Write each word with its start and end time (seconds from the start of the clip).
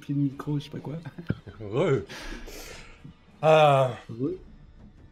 pris 0.00 0.14
le 0.14 0.20
micro, 0.20 0.58
je 0.58 0.64
sais 0.64 0.70
pas 0.70 0.78
quoi. 0.78 0.96
Re. 1.60 2.02
Ah. 3.42 3.92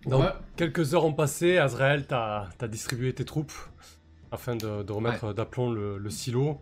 Donc, 0.06 0.24
quelques 0.56 0.94
heures 0.94 1.04
ont 1.04 1.12
passé. 1.12 1.58
Azrael, 1.58 2.06
t'as 2.06 2.48
as 2.60 2.68
distribué 2.68 3.12
tes 3.12 3.24
troupes 3.24 3.52
afin 4.30 4.56
de, 4.56 4.90
remettre 4.90 5.32
d'aplomb 5.32 5.70
le, 5.70 6.10
silo. 6.10 6.60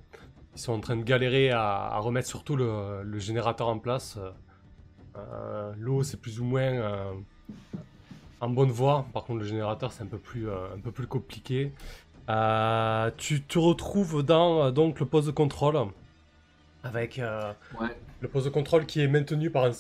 Ils 0.54 0.60
sont 0.60 0.72
en 0.72 0.80
train 0.80 0.96
de 0.96 1.02
galérer 1.02 1.50
à, 1.50 1.98
remettre 1.98 2.28
surtout 2.28 2.56
le, 2.56 3.18
générateur 3.18 3.68
en 3.68 3.78
place. 3.78 4.18
Euh, 5.16 5.72
l'eau, 5.78 6.02
c'est 6.02 6.20
plus 6.20 6.40
ou 6.40 6.44
moins 6.44 6.60
euh, 6.60 7.12
en 8.40 8.50
bonne 8.50 8.70
voie. 8.70 9.06
Par 9.12 9.24
contre, 9.24 9.40
le 9.40 9.46
générateur, 9.46 9.92
c'est 9.92 10.02
un, 10.02 10.06
peu 10.06 10.18
plus, 10.18 10.48
euh, 10.48 10.74
un 10.74 10.80
peu 10.80 10.92
plus 10.92 11.06
compliqué. 11.06 11.72
tu 13.16 13.42
te 13.42 13.58
retrouves 13.58 14.22
dans 14.22 14.70
donc, 14.70 15.00
le 15.00 15.06
poste 15.06 15.26
de 15.26 15.32
contrôle. 15.32 15.78
Avec 16.84 17.20
le 18.26 18.32
poste 18.32 18.46
de 18.46 18.50
contrôle 18.50 18.86
qui 18.86 19.00
est 19.00 19.06
maintenu 19.06 19.50
par 19.50 19.64
un, 19.64 19.70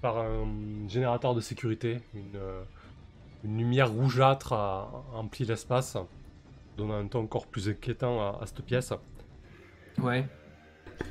par 0.00 0.18
un 0.18 0.48
générateur 0.88 1.34
de 1.34 1.40
sécurité. 1.40 1.98
Une, 2.14 3.56
lumière 3.56 3.90
rougeâtre 3.90 4.52
emplit 5.14 5.44
l'espace, 5.44 5.96
donnant 6.76 6.94
un 6.94 7.06
ton 7.06 7.20
encore 7.20 7.46
plus 7.46 7.68
inquiétant 7.68 8.38
à 8.38 8.46
cette 8.46 8.62
pièce. 8.62 8.92
Ouais. 9.98 10.26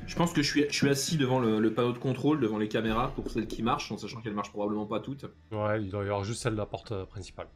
Je 0.05 0.15
pense 0.15 0.33
que 0.33 0.41
je 0.43 0.47
suis, 0.49 0.65
je 0.69 0.75
suis 0.75 0.89
assis 0.89 1.17
devant 1.17 1.39
le, 1.39 1.73
panneau 1.73 1.91
de 1.91 1.97
contrôle, 1.97 2.39
devant 2.39 2.57
les 2.57 2.67
caméras, 2.67 3.11
pour 3.15 3.29
celles 3.29 3.47
qui 3.47 3.63
marchent, 3.63 3.91
en 3.91 3.97
sachant 3.97 4.21
qu'elles 4.21 4.33
marchent 4.33 4.51
probablement 4.51 4.85
pas 4.85 4.99
toutes. 4.99 5.25
Ouais, 5.51 5.81
il 5.81 5.89
doit 5.89 6.03
y 6.03 6.07
avoir 6.07 6.23
juste 6.23 6.41
celle 6.41 6.53
de 6.53 6.57
la 6.57 6.65
porte 6.65 6.91
euh, 6.91 7.05
principale. 7.05 7.47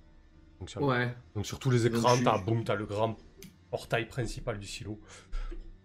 ouais. 0.81 1.15
Donc 1.35 1.45
sur 1.45 1.59
tous 1.59 1.69
les 1.69 1.85
écrans, 1.87 2.15
t'as 2.23 2.39
boum, 2.39 2.63
le 2.77 2.85
grand 2.85 3.15
portail 3.69 4.07
principal 4.07 4.59
du 4.59 4.67
silo. 4.67 4.99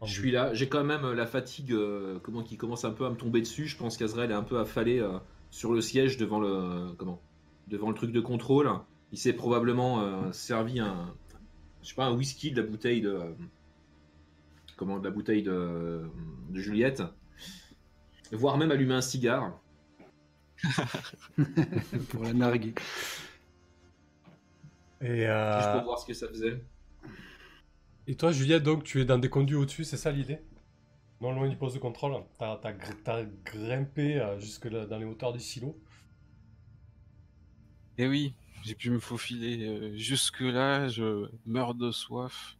Je 0.04 0.12
suis 0.12 0.30
là, 0.30 0.54
j'ai 0.54 0.68
quand 0.68 0.84
même 0.84 1.04
euh, 1.04 1.14
la 1.14 1.26
fatigue 1.26 1.72
euh, 1.72 2.20
comment, 2.22 2.42
qui 2.42 2.56
commence 2.56 2.84
un 2.84 2.92
peu 2.92 3.04
à 3.04 3.10
me 3.10 3.16
tomber 3.16 3.40
dessus. 3.40 3.66
Je 3.66 3.76
pense 3.76 3.96
qu'Azrael 3.96 4.30
est 4.30 4.34
un 4.34 4.44
peu 4.44 4.58
affalé 4.58 5.04
sur 5.50 5.72
le 5.72 5.80
siège 5.80 6.16
devant 6.16 6.40
le, 6.40 6.92
comment, 6.96 7.20
devant 7.66 7.88
le 7.88 7.94
truc 7.94 8.12
de 8.12 8.20
contrôle. 8.20 8.70
Il 9.10 9.18
s'est 9.18 9.32
probablement 9.32 10.32
servi 10.32 10.80
un, 10.80 11.14
je 11.82 11.88
sais 11.88 11.94
pas, 11.94 12.04
un 12.04 12.14
whisky 12.14 12.50
de 12.50 12.60
la 12.60 12.66
bouteille 12.66 13.00
de, 13.00 13.18
comment, 14.76 14.98
de 14.98 15.04
la 15.04 15.10
bouteille 15.10 15.42
de, 15.42 16.02
Juliette, 16.54 17.02
voire 18.32 18.58
même 18.58 18.70
allumer 18.70 18.94
un 18.94 19.00
cigare. 19.00 19.58
pour 22.10 22.24
la 22.24 22.32
narguer. 22.32 22.74
Et 25.00 25.28
euh, 25.28 25.58
Juste 25.58 25.72
pour 25.72 25.82
voir 25.84 25.98
ce 25.98 26.06
que 26.06 26.14
ça 26.14 26.28
faisait. 26.28 26.60
Et 28.08 28.14
toi, 28.14 28.32
Juliette, 28.32 28.62
donc 28.62 28.84
tu 28.84 29.02
es 29.02 29.04
dans 29.04 29.18
des 29.18 29.28
conduits 29.28 29.54
au-dessus, 29.54 29.84
c'est 29.84 29.98
ça 29.98 30.10
l'idée? 30.10 30.38
Non 31.20 31.32
loin 31.32 31.46
du 31.46 31.56
poste 31.56 31.74
de 31.74 31.80
contrôle. 31.80 32.14
T'as 32.38 32.58
as, 32.62 33.24
grimpé 33.44 34.18
euh, 34.18 34.40
jusque 34.40 34.66
dans 34.66 34.98
les 34.98 35.04
hauteurs 35.04 35.34
du 35.34 35.40
silo. 35.40 35.78
Eh 37.98 38.08
oui, 38.08 38.32
j'ai 38.62 38.74
pu 38.74 38.90
me 38.90 38.98
faufiler 38.98 39.66
euh, 39.66 39.96
jusque 39.96 40.40
là. 40.40 40.88
Je 40.88 41.28
meurs 41.44 41.74
de 41.74 41.90
soif 41.90 42.56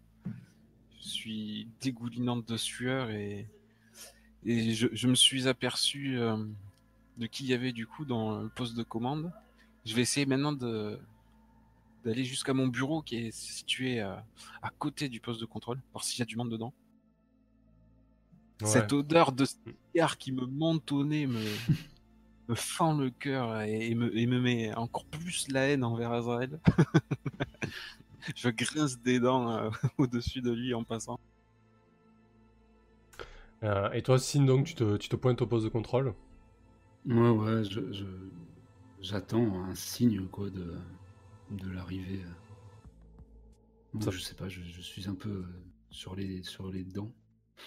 je 1.00 1.08
suis 1.08 1.69
dégoulinante 1.80 2.46
de 2.46 2.56
sueur 2.58 3.10
et, 3.10 3.48
et 4.44 4.74
je, 4.74 5.06
me 5.06 5.14
suis 5.14 5.48
aperçu 5.48 6.19
euh, 6.19 6.36
de 7.16 7.26
qui 7.26 7.44
il 7.44 7.50
y 7.50 7.54
avait 7.54 7.72
du 7.72 7.86
coup 7.86 8.04
dans 8.04 8.42
le 8.42 8.48
poste 8.50 8.76
de 8.76 8.82
commande. 8.82 9.32
Je 9.86 9.94
vais 9.94 10.02
essayer 10.02 10.26
maintenant 10.26 10.52
de 10.52 10.98
d'aller 12.09 12.25
jusqu'à 12.25 12.55
mon 12.55 12.67
bureau 12.67 13.03
qui 13.03 13.17
est 13.17 13.31
situé 13.31 14.01
à, 14.01 14.25
côté 14.78 15.09
du 15.09 15.20
poste 15.20 15.41
de 15.41 15.47
contrôle, 15.47 15.81
voir 15.92 16.03
s'il 16.03 16.20
y 16.20 16.23
a 16.23 16.25
du 16.25 16.37
monde 16.37 16.50
dedans. 16.50 16.73
Cette 18.65 18.92
odeur 18.92 19.31
de 19.33 19.45
cigare 19.45 20.19
qui 20.19 20.33
me 20.33 20.45
monte 20.45 20.91
au 20.91 21.05
nez 21.05 21.27
me, 21.27 21.39
me 22.48 22.55
fend 22.55 22.97
le 22.97 23.11
cœur 23.11 23.61
et, 23.62 23.95
me, 23.95 24.17
et, 24.17 24.27
me, 24.27 24.41
met 24.41 24.75
encore 24.75 25.05
plus 25.05 25.48
la 25.48 25.69
haine 25.69 25.84
envers 25.84 26.12
Azrael. 26.12 26.59
je 28.37 28.49
grince 28.49 29.00
des 29.00 29.21
dents 29.21 29.50
euh, 29.50 29.71
au-dessus 29.99 30.41
de 30.41 30.50
lui 30.50 30.75
en 30.75 30.82
passant. 30.82 31.21
Euh, 33.62 33.91
et 33.93 34.03
toi, 34.03 34.19
Sin, 34.19 34.44
donc, 34.44 34.66
tu 34.66 34.75
te, 34.75 34.97
tu 34.97 35.09
te, 35.09 35.16
pointes 35.16 35.43
au 35.43 35.47
poste 35.47 35.65
de 35.65 35.71
contrôle? 35.71 36.15
Ouais, 37.06 37.31
ouais, 37.31 37.65
je, 37.65 37.81
j'attends 39.00 39.65
un 39.65 39.75
signe 39.75 40.27
quoi 40.27 40.50
de, 40.50 40.75
de 41.50 41.70
l'arrivée. 41.70 42.20
Ça... 44.00 44.10
Je 44.10 44.19
sais 44.19 44.34
pas, 44.34 44.48
je, 44.48 44.60
suis 44.81 45.09
un 45.09 45.14
peu 45.14 45.44
sur 45.91 46.14
les, 46.14 46.42
sur 46.42 46.70
les 46.70 46.84
dents. 46.84 47.10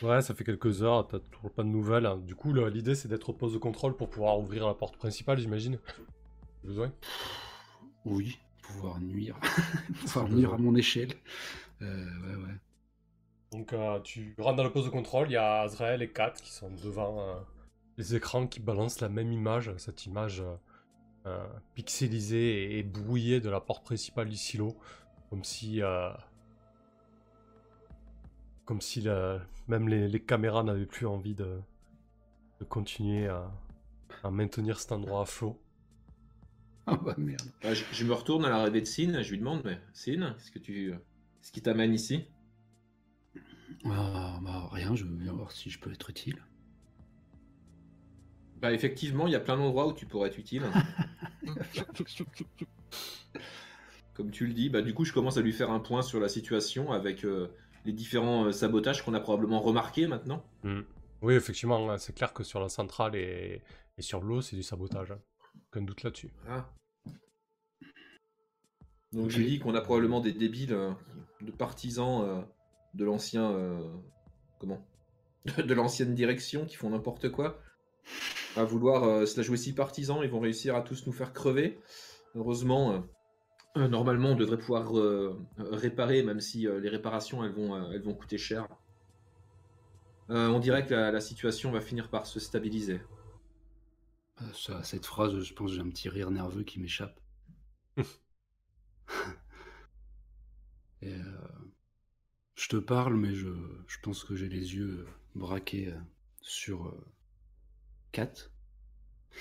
Ouais, 0.02 0.22
ça 0.22 0.34
fait 0.34 0.44
quelques 0.44 0.84
heures, 0.84 1.08
t'as 1.08 1.20
toujours 1.20 1.52
pas 1.52 1.64
de 1.64 1.68
nouvelles. 1.68 2.10
Du 2.26 2.36
coup, 2.36 2.54
l'idée 2.54 2.96
c'est 2.96 3.08
d'être 3.08 3.30
au 3.30 3.34
poste 3.34 3.54
de 3.54 3.60
contrôle 3.60 3.96
pour 3.96 4.10
pouvoir 4.10 4.40
ouvrir 4.40 4.68
la 4.68 4.74
porte 4.74 4.98
principale, 4.98 5.40
j'imagine. 5.40 5.80
Besoin 6.64 6.92
Oui, 8.06 8.40
pouvoir 8.62 9.00
nuire, 9.00 9.40
pouvoir 10.00 10.30
nuire 10.30 10.54
à 10.54 10.58
mon 10.58 10.76
échelle. 10.76 11.14
Euh, 11.82 12.06
ouais, 12.06 12.36
ouais. 12.36 12.56
Donc 13.52 13.74
euh, 13.74 14.00
tu 14.00 14.34
rentres 14.40 14.58
dans 14.58 14.64
le 14.64 14.72
poste 14.72 14.86
de 14.86 14.92
contrôle, 14.92 15.28
il 15.30 15.34
y 15.34 15.38
a 15.38 15.62
Azrael 15.62 16.02
et 16.02 16.10
Kat 16.10 16.34
qui 16.42 16.52
sont 16.52 16.72
devant 16.84 17.22
euh, 17.22 17.36
les 17.98 18.16
écrans 18.16 18.48
qui 18.48 18.60
balancent 18.60 19.02
la 19.02 19.10
même 19.10 19.32
image, 19.32 19.72
cette 19.78 20.06
image 20.06 20.42
pixelisée 21.76 22.80
et, 22.80 22.84
brouillée 22.84 23.40
de 23.40 23.50
la 23.50 23.60
porte 23.60 23.84
principale 23.84 24.30
du 24.30 24.38
silo, 24.38 24.76
comme 25.30 25.44
si 25.44 25.82
comme 28.66 28.82
si 28.82 29.06
même 29.68 29.88
les, 29.90 30.20
caméras 30.20 30.64
n'avaient 30.64 30.86
plus 30.86 31.06
envie 31.06 31.36
de, 31.36 31.60
de 32.60 32.66
continuer 32.66 33.28
à, 33.28 33.52
à 34.24 34.32
maintenir 34.32 34.80
cet 34.80 34.92
endroit 34.92 35.22
à 35.22 35.26
flot. 35.26 35.60
Ah 36.88 36.98
bah 36.98 37.14
merde. 37.18 37.48
Bah, 37.62 37.74
je, 37.76 38.04
me 38.04 38.14
retourne 38.14 38.44
à 38.44 38.50
la 38.50 38.64
rêve 38.64 38.74
de 38.74 38.84
Sin, 38.84 39.22
je 39.22 39.30
lui 39.30 39.38
demande, 39.38 39.62
mais 39.64 39.80
Sin, 39.94 40.36
ce 40.40 40.50
que 40.50 40.58
tu, 40.58 40.92
ce 41.42 41.52
qui 41.52 41.62
t'amène 41.62 41.94
ici? 41.94 42.26
Ah, 43.86 44.40
bah, 44.42 44.68
rien, 44.72 44.96
je 44.96 45.06
veux 45.06 45.32
voir 45.32 45.52
si 45.52 45.70
je 45.70 45.80
peux 45.80 45.92
être 45.92 46.10
utile. 46.10 46.42
Bah 48.62 48.72
effectivement, 48.72 49.28
il 49.28 49.34
y 49.34 49.36
a 49.36 49.40
plein 49.40 49.58
d'endroits 49.58 49.88
où 49.88 49.94
tu 49.94 50.06
pourrais 50.06 50.30
être 50.30 50.38
utile. 50.38 50.64
Comme 54.14 54.30
tu 54.30 54.46
le 54.46 54.54
dis, 54.54 54.70
bah 54.70 54.82
du 54.82 54.94
coup 54.94 55.04
je 55.04 55.14
commence 55.14 55.38
à 55.38 55.42
lui 55.42 55.54
faire 55.54 55.72
un 55.72 55.80
point 55.80 56.02
sur 56.04 56.20
la 56.20 56.30
situation 56.30 56.92
avec 56.92 57.26
euh, 57.26 57.48
les 57.86 57.94
différents 57.94 58.46
euh, 58.46 58.52
sabotages 58.52 59.04
qu'on 59.04 59.14
a 59.14 59.20
probablement 59.20 59.60
remarqués 59.62 60.06
maintenant. 60.08 60.44
Hmm. 60.64 60.82
Oui, 61.22 61.34
effectivement, 61.34 61.92
hein, 61.92 61.98
c'est 61.98 62.14
clair 62.14 62.34
que 62.34 62.44
sur 62.44 62.60
la 62.60 62.70
centrale 62.70 63.16
et, 63.16 63.62
et 63.98 64.02
sur 64.02 64.22
l'eau, 64.22 64.42
c'est 64.42 64.56
du 64.56 64.64
sabotage. 64.64 65.12
Hein. 65.12 65.20
Aucun 65.72 65.84
doute 65.84 66.04
là-dessus. 66.04 66.32
Ah. 66.48 66.70
Donc 69.14 69.30
je 69.30 69.42
dis 69.42 69.60
qu'on 69.60 69.76
a 69.76 69.82
probablement 69.82 70.22
des 70.22 70.32
débiles 70.32 70.74
euh, 70.74 70.92
de 71.42 71.52
partisans 71.52 72.24
euh, 72.24 72.42
de 72.94 73.04
l'ancien 73.04 73.52
euh, 73.52 73.80
comment? 74.60 74.86
De 75.58 75.74
l'ancienne 75.74 76.14
direction 76.14 76.66
qui 76.66 76.76
font 76.76 76.92
n'importe 76.92 77.30
quoi 77.32 77.60
à 78.56 78.64
vouloir 78.64 79.28
se 79.28 79.38
la 79.38 79.44
jouer 79.44 79.58
si 79.58 79.74
partisans. 79.74 80.20
Ils 80.24 80.30
vont 80.30 80.40
réussir 80.40 80.76
à 80.76 80.82
tous 80.82 81.06
nous 81.08 81.14
faire 81.14 81.34
crever. 81.34 81.80
Heureusement 82.36 83.04
normalement 83.76 84.32
on 84.32 84.36
devrait 84.36 84.58
pouvoir 84.58 84.92
réparer 85.58 86.24
même 86.24 86.42
si 86.42 86.68
les 86.68 86.90
réparations 86.90 87.44
elles 87.44 87.54
vont 87.54 87.92
elles 87.92 88.02
vont 88.02 88.14
coûter 88.14 88.38
cher. 88.38 88.68
On 90.30 90.60
dirait 90.60 90.86
que 90.86 90.94
la 90.94 91.22
situation 91.22 91.72
va 91.72 91.82
finir 91.82 92.10
par 92.10 92.26
se 92.26 92.40
stabiliser. 92.40 93.02
À 94.70 94.84
cette 94.84 95.06
phrase, 95.06 95.40
je 95.40 95.54
pense 95.54 95.72
que 95.72 95.76
j'ai 95.76 95.82
un 95.82 95.90
petit 95.90 96.10
rire 96.10 96.32
nerveux 96.32 96.64
qui 96.64 96.80
m'échappe. 96.80 97.20
Euh, 101.04 101.18
je 102.54 102.70
te 102.70 102.76
parle, 102.76 103.16
mais 103.16 103.34
je, 103.34 103.50
pense 104.04 104.24
que 104.24 104.36
j'ai 104.36 104.48
les 104.48 104.76
yeux 104.76 105.08
braqués 105.34 105.88
euh, 105.88 106.00
sur 106.42 106.96
4. 108.12 108.52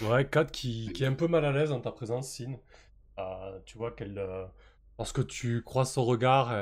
Euh, 0.02 0.10
ouais, 0.10 0.28
4 0.28 0.50
qui, 0.50 0.92
est 1.00 1.06
un 1.06 1.14
peu 1.14 1.28
mal 1.28 1.44
à 1.44 1.52
l'aise 1.52 1.72
en 1.72 1.80
ta 1.80 1.92
présence, 1.92 2.30
Sin. 2.30 2.56
tu 3.66 3.78
vois 3.78 3.90
qu'elle. 3.92 4.20
lorsque 4.98 5.26
tu 5.26 5.62
croises 5.62 5.92
son 5.92 6.04
regard, 6.04 6.52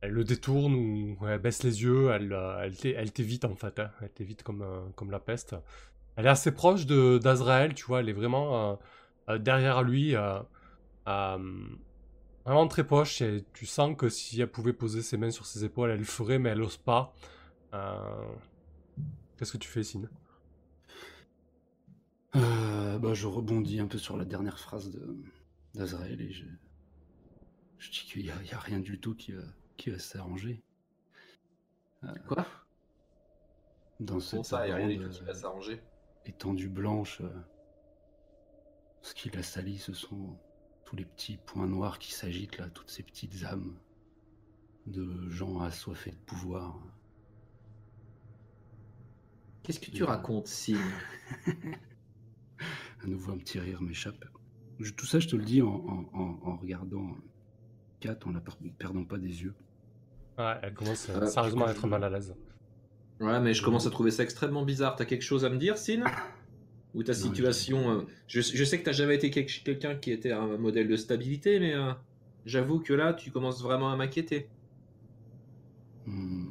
elle 0.00 0.10
le 0.10 0.24
détourne 0.24 0.74
ou 0.74 1.26
elle 1.26 1.38
baisse 1.38 1.62
les 1.62 1.82
yeux, 1.82 2.10
elle, 2.10 2.32
elle 2.84 3.12
t'évite 3.12 3.44
en 3.44 3.56
fait. 3.56 3.78
Hein. 3.78 3.90
Elle 4.00 4.10
t'évite 4.10 4.42
comme, 4.42 4.92
comme 4.94 5.10
la 5.10 5.20
peste. 5.20 5.56
Elle 6.16 6.24
est 6.26 6.30
assez 6.30 6.50
proche 6.50 6.86
de 6.86 7.18
d'Azrael, 7.18 7.74
tu 7.74 7.84
vois, 7.84 8.00
elle 8.00 8.08
est 8.08 8.14
vraiment 8.14 8.72
euh, 8.72 8.76
euh, 9.28 9.38
derrière 9.38 9.82
lui, 9.82 10.16
euh, 10.16 10.40
vraiment 11.04 12.68
très 12.68 12.84
proche. 12.84 13.20
Et 13.20 13.44
tu 13.52 13.66
sens 13.66 13.94
que 13.96 14.08
si 14.08 14.40
elle 14.40 14.50
pouvait 14.50 14.72
poser 14.72 15.02
ses 15.02 15.18
mains 15.18 15.30
sur 15.30 15.44
ses 15.46 15.64
épaules, 15.64 15.90
elle 15.90 15.98
le 15.98 16.04
ferait, 16.04 16.38
mais 16.38 16.50
elle 16.50 16.58
n'ose 16.58 16.78
pas. 16.78 17.14
Qu'est-ce 19.36 19.52
que 19.52 19.58
tu 19.58 19.68
fais, 19.68 19.82
Sine 22.40 22.98
bah, 22.98 23.14
Je 23.14 23.26
rebondis 23.26 23.80
un 23.80 23.86
peu 23.86 23.98
sur 23.98 24.16
la 24.16 24.24
dernière 24.24 24.58
phrase 24.58 24.90
d'Azrael 25.74 26.20
et 26.20 26.30
je, 26.30 26.44
je 27.78 27.90
dis 27.90 28.06
qu'il 28.06 28.22
n'y 28.22 28.30
a, 28.30 28.58
rien 28.58 28.80
du 28.80 28.98
tout 28.98 29.14
qui 29.14 29.32
va, 29.32 29.42
qui 29.76 29.90
va 29.90 29.98
s'arranger. 29.98 30.62
Quoi? 32.28 32.46
dans 34.00 34.20
cette 34.20 34.44
ça, 34.44 34.66
il 34.66 34.72
a 34.72 34.76
rien 34.76 34.88
du 34.88 34.98
grande, 34.98 35.10
tout 35.10 35.18
qui 35.18 35.24
va 35.24 35.30
euh, 35.30 35.34
s'arranger. 35.34 35.82
étendue 36.26 36.68
blanche. 36.68 37.20
euh, 37.22 37.30
Ce 39.02 39.14
qui 39.14 39.30
la 39.30 39.42
salit, 39.42 39.78
ce 39.78 39.92
sont 39.92 40.38
tous 40.84 40.96
les 40.96 41.04
petits 41.04 41.38
points 41.38 41.66
noirs 41.66 41.98
qui 41.98 42.12
s'agitent 42.12 42.58
là, 42.58 42.68
toutes 42.70 42.90
ces 42.90 43.02
petites 43.02 43.44
âmes 43.44 43.76
de 44.86 45.28
gens 45.30 45.60
assoiffés 45.60 46.12
de 46.12 46.16
pouvoir. 46.16 46.78
Qu'est-ce 49.62 49.80
que 49.80 49.90
tu 49.90 50.04
racontes, 50.04 50.46
Sin 50.46 50.78
À 53.06 53.08
nouveau, 53.08 53.32
un 53.32 53.38
petit 53.38 53.60
rire 53.60 53.80
m'échappe. 53.82 54.24
Je- 54.80 54.92
Tout 54.92 55.06
ça, 55.06 55.20
je 55.20 55.28
te 55.28 55.36
le 55.36 55.44
dis 55.44 55.62
en, 55.62 55.68
en- 55.68 56.10
en- 56.12 56.38
en 56.42 56.56
regardant 56.56 57.16
Kat, 58.00 58.18
en 58.26 58.32
la 58.32 58.40
per- 58.40 58.52
perdant 58.78 59.04
pas 59.04 59.16
des 59.16 59.42
yeux. 59.42 59.54
Ouais, 60.36 60.54
elle 60.62 60.74
commence 60.74 61.08
euh, 61.10 61.24
sérieusement 61.26 61.64
à 61.66 61.68
je- 61.72 61.78
être 61.78 61.86
mal 61.86 62.02
à 62.04 62.10
l'aise. 62.10 62.34
Ouais, 63.20 63.40
mais 63.40 63.54
je 63.54 63.62
commence 63.62 63.86
à 63.86 63.90
trouver 63.90 64.10
ça 64.10 64.22
extrêmement 64.24 64.64
bizarre. 64.64 64.96
T'as 64.96 65.04
quelque 65.06 65.22
chose 65.22 65.44
à 65.44 65.50
me 65.50 65.56
dire, 65.56 65.78
Sin? 65.78 66.02
Ou 66.94 67.02
ta 67.04 67.12
Non, 67.12 67.18
situation. 67.18 67.90
euh, 67.90 68.02
je, 68.26 68.40
je 68.40 68.64
sais 68.64 68.78
que 68.80 68.84
t'as 68.84 68.92
jamais 68.92 69.14
été 69.14 69.30
quel- 69.30 69.46
quelqu'un 69.46 69.94
qui 69.94 70.10
était 70.10 70.32
un 70.32 70.58
modèle 70.58 70.88
de 70.88 70.96
stabilité, 70.96 71.60
mais 71.60 71.74
euh, 71.74 71.92
j'avoue 72.44 72.80
que 72.80 72.92
là, 72.92 73.14
tu 73.14 73.30
commences 73.30 73.62
vraiment 73.62 73.90
à 73.92 73.96
m'inquiéter. 73.96 74.48
Hmm. 76.06 76.48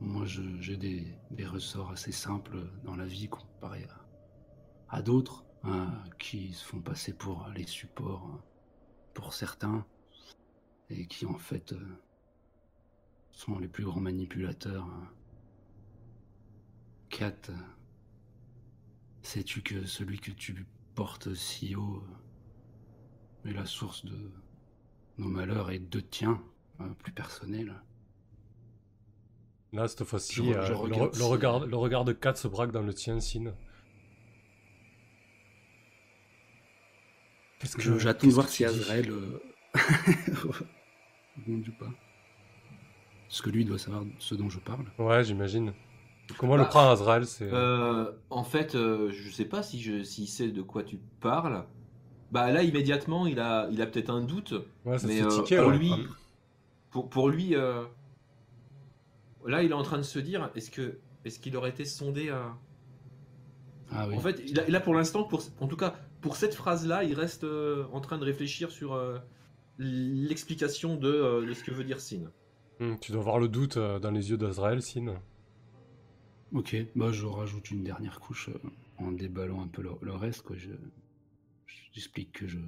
Moi, 0.00 0.24
j'ai 0.26 0.76
des, 0.76 1.04
des 1.30 1.46
ressorts 1.46 1.90
assez 1.92 2.12
simples 2.12 2.56
dans 2.84 2.96
la 2.96 3.06
vie 3.06 3.28
comparé 3.28 3.84
à, 4.88 4.96
à 4.96 5.02
d'autres 5.02 5.44
hein, 5.64 5.92
qui 6.18 6.52
se 6.52 6.64
font 6.64 6.80
passer 6.80 7.12
pour 7.12 7.48
les 7.54 7.66
supports 7.66 8.24
hein, 8.32 8.40
pour 9.14 9.32
certains 9.32 9.86
et 10.90 11.06
qui 11.06 11.26
en 11.26 11.38
fait 11.38 11.72
euh, 11.72 11.98
sont 13.32 13.58
les 13.58 13.68
plus 13.68 13.84
grands 13.84 14.00
manipulateurs. 14.00 14.84
hein. 14.84 15.08
Kat, 17.08 17.32
euh, 17.48 17.56
sais-tu 19.22 19.62
que 19.62 19.84
celui 19.86 20.18
que 20.18 20.30
tu 20.32 20.66
portes 20.94 21.34
si 21.34 21.74
haut 21.74 22.02
euh, 23.46 23.50
est 23.50 23.52
la 23.52 23.66
source 23.66 24.04
de 24.04 24.30
nos 25.18 25.28
malheurs 25.28 25.70
et 25.70 25.78
de 25.78 26.00
tiens, 26.00 26.42
plus 26.98 27.12
personnels? 27.12 27.74
Là, 29.72 29.88
cette 29.88 30.04
fois-ci, 30.04 30.52
euh, 30.52 30.68
le, 30.68 31.24
regard, 31.24 31.66
le 31.66 31.76
regard 31.76 32.04
de 32.04 32.12
Kat 32.12 32.34
se 32.34 32.46
braque 32.48 32.70
dans 32.72 32.82
le 32.82 32.94
tien, 32.94 33.20
Sin. 33.20 33.54
Qu'est-ce 37.58 37.80
Je- 37.80 37.98
J'attends 37.98 38.26
de 38.26 38.32
voir 38.32 38.46
que 38.46 38.52
si 38.52 38.64
Azrael 38.64 39.10
euh, 39.10 39.40
rebondit 41.36 41.70
ou 41.70 41.72
pas. 41.72 41.90
Parce 43.28 43.42
que 43.42 43.50
lui 43.50 43.64
doit 43.64 43.78
savoir 43.78 44.04
ce 44.18 44.34
dont 44.34 44.48
je 44.48 44.58
parle. 44.58 44.84
Ouais, 44.98 45.24
j'imagine. 45.24 45.72
Comment 46.38 46.56
le 46.56 46.62
Bah, 46.62 46.68
prend 46.68 46.90
Azrael 46.90 47.26
c'est... 47.26 47.48
Euh, 47.52 48.10
en 48.30 48.44
fait, 48.44 48.74
euh, 48.74 49.10
je 49.10 49.30
sais 49.30 49.44
pas 49.44 49.62
si 49.62 49.80
je, 49.82 50.02
s'il 50.02 50.28
sait 50.28 50.48
de 50.50 50.62
quoi 50.62 50.82
tu 50.82 50.98
parles. 51.20 51.66
Bah 52.32 52.50
là, 52.50 52.62
immédiatement, 52.62 53.26
il 53.26 53.38
a, 53.40 53.68
il 53.70 53.80
a 53.82 53.86
peut-être 53.86 54.10
un 54.10 54.22
doute. 54.22 54.54
Ouais, 54.84 54.98
ça 54.98 55.06
mais 55.06 55.22
euh, 55.22 55.28
tiquer, 55.28 55.58
pour 55.58 55.68
ouais. 55.68 55.78
lui, 55.78 55.90
pour, 56.90 57.08
pour 57.10 57.28
lui, 57.28 57.54
euh, 57.54 57.84
là, 59.46 59.62
il 59.62 59.70
est 59.70 59.74
en 59.74 59.82
train 59.82 59.98
de 59.98 60.02
se 60.02 60.18
dire, 60.18 60.50
est-ce 60.54 60.70
que, 60.70 60.98
est-ce 61.24 61.38
qu'il 61.38 61.56
aurait 61.56 61.70
été 61.70 61.84
sondé 61.84 62.30
à... 62.30 62.56
Ah 63.92 64.08
oui. 64.08 64.16
En 64.16 64.20
fait, 64.20 64.40
il 64.46 64.58
a- 64.58 64.66
là, 64.68 64.80
pour 64.80 64.94
l'instant, 64.94 65.24
pour, 65.24 65.42
en 65.60 65.68
tout 65.68 65.76
cas, 65.76 65.94
pour 66.24 66.36
cette 66.36 66.54
phrase-là, 66.54 67.04
il 67.04 67.12
reste 67.12 67.44
euh, 67.44 67.84
en 67.92 68.00
train 68.00 68.16
de 68.16 68.24
réfléchir 68.24 68.70
sur 68.70 68.94
euh, 68.94 69.18
l'explication 69.78 70.96
de, 70.96 71.06
euh, 71.06 71.46
de 71.46 71.52
ce 71.52 71.62
que 71.62 71.70
veut 71.70 71.84
dire 71.84 72.00
Sin. 72.00 72.32
Hmm, 72.80 72.94
tu 72.98 73.12
dois 73.12 73.20
voir 73.20 73.38
le 73.38 73.46
doute 73.46 73.76
euh, 73.76 73.98
dans 73.98 74.10
les 74.10 74.30
yeux 74.30 74.38
d'Azrael, 74.38 74.80
Sin. 74.80 75.20
Ok, 76.54 76.74
bah 76.96 77.12
je 77.12 77.26
rajoute 77.26 77.70
une 77.70 77.84
dernière 77.84 78.20
couche 78.20 78.48
euh, 78.48 78.58
en 78.96 79.12
déballant 79.12 79.60
un 79.60 79.68
peu 79.68 79.82
le, 79.82 79.90
le 80.00 80.14
reste. 80.14 80.40
Quoi. 80.40 80.56
Je, 80.56 80.70
j'explique 81.92 82.32
que 82.32 82.46
je 82.46 82.60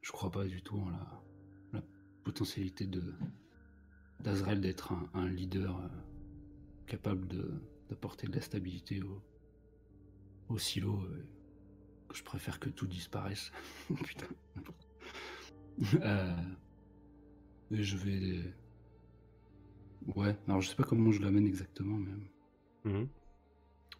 je 0.00 0.10
crois 0.10 0.32
pas 0.32 0.46
du 0.46 0.62
tout 0.64 0.76
en 0.78 0.90
la, 0.90 1.22
la 1.74 1.82
potentialité 2.24 2.86
de 2.86 3.04
d'Azrael 4.18 4.60
d'être 4.60 4.90
un, 4.90 5.08
un 5.14 5.28
leader 5.28 5.78
euh, 5.78 5.88
capable 6.88 7.28
de 7.28 7.52
d'apporter 7.88 8.26
de 8.26 8.34
la 8.34 8.42
stabilité 8.42 9.00
au, 9.00 9.22
au 10.48 10.58
silo. 10.58 11.06
Je 12.14 12.22
préfère 12.22 12.58
que 12.60 12.68
tout 12.70 12.86
disparaisse. 12.86 13.52
Putain. 14.04 14.26
Euh, 16.02 16.36
et 17.70 17.82
je 17.82 17.96
vais 17.96 18.54
Ouais, 20.16 20.36
alors 20.48 20.60
je 20.60 20.68
sais 20.68 20.76
pas 20.76 20.84
comment 20.84 21.10
je 21.12 21.20
l'amène 21.22 21.46
exactement, 21.46 21.96
mais. 21.96 22.12
Mhm. 22.90 23.08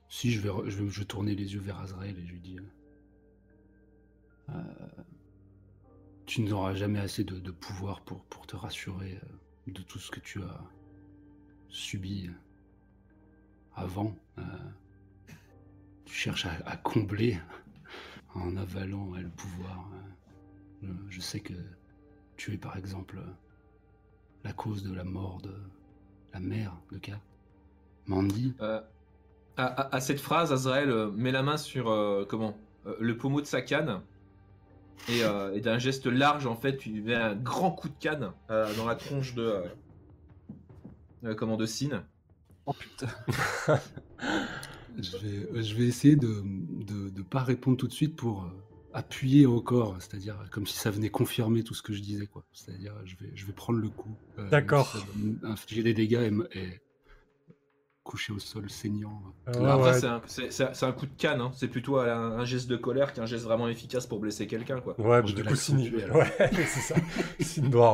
Si, 0.08 0.31
je 0.31 0.40
vais, 0.40 0.50
je 0.70 0.82
vais, 0.82 0.88
je 0.90 1.00
vais 1.00 1.06
tourner 1.06 1.34
les 1.34 1.55
yeux 1.55 1.61
vers 1.61 1.81
Azrael 1.81 2.19
et 2.19 2.26
je 2.26 2.32
lui 2.32 2.40
dis. 2.40 2.58
euh, 2.58 2.62
euh, 4.50 5.02
tu 6.26 6.43
n'auras 6.43 6.75
jamais 6.75 6.99
assez 7.00 7.25
de, 7.25 7.38
de 7.38 7.50
pouvoir 7.50 8.02
pour, 8.05 8.25
pour 8.26 8.46
te 8.46 8.56
rassurer 8.56 9.19
de 9.67 9.82
tout 9.82 9.99
ce 9.99 10.10
que 10.10 10.20
tu 10.20 10.43
as 10.43 10.60
subi 11.69 12.31
avant. 13.75 14.17
euh, 14.38 14.43
tu 16.05 16.14
cherches 16.14 16.46
à, 16.46 16.52
à 16.67 16.76
combler 16.76 17.38
en 18.34 18.56
avalant 18.56 19.14
euh, 19.14 19.20
le 19.20 19.28
pouvoir. 19.28 19.88
euh. 19.94 19.98
Je, 20.82 20.88
je 21.16 21.20
sais 21.20 21.40
que 21.40 21.54
tu 22.36 22.52
es 22.52 22.58
par 22.58 22.76
exemple 22.76 23.19
euh, 23.19 23.31
la 24.44 24.52
cause 24.52 24.82
de 24.82 24.92
la 24.94 25.04
mort 25.04 25.40
de 25.40 25.54
la 26.32 26.40
mère 26.40 26.76
de 26.92 26.98
Kat. 26.98 27.20
Mandy. 28.06 28.54
Euh, 28.60 28.81
à, 29.56 29.64
à- 29.66 29.96
à 29.96 30.00
cette 30.00 30.20
phrase, 30.20 30.52
Azrael 30.52 30.90
euh, 30.90 31.10
met 31.12 31.31
la 31.32 31.42
main 31.42 31.56
sur 31.56 31.88
euh, 31.90 32.26
comment 32.28 32.56
euh, 32.86 32.94
le 33.00 33.16
pommeau 33.16 33.40
de 33.40 33.46
sa 33.46 33.62
canne 33.62 34.02
et, 35.08 35.22
euh, 35.25 35.54
et 35.54 35.60
d'un 35.60 35.78
geste 35.78 36.06
large, 36.06 36.46
en 36.46 36.56
fait, 36.56 36.76
tu 36.76 36.90
lui 36.90 37.00
mets 37.02 37.14
un 37.14 37.34
grand 37.34 37.70
coup 37.70 37.88
de 37.88 37.94
canne 37.98 38.32
euh, 38.50 38.75
dans 38.76 38.84
la 38.86 38.94
tronche 38.96 39.34
de 39.34 39.42
euh, 39.42 39.62
euh, 41.25 41.34
comment 41.34 41.56
de 41.56 41.66
Sin. 41.66 42.04
Oh 42.66 42.72
putain. 42.72 43.06
Je 44.99 45.17
vais, 45.19 45.62
je 45.62 45.75
vais 45.75 45.85
essayer 45.87 46.17
de 46.17 46.43
ne 46.44 47.23
pas 47.23 47.43
répondre 47.43 47.76
tout 47.76 47.88
de 47.88 47.93
suite 47.93 48.17
pour 48.17 48.44
euh, 48.44 48.49
appuyer 48.93 49.46
encore, 49.46 49.96
c'est-à-dire 50.00 50.37
comme 50.52 50.67
si 50.67 50.76
ça 50.76 50.91
venait 50.91 51.11
confirmer 51.11 51.62
tout 51.64 51.75
ce 51.75 51.82
que 51.82 51.93
je 51.93 52.00
disais. 52.00 52.26
quoi. 52.26 52.44
C'est-à-dire 52.52 52.93
je 53.05 53.17
vais, 53.17 53.32
je 53.35 53.44
vais 53.46 53.52
prendre 53.52 53.79
le 53.81 53.88
coup. 53.88 54.17
euh, 54.38 54.49
D'accord. 54.50 54.94
va 55.43 55.49
Infliger 55.50 55.82
des 55.82 55.94
dégâts 55.94 56.23
et, 56.26 56.31
me- 56.31 56.49
et 56.56 56.81
coucher 58.05 58.32
au 58.35 58.38
sol 58.38 58.69
saignant. 58.69 59.23
Euh, 59.49 59.79
ouais, 59.79 59.82
ouais. 59.85 59.99
c'est 59.99 60.06
un, 60.06 60.20
c'est- 60.26 60.50
c'est- 60.52 60.75
c'est 60.75 60.85
un 60.87 60.93
coup 60.93 61.06
de 61.06 61.14
canne, 61.17 61.41
hein. 61.41 61.50
c'est 61.55 61.69
plutôt 61.69 61.96
un, 61.99 62.06
un 62.39 62.44
geste 62.44 62.69
de 62.69 62.77
colère 62.77 63.15
qu'un 63.15 63.24
geste 63.24 63.44
vraiment 63.44 63.67
efficace 63.67 64.06
pour 64.06 64.20
blesser 64.20 64.46
quelqu'un. 64.46 64.81
quoi. 64.81 64.94
Ouais, 65.01 65.22
Je 65.27 65.34
du 65.34 65.43
coup, 65.43 65.48
la 65.48 65.56
Sin, 65.56 65.79
tuer, 65.79 66.03
alors. 66.05 66.17
ouais, 66.19 66.32
c'est 66.53 66.81
ça. 66.81 66.94
Sin 67.41 67.63
doit 67.70 67.91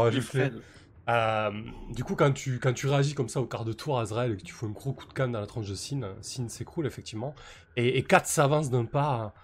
Euh, 1.10 1.50
du 1.90 2.04
coup, 2.04 2.14
quand 2.14 2.32
tu, 2.32 2.60
quand 2.60 2.72
tu 2.72 2.86
réagis 2.86 3.14
comme 3.14 3.28
ça 3.28 3.40
au 3.40 3.46
quart 3.46 3.64
de 3.64 3.72
tour, 3.72 3.98
Azrael, 3.98 4.32
et 4.32 4.36
que 4.36 4.42
tu 4.42 4.52
fous 4.52 4.66
un 4.66 4.70
gros 4.70 4.92
coup 4.92 5.06
de 5.06 5.12
canne 5.12 5.32
dans 5.32 5.40
la 5.40 5.46
tranche 5.46 5.68
de 5.68 5.74
Sin, 5.74 6.14
Sin 6.22 6.48
s'écroule 6.48 6.86
effectivement. 6.86 7.34
Et, 7.76 7.98
et 7.98 8.04
Kat 8.04 8.24
s'avance 8.24 8.70
d'un 8.70 8.84
pas, 8.84 9.34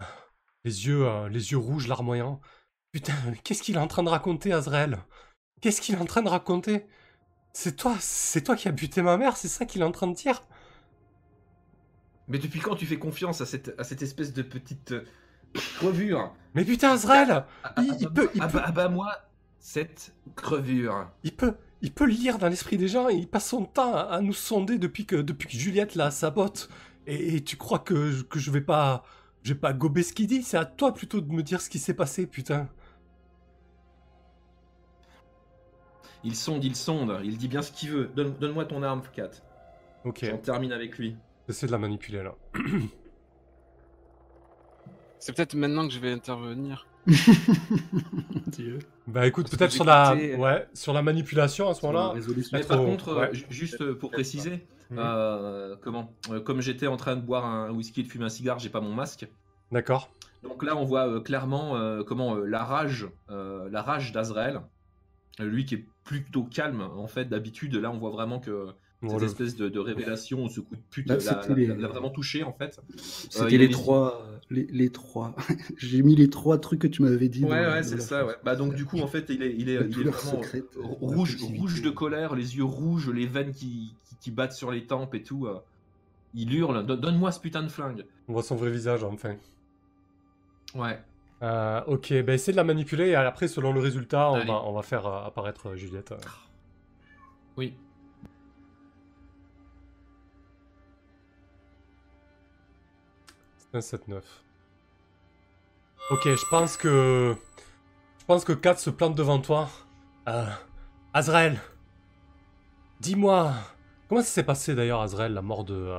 euh, 0.00 0.04
les 0.64 0.86
yeux, 0.86 1.06
euh, 1.06 1.28
les 1.28 1.52
yeux 1.52 1.58
rouges, 1.58 1.88
larmoyants. 1.88 2.40
Putain, 2.92 3.14
qu'est-ce 3.44 3.62
qu'il 3.62 3.76
est 3.76 3.80
en 3.80 3.88
train 3.88 4.02
de 4.02 4.08
raconter, 4.08 4.52
Azrael 4.52 4.98
Qu'est-ce 5.60 5.80
qu'il 5.80 5.94
est 5.94 5.98
en 5.98 6.06
train 6.06 6.22
de 6.22 6.28
raconter? 6.28 6.86
C'est 7.54 7.76
toi, 7.76 7.96
c'est 8.00 8.42
toi 8.42 8.56
qui 8.56 8.68
as 8.68 8.72
buté 8.72 9.02
ma 9.02 9.16
mère, 9.18 9.36
c'est 9.36 9.48
ça 9.48 9.66
qu'il 9.66 9.82
est 9.82 9.86
en 9.86 9.92
train 9.92 10.08
de 10.08 10.14
dire? 10.16 10.42
Mais 12.28 12.38
depuis 12.38 12.60
quand 12.60 12.76
tu 12.76 12.86
fais 12.86 12.98
confiance 12.98 13.40
à 13.40 13.46
cette, 13.46 13.74
à 13.78 13.84
cette 13.84 14.02
espèce 14.02 14.32
de 14.32 14.42
petite 14.42 14.92
euh, 14.92 15.04
crevure 15.78 16.32
Mais 16.54 16.64
putain, 16.64 16.92
Azrael 16.92 17.44
Il- 17.78 17.96
il 18.00 18.08
peut- 18.10 18.30
il 18.34 18.40
Ah 18.42 18.48
peut- 18.48 18.58
bah, 18.58 18.64
ah 18.66 18.72
bah, 18.72 18.88
moi, 18.88 19.16
cette 19.64 20.12
crevure. 20.34 21.08
Il 21.22 21.36
peut, 21.36 21.54
il 21.82 21.92
peut 21.92 22.04
lire 22.06 22.38
dans 22.38 22.48
l'esprit 22.48 22.76
des 22.76 22.88
gens, 22.88 23.08
et 23.08 23.14
il 23.14 23.28
passe 23.28 23.48
son 23.48 23.64
temps 23.64 23.94
à, 23.94 24.00
à 24.00 24.20
nous 24.20 24.32
sonder 24.32 24.76
depuis 24.76 25.06
que, 25.06 25.14
depuis 25.14 25.46
que 25.48 25.54
Juliette 25.56 25.94
la 25.94 26.10
sabote. 26.10 26.68
Et, 27.06 27.36
et 27.36 27.44
tu 27.44 27.56
crois 27.56 27.78
que, 27.78 28.10
je- 28.10 28.24
que 28.24 28.40
je 28.40 28.50
vais 28.50 28.60
pas, 28.60 29.04
je 29.44 29.52
vais 29.54 29.58
pas 29.60 29.72
gober 29.72 30.02
ce 30.02 30.12
qu'il 30.12 30.26
dit? 30.26 30.42
C'est 30.42 30.56
à 30.56 30.64
toi 30.64 30.92
plutôt 30.92 31.20
de 31.20 31.32
me 31.32 31.42
dire 31.44 31.60
ce 31.60 31.70
qui 31.70 31.78
s'est 31.78 31.94
passé, 31.94 32.26
putain. 32.26 32.68
Il 36.24 36.34
sonde, 36.36 36.64
il 36.64 36.74
sonde, 36.76 37.20
il 37.24 37.36
dit 37.38 37.48
bien 37.48 37.62
ce 37.62 37.70
qu'il 37.72 37.90
veut. 37.90 38.06
Donne- 38.16 38.34
Donne-moi 38.38 38.64
ton 38.64 38.82
arme, 38.82 39.02
Kat. 39.14 39.30
Ok, 40.04 40.24
J'en 40.24 40.38
termine 40.38 40.72
avec 40.72 40.98
lui. 40.98 41.16
j'essaie 41.48 41.66
de 41.66 41.72
la 41.72 41.78
manipuler 41.78 42.22
là. 42.24 42.34
C'est 45.20 45.32
peut-être 45.32 45.54
maintenant 45.54 45.86
que 45.86 45.94
je 45.94 46.00
vais 46.00 46.10
intervenir. 46.10 46.86
Dieu. 47.06 48.78
Bah 49.06 49.26
écoute, 49.26 49.50
peut-être 49.50 49.72
sur 49.72 49.84
la, 49.84 50.14
j'écoutais- 50.16 50.36
ouais, 50.40 50.68
sur 50.74 50.92
la 50.92 51.02
manipulation 51.02 51.68
à 51.68 51.74
ce 51.74 51.84
moment-là. 51.86 52.14
Mais 52.52 52.62
par 52.62 52.80
au- 52.82 52.86
contre, 52.86 53.08
euh, 53.10 53.20
ouais. 53.20 53.30
juste 53.50 53.92
pour 53.94 54.10
préciser, 54.10 54.66
Mhm. 54.90 54.98
euh, 54.98 55.76
comment 55.80 56.12
euh, 56.30 56.40
Comme 56.40 56.60
j'étais 56.60 56.86
en 56.86 56.96
train 56.96 57.16
de 57.16 57.22
boire 57.22 57.44
un 57.44 57.70
whisky 57.70 58.00
et 58.00 58.02
de 58.04 58.08
fumer 58.08 58.26
un 58.26 58.30
cigare, 58.30 58.58
j'ai 58.58 58.68
pas 58.68 58.80
mon 58.80 58.92
masque. 58.94 59.26
D'accord. 59.70 60.10
Donc 60.42 60.62
là, 60.64 60.76
on 60.76 60.84
voit 60.84 61.08
euh, 61.08 61.20
clairement 61.20 61.76
euh, 61.76 62.02
comment 62.02 62.36
euh, 62.36 62.44
la 62.46 62.64
rage, 62.64 63.08
euh, 63.30 63.68
la 63.70 63.82
rage 63.82 64.12
d'Azrael, 64.12 64.60
euh, 65.40 65.44
lui 65.44 65.64
qui 65.64 65.76
est 65.76 65.86
plutôt 66.04 66.42
calme 66.44 66.82
en 66.82 67.06
fait 67.06 67.26
d'habitude. 67.26 67.74
Là, 67.76 67.90
on 67.90 67.98
voit 67.98 68.10
vraiment 68.10 68.38
que 68.40 68.68
cette 69.08 69.22
espèce 69.22 69.56
de, 69.56 69.78
révélation, 69.78 70.48
ce 70.48 70.60
coup 70.60 70.76
de 70.76 70.82
pute 70.90 71.08
l'a 71.08 71.88
vraiment 71.88 72.10
touché 72.10 72.42
en 72.42 72.52
fait. 72.52 72.80
C'était 72.96 73.58
les, 73.58 73.70
trois, 73.70 74.26
les, 74.50 74.90
trois. 74.92 75.34
J'ai 75.76 76.02
mis 76.02 76.14
les 76.14 76.30
trois 76.30 76.58
trucs 76.58 76.80
que 76.80 76.86
tu 76.86 77.02
m'avais 77.02 77.28
dit. 77.28 77.44
Ouais, 77.44 77.66
ouais, 77.66 77.82
c'est 77.82 78.00
ça. 78.00 78.24
Ouais. 78.26 78.34
Bah 78.44 78.56
donc 78.56 78.74
du 78.74 78.84
coup 78.84 78.98
en 79.00 79.06
fait 79.06 79.26
il 79.28 79.42
est, 79.42 79.54
il 79.56 79.68
est, 79.68 79.80
il 79.90 80.06
est 80.06 80.10
vraiment 80.10 80.42
rouge, 80.76 81.36
rouge 81.42 81.82
de 81.82 81.90
colère, 81.90 82.34
les 82.34 82.56
yeux 82.56 82.64
rouges, 82.64 83.10
les 83.10 83.26
veines 83.26 83.52
qui, 83.52 83.94
qui, 84.20 84.30
battent 84.30 84.52
sur 84.52 84.70
les 84.70 84.86
tempes 84.86 85.14
et 85.14 85.22
tout. 85.22 85.48
Il 86.34 86.54
hurle, 86.54 86.86
donne-moi 86.86 87.32
ce 87.32 87.40
putain 87.40 87.62
de 87.62 87.68
flingue. 87.68 88.04
On 88.28 88.32
voit 88.32 88.42
son 88.42 88.56
vrai 88.56 88.70
visage 88.70 89.04
enfin. 89.04 89.36
Ouais. 90.74 90.98
Euh, 91.42 91.82
ok, 91.86 92.22
bah 92.22 92.34
essaye 92.34 92.52
de 92.52 92.56
la 92.56 92.64
manipuler 92.64 93.08
et 93.08 93.14
après, 93.16 93.48
selon 93.48 93.72
le 93.72 93.80
résultat, 93.80 94.30
on 94.30 94.44
va, 94.44 94.62
on 94.64 94.72
va, 94.72 94.82
faire 94.82 95.06
euh, 95.06 95.26
apparaître 95.26 95.70
euh, 95.70 95.76
Juliette. 95.76 96.14
Oui. 97.56 97.74
C'est 103.72 103.94
un 103.94 103.98
7-9. 103.98 104.22
Ok, 106.10 106.24
je 106.24 106.48
pense 106.50 106.76
que. 106.76 107.34
Je 108.18 108.24
pense 108.26 108.44
que 108.44 108.52
Kat 108.52 108.76
se 108.76 108.90
plante 108.90 109.14
devant 109.14 109.40
toi. 109.40 109.68
Euh, 110.28 110.46
Azrael 111.12 111.58
Dis-moi 113.00 113.52
Comment 114.08 114.20
ça 114.20 114.28
s'est 114.28 114.44
passé 114.44 114.74
d'ailleurs, 114.74 115.00
Azrael, 115.00 115.32
la 115.32 115.42
mort 115.42 115.64
de. 115.64 115.90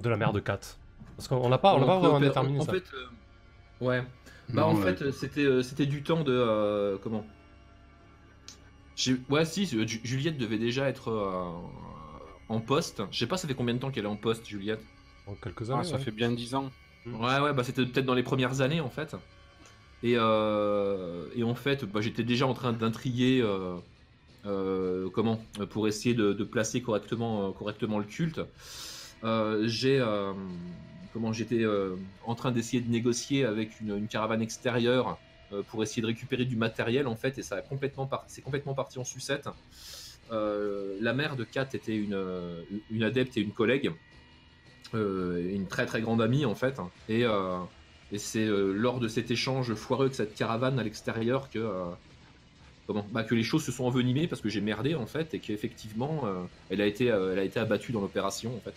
de 0.00 0.08
la 0.08 0.16
mère 0.16 0.32
de 0.32 0.40
Kat? 0.40 0.60
Parce 1.16 1.28
qu'on 1.28 1.48
l'a 1.48 1.58
pas, 1.58 1.74
on 1.74 1.80
l'a 1.80 1.86
pas 1.86 1.98
vraiment 1.98 2.20
déterminé 2.20 2.60
en 2.60 2.64
ça. 2.64 2.72
Fait, 2.72 2.84
Ouais. 3.80 4.04
Bah 4.48 4.66
en 4.66 4.76
fait 4.76 5.10
c'était 5.10 5.44
euh, 5.44 5.62
c'était 5.62 5.86
du 5.86 6.02
temps 6.02 6.22
de 6.22 6.32
euh, 6.32 6.98
comment? 7.02 7.24
Ouais 9.30 9.44
si 9.44 9.66
Juliette 9.66 10.36
devait 10.36 10.58
déjà 10.58 10.88
être 10.88 11.10
euh, 11.10 11.50
en 12.48 12.60
poste. 12.60 13.02
Je 13.10 13.18
sais 13.18 13.26
pas 13.26 13.36
ça 13.36 13.48
fait 13.48 13.54
combien 13.54 13.74
de 13.74 13.78
temps 13.78 13.90
qu'elle 13.90 14.04
est 14.04 14.08
en 14.08 14.16
poste 14.16 14.46
Juliette? 14.46 14.82
En 15.26 15.34
quelques 15.34 15.70
années. 15.70 15.80
Ah, 15.82 15.84
ça 15.84 15.98
fait 15.98 16.10
bien 16.10 16.30
10 16.30 16.54
ans. 16.54 16.70
Mm. 17.06 17.20
Ouais 17.20 17.40
ouais 17.40 17.52
bah 17.52 17.64
c'était 17.64 17.84
peut-être 17.84 18.06
dans 18.06 18.14
les 18.14 18.22
premières 18.22 18.60
années 18.60 18.80
en 18.80 18.90
fait. 18.90 19.16
Et, 20.02 20.12
et 20.12 21.42
en 21.42 21.54
fait 21.54 21.84
bah, 21.84 22.00
j'étais 22.00 22.24
déjà 22.24 22.46
en 22.46 22.54
train 22.54 22.72
d'intriguer 22.72 23.42
comment 24.42 25.40
pour 25.70 25.88
essayer 25.88 26.14
de, 26.14 26.32
de 26.32 26.44
placer 26.44 26.82
correctement 26.82 27.52
correctement 27.52 27.98
le 27.98 28.04
culte. 28.04 28.40
J'ai 29.64 30.00
comment 31.14 31.32
j'étais 31.32 31.62
euh, 31.62 31.94
en 32.26 32.34
train 32.34 32.50
d'essayer 32.50 32.82
de 32.82 32.90
négocier 32.90 33.44
avec 33.46 33.80
une, 33.80 34.08
caravane 34.08 34.42
extérieure 34.42 35.16
euh, 35.52 35.62
pour 35.62 35.82
essayer 35.82 36.02
de 36.02 36.08
récupérer 36.08 36.44
du 36.44 36.56
matériel 36.56 37.06
en 37.06 37.14
fait 37.14 37.38
et 37.38 37.42
ça 37.42 37.54
a 37.54 37.62
complètement 37.62 38.10
c'est 38.26 38.42
complètement 38.42 38.74
parti 38.74 38.98
en 38.98 39.04
sucette. 39.04 39.48
Euh, 40.32 40.98
la 41.00 41.14
mère 41.14 41.36
de 41.36 41.44
Kat 41.44 41.68
était 41.72 41.96
une, 41.96 42.18
une 42.90 43.02
adepte 43.04 43.36
et 43.36 43.40
une 43.40 43.52
collègue, 43.52 43.92
une 44.92 45.66
très 45.66 45.86
très 45.86 46.00
grande 46.00 46.22
amie 46.22 46.44
en 46.44 46.54
fait 46.54 46.80
et, 47.08 47.24
et 48.12 48.18
c'est 48.18 48.46
lors 48.46 49.00
de 49.00 49.08
cet 49.08 49.30
échange 49.30 49.74
foireux 49.74 50.04
avec 50.04 50.14
cette 50.14 50.34
caravane 50.34 50.78
à 50.78 50.82
l'extérieur 50.82 51.50
que 51.50 51.68
Comment 52.86 53.06
bah, 53.10 53.24
que 53.24 53.34
les 53.34 53.42
choses 53.42 53.64
se 53.64 53.72
sont 53.72 53.84
envenimées 53.84 54.28
parce 54.28 54.42
que 54.42 54.50
j'ai 54.50 54.60
merdé 54.60 54.94
en 54.94 55.06
fait 55.06 55.32
et 55.32 55.40
qu'effectivement 55.40 56.24
elle 56.68 56.80
a 56.80 56.86
été 56.86 57.06
elle 57.06 57.38
a 57.38 57.44
été 57.44 57.58
abattue 57.58 57.92
dans 57.92 58.02
l'opération 58.02 58.54
en 58.54 58.60
fait. 58.60 58.74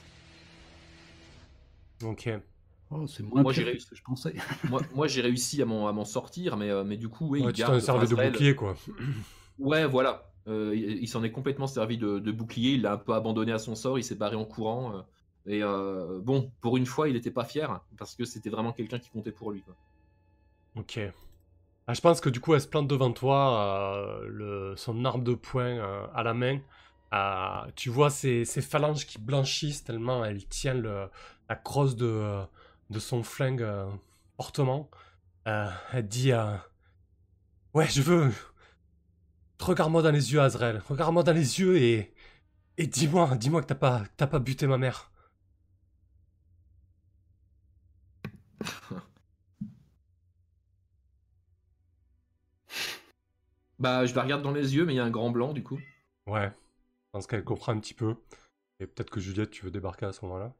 Ok. 2.04 2.30
Oh, 2.90 3.06
c'est 3.06 3.24
moins 3.24 3.42
moi, 3.42 3.52
j'ai 3.52 3.64
réussi, 3.64 3.90
que 3.90 3.96
je 3.96 4.04
pensais. 4.04 4.34
moi, 4.70 4.82
moi 4.96 5.08
j'ai 5.08 5.22
réussi 5.22 5.62
à 5.62 5.66
m'en 5.66 6.06
sortir, 6.06 6.56
mais, 6.56 6.70
euh, 6.70 6.84
mais 6.84 6.96
du 6.96 7.10
coup, 7.10 7.28
oui, 7.28 7.42
ouais, 7.42 7.50
il 7.50 7.54
tu 7.54 7.64
t'en 7.64 7.80
servi 7.80 8.08
de 8.08 8.16
bouclier, 8.16 8.56
quoi. 8.56 8.76
Ouais, 9.60 9.88
voilà. 9.88 10.30
Euh, 10.48 10.76
il, 10.76 11.08
s'en 11.08 11.24
est 11.24 11.32
complètement 11.32 11.66
servi 11.66 11.98
de, 11.98 12.20
bouclier. 12.32 12.74
Il 12.74 12.84
l'a 12.84 12.94
un 12.94 12.98
peu 12.98 13.14
abandonné 13.14 13.52
à 13.52 13.58
son 13.58 13.74
sort. 13.74 13.98
Il 13.98 14.04
s'est 14.04 14.14
barré 14.14 14.36
en 14.36 14.46
courant. 14.46 15.04
Euh, 15.48 16.20
et 16.20 16.22
bon, 16.22 16.51
pour 16.62 16.77
une 16.77 16.86
fois, 16.86 17.08
il 17.08 17.13
n'était 17.13 17.32
pas 17.32 17.46
fier 17.46 17.82
parce 17.98 18.16
que 18.16 18.25
c'était 18.25 18.50
vraiment 18.50 18.74
quelqu'un 18.74 19.00
qui 19.00 19.10
comptait 19.10 19.32
pour 19.32 19.51
lui. 19.51 19.63
Ok. 20.75 21.00
Ah, 21.88 21.94
je 21.94 22.01
pense 22.01 22.20
que 22.20 22.30
du 22.30 22.39
coup, 22.42 22.54
elle 22.54 22.62
se 22.62 22.68
plante 22.68 22.88
devant 22.88 23.13
toi, 23.13 24.20
le, 24.27 24.74
son 24.75 25.06
arme 25.06 25.24
de 25.24 25.34
poing 25.34 25.80
à 26.13 26.22
la 26.24 26.34
main. 26.34 26.60
tu 27.75 27.89
vois 27.89 28.10
ses, 28.10 28.44
ses, 28.44 28.62
phalanges 28.62 29.06
qui 29.06 29.20
blanchissent 29.20 29.86
tellement 29.86 30.25
elle 30.25 30.46
tient 30.48 30.74
la 31.50 31.56
crosse 31.56 31.96
de, 31.96 32.06
euh, 32.06 32.44
de 32.89 33.00
son 33.00 33.24
flingue 33.24 33.62
euh, 33.62 33.89
portement. 34.38 34.89
Euh, 35.48 35.70
elle 35.94 36.08
dit 36.08 36.32
Ouais, 37.74 37.88
je 37.88 38.01
veux. 38.01 38.32
Regarde-moi 39.60 40.01
dans 40.01 40.12
les 40.12 40.34
yeux, 40.34 40.42
Azrael. 40.42 40.82
Regarde-moi 40.88 41.24
dans 41.24 41.34
les 41.34 41.60
yeux 41.60 41.77
et. 41.77 42.13
Et 42.80 42.86
dis-moi, 42.86 43.36
dis-moi 43.38 43.62
que 43.62 43.66
t'as 43.68 43.75
pas, 43.75 44.04
t'as 44.18 44.27
pas 44.27 44.38
buté 44.38 44.68
ma 44.68 44.77
mère. 44.77 45.10
bah, 53.80 54.06
je 54.06 54.14
la 54.16 54.24
regarde 54.24 54.42
dans 54.42 54.52
les 54.52 54.76
yeux, 54.76 54.86
mais 54.86 54.94
il 54.94 54.98
y 54.98 55.00
a 55.00 55.06
un 55.06 55.12
grand 55.12 55.32
blanc 55.32 55.54
du 55.54 55.64
coup. 55.64 55.80
Ouais, 56.26 56.50
je 56.50 57.12
pense 57.12 57.28
qu'elle 57.28 57.44
comprend 57.44 57.72
un 57.72 57.80
petit 57.80 57.94
peu. 57.94 58.16
Et 58.80 58.88
peut-être 58.88 59.10
que 59.10 59.20
Juliette, 59.20 59.52
tu 59.52 59.64
veux 59.64 59.72
débarquer 59.72 60.06
à 60.06 60.14
ce 60.14 60.24
moment-là. 60.26 60.54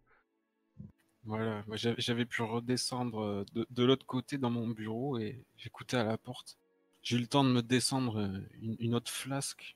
Voilà, 1.28 1.62
j'avais 1.76 2.26
pu 2.26 2.42
redescendre 2.42 3.22
euh, 3.22 3.46
de, 3.70 3.84
l'autre 3.84 4.06
côté 4.06 4.38
dans 4.38 4.50
mon 4.50 4.70
bureau 4.70 5.18
et 5.18 5.44
j'écoutais 5.58 5.98
à 5.98 6.06
la 6.06 6.18
porte. 6.18 6.58
J'ai 7.04 7.18
eu 7.18 7.20
le 7.20 7.28
temps 7.28 7.44
de 7.44 7.50
me 7.50 7.62
descendre 7.62 8.22
euh, 8.22 8.40
une, 8.62 8.96
autre 8.96 9.12
flasque. 9.12 9.76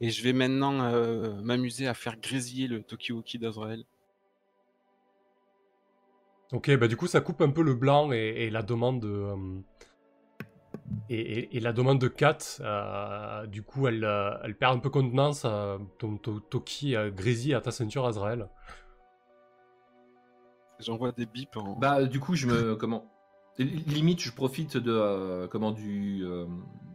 Et 0.00 0.10
je 0.10 0.22
vais 0.22 0.32
maintenant 0.32 0.80
euh, 0.84 1.42
m'amuser 1.42 1.88
à 1.88 1.94
faire 1.94 2.16
grésiller 2.16 2.68
le 2.68 2.84
Tokioki 2.84 3.40
d'Azrael. 3.40 3.84
Ok, 6.52 6.76
bah 6.76 6.88
du 6.88 6.96
coup 6.96 7.06
ça 7.06 7.20
coupe 7.20 7.42
un 7.42 7.50
peu 7.50 7.62
le 7.62 7.74
blanc 7.74 8.10
et, 8.12 8.50
la 8.50 8.62
demande 8.62 9.00
de... 9.00 9.26
et, 11.08 11.60
la 11.60 11.72
demande 11.72 12.00
de 12.00 12.08
Kat, 12.08 12.38
du 13.46 13.62
coup 13.62 13.86
elle, 13.86 14.04
elle 14.42 14.56
perd 14.56 14.76
un 14.76 14.80
peu 14.80 14.90
contenance. 14.90 15.46
ton 15.98 16.16
Toki 16.16 16.96
grésille 17.14 17.54
à 17.54 17.60
ta 17.60 17.70
ceinture 17.70 18.06
Azrael. 18.06 18.48
J'envoie 20.80 21.12
des 21.12 21.26
bips 21.26 21.56
en. 21.56 21.76
Bah, 21.76 22.04
du 22.04 22.20
coup, 22.20 22.34
je 22.34 22.46
me. 22.46 22.74
comment 22.74 23.04
Limite, 23.58 24.20
je 24.20 24.32
profite 24.32 24.78
de 24.78 24.92
euh, 24.92 25.46
comment 25.46 25.70
du, 25.70 26.22
euh, 26.24 26.46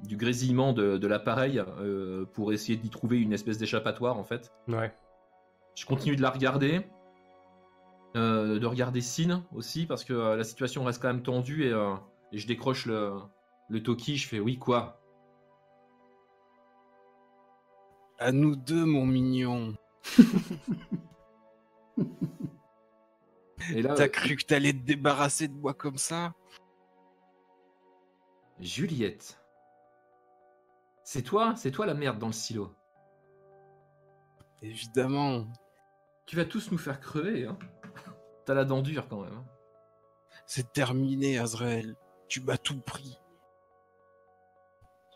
du 0.04 0.18
grésillement 0.18 0.74
de, 0.74 1.06
l'appareil 1.06 1.62
euh, 1.80 2.26
pour 2.34 2.54
essayer 2.54 2.76
d'y 2.76 2.90
trouver 2.90 3.22
une 3.22 3.34
espèce 3.34 3.60
d'échappatoire 3.60 4.18
en 4.18 4.24
fait. 4.24 4.52
Ouais. 4.68 4.92
Je 5.76 5.86
continue 5.86 6.16
de 6.16 6.24
la 6.24 6.32
regarder, 6.32 6.82
de 8.16 8.66
regarder 8.66 9.02
Sin 9.02 9.46
aussi 9.54 9.86
parce 9.86 10.04
que 10.04 10.14
la 10.14 10.44
situation 10.44 10.84
reste 10.84 11.02
quand 11.02 11.10
même 11.10 11.24
tendue 11.24 11.66
et, 11.66 11.72
et 12.32 12.38
je 12.38 12.48
décroche 12.48 12.86
le, 12.86 13.14
le 13.70 13.84
Toki. 13.84 14.18
Je 14.18 14.28
fais 14.28 14.40
oui 14.40 14.58
quoi? 14.58 15.02
À 18.18 18.32
nous 18.32 18.56
deux, 18.56 18.86
mon 18.86 19.06
mignon. 19.06 19.76
T'as 23.68 24.04
euh, 24.04 24.08
cru 24.08 24.36
que 24.38 24.46
t'allais 24.46 24.74
te 24.74 24.86
débarrasser 24.86 25.48
de 25.48 25.54
moi 25.54 25.74
comme 25.74 25.98
ça? 25.98 26.34
Juliette. 28.60 29.42
C'est 31.04 31.24
toi 31.24 31.56
C'est 31.58 31.72
toi 31.72 31.86
la 31.86 31.94
merde 31.94 32.20
dans 32.20 32.28
le 32.28 32.34
silo. 32.34 32.74
Évidemment. 34.62 35.48
Tu 36.26 36.36
vas 36.36 36.46
tous 36.46 36.72
nous 36.72 36.78
faire 36.78 37.00
crever, 37.00 37.46
hein 37.46 37.58
T'as 38.46 38.54
la 38.54 38.66
dent 38.66 38.82
dure 38.82 39.08
quand 39.08 39.22
même. 39.22 39.34
Hein. 39.34 39.46
C'est 40.46 40.72
terminé, 40.74 41.38
Azrael. 41.38 41.96
Tu 42.28 42.42
m'as 42.42 42.58
tout 42.58 42.80
pris. 42.80 43.18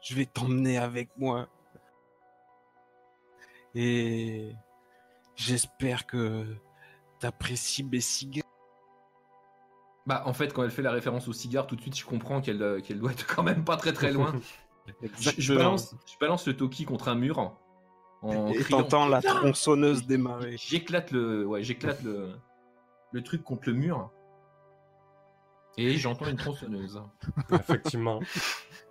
Je 0.01 0.15
vais 0.15 0.25
t'emmener 0.25 0.77
avec 0.77 1.09
moi. 1.17 1.47
Et 3.75 4.55
j'espère 5.35 6.07
que 6.07 6.57
T'apprécies 7.19 7.83
mes 7.83 7.99
cigares 7.99 8.45
Bah, 10.05 10.23
en 10.25 10.33
fait, 10.33 10.53
quand 10.53 10.63
elle 10.63 10.71
fait 10.71 10.81
la 10.81 10.91
référence 10.91 11.27
aux 11.27 11.33
cigares, 11.33 11.67
tout 11.67 11.75
de 11.75 11.81
suite, 11.81 11.97
je 11.97 12.05
comprends 12.05 12.39
qu'elle 12.39 12.63
euh, 12.63 12.79
qu'elle 12.79 12.99
doit 12.99 13.11
être 13.11 13.27
quand 13.27 13.43
même 13.43 13.65
pas 13.65 13.75
très 13.75 13.91
très 13.91 14.11
loin. 14.11 14.33
je, 15.19 15.53
balance, 15.53 15.95
je, 16.05 16.17
balance, 16.17 16.47
le 16.47 16.55
Toki 16.55 16.85
contre 16.85 17.09
un 17.09 17.15
mur. 17.15 17.57
En 18.21 18.47
Et 18.51 18.63
t'entends 18.63 19.07
la 19.07 19.21
tronçonneuse 19.21 20.05
démarrer. 20.05 20.55
J'éclate 20.57 21.11
le, 21.11 21.45
ouais, 21.45 21.61
j'éclate 21.61 22.01
le, 22.03 22.33
le 23.11 23.23
truc 23.23 23.43
contre 23.43 23.69
le 23.69 23.73
mur. 23.73 24.11
Et 25.77 25.97
j'entends 25.97 26.27
une 26.27 26.37
tronçonneuse. 26.37 27.01
Effectivement. 27.51 28.19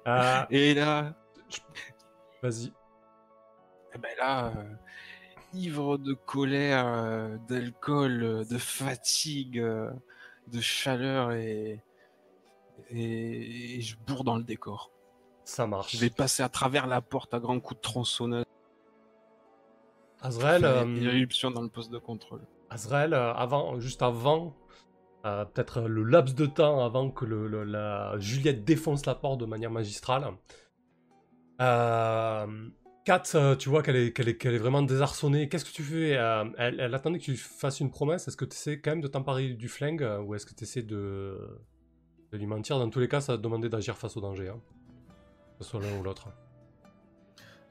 Euh, 0.06 0.44
Et 0.50 0.75
là. 0.75 1.14
Vas-y. 2.42 2.66
Et 2.66 2.72
eh 3.94 3.98
ben 3.98 4.10
là, 4.18 4.48
euh, 4.48 4.75
ivre 5.54 5.98
de 5.98 6.12
colère, 6.12 6.87
euh, 6.87 7.37
d'alcool, 7.48 8.22
euh, 8.22 8.44
de 8.44 8.58
fatigue, 8.58 9.58
euh, 9.58 9.90
de 10.48 10.60
chaleur 10.60 11.32
et... 11.32 11.82
et 12.90 13.80
je 13.80 13.96
bourre 14.06 14.25
dans 14.25 14.37
le 14.37 14.44
décor. 14.44 14.90
Ça 15.44 15.66
marche. 15.66 15.92
Je 15.92 16.00
vais 16.00 16.10
passer 16.10 16.42
à 16.42 16.48
travers 16.48 16.87
la 16.87 17.00
porte 17.00 17.32
à 17.32 17.40
grands 17.40 17.60
coups 17.60 17.80
de 17.80 17.82
tronçonneuse. 17.82 18.44
Azrael. 20.20 20.64
Irruption 21.02 21.50
dans 21.50 21.62
le 21.62 21.68
poste 21.68 21.90
de 21.90 21.98
contrôle. 21.98 22.42
Azrael, 22.70 23.14
avant, 23.14 23.80
juste 23.80 24.02
avant, 24.02 24.54
peut-être 25.22 25.82
le 25.82 26.02
laps 26.04 26.34
de 26.34 26.46
temps 26.46 26.84
avant 26.84 27.10
que 27.10 27.25
le, 27.25 27.64
la 27.64 28.14
Juliette 28.18 28.64
défonce 28.64 29.06
la 29.06 29.14
porte 29.14 29.40
de 29.40 29.46
manière 29.46 29.70
magistrale. 29.70 30.32
Euh, 31.60 32.46
Kat, 33.08 33.22
euh, 33.34 33.56
tu 33.56 33.70
vois 33.70 33.82
qu'elle 33.82 33.96
est, 33.96 34.18
est, 34.18 34.58
vraiment 34.58 34.82
désarçonnée. 34.82 35.48
Qu'est-ce 35.48 35.64
que 35.64 35.72
tu 35.72 35.82
fais 35.82 36.18
euh, 36.18 36.44
elle, 36.58 36.94
attendait 36.94 37.18
que 37.18 37.25
tu 37.25 37.37
fasses 37.37 37.80
une 37.80 37.90
promesse. 37.90 38.28
Est-ce 38.28 38.37
que 38.37 38.44
tu 38.44 38.52
essaies 38.52 38.80
quand 38.80 38.90
même 38.90 39.00
de 39.00 39.08
t'emparer 39.08 39.54
du 39.54 39.68
flingue 39.68 40.02
euh, 40.02 40.20
ou 40.20 40.34
est-ce 40.34 40.44
que 40.44 40.52
tu 40.52 40.64
essaies 40.64 40.82
de... 40.82 41.38
de, 42.32 42.37
lui 42.37 42.44
mentir? 42.44 42.78
Dans 42.78 42.90
tous 42.90 43.00
les 43.00 43.08
cas, 43.08 43.22
ça 43.22 43.32
va 43.32 43.38
te 43.38 43.42
demander 43.42 43.70
d'agir 43.70 43.96
face 43.96 44.14
au 44.18 44.20
danger. 44.20 44.48
Hein. 44.48 44.60
Que 45.58 45.64
ce 45.64 45.70
soit 45.70 45.80
l'un 45.80 45.98
ou 45.98 46.02
l'autre. 46.02 46.28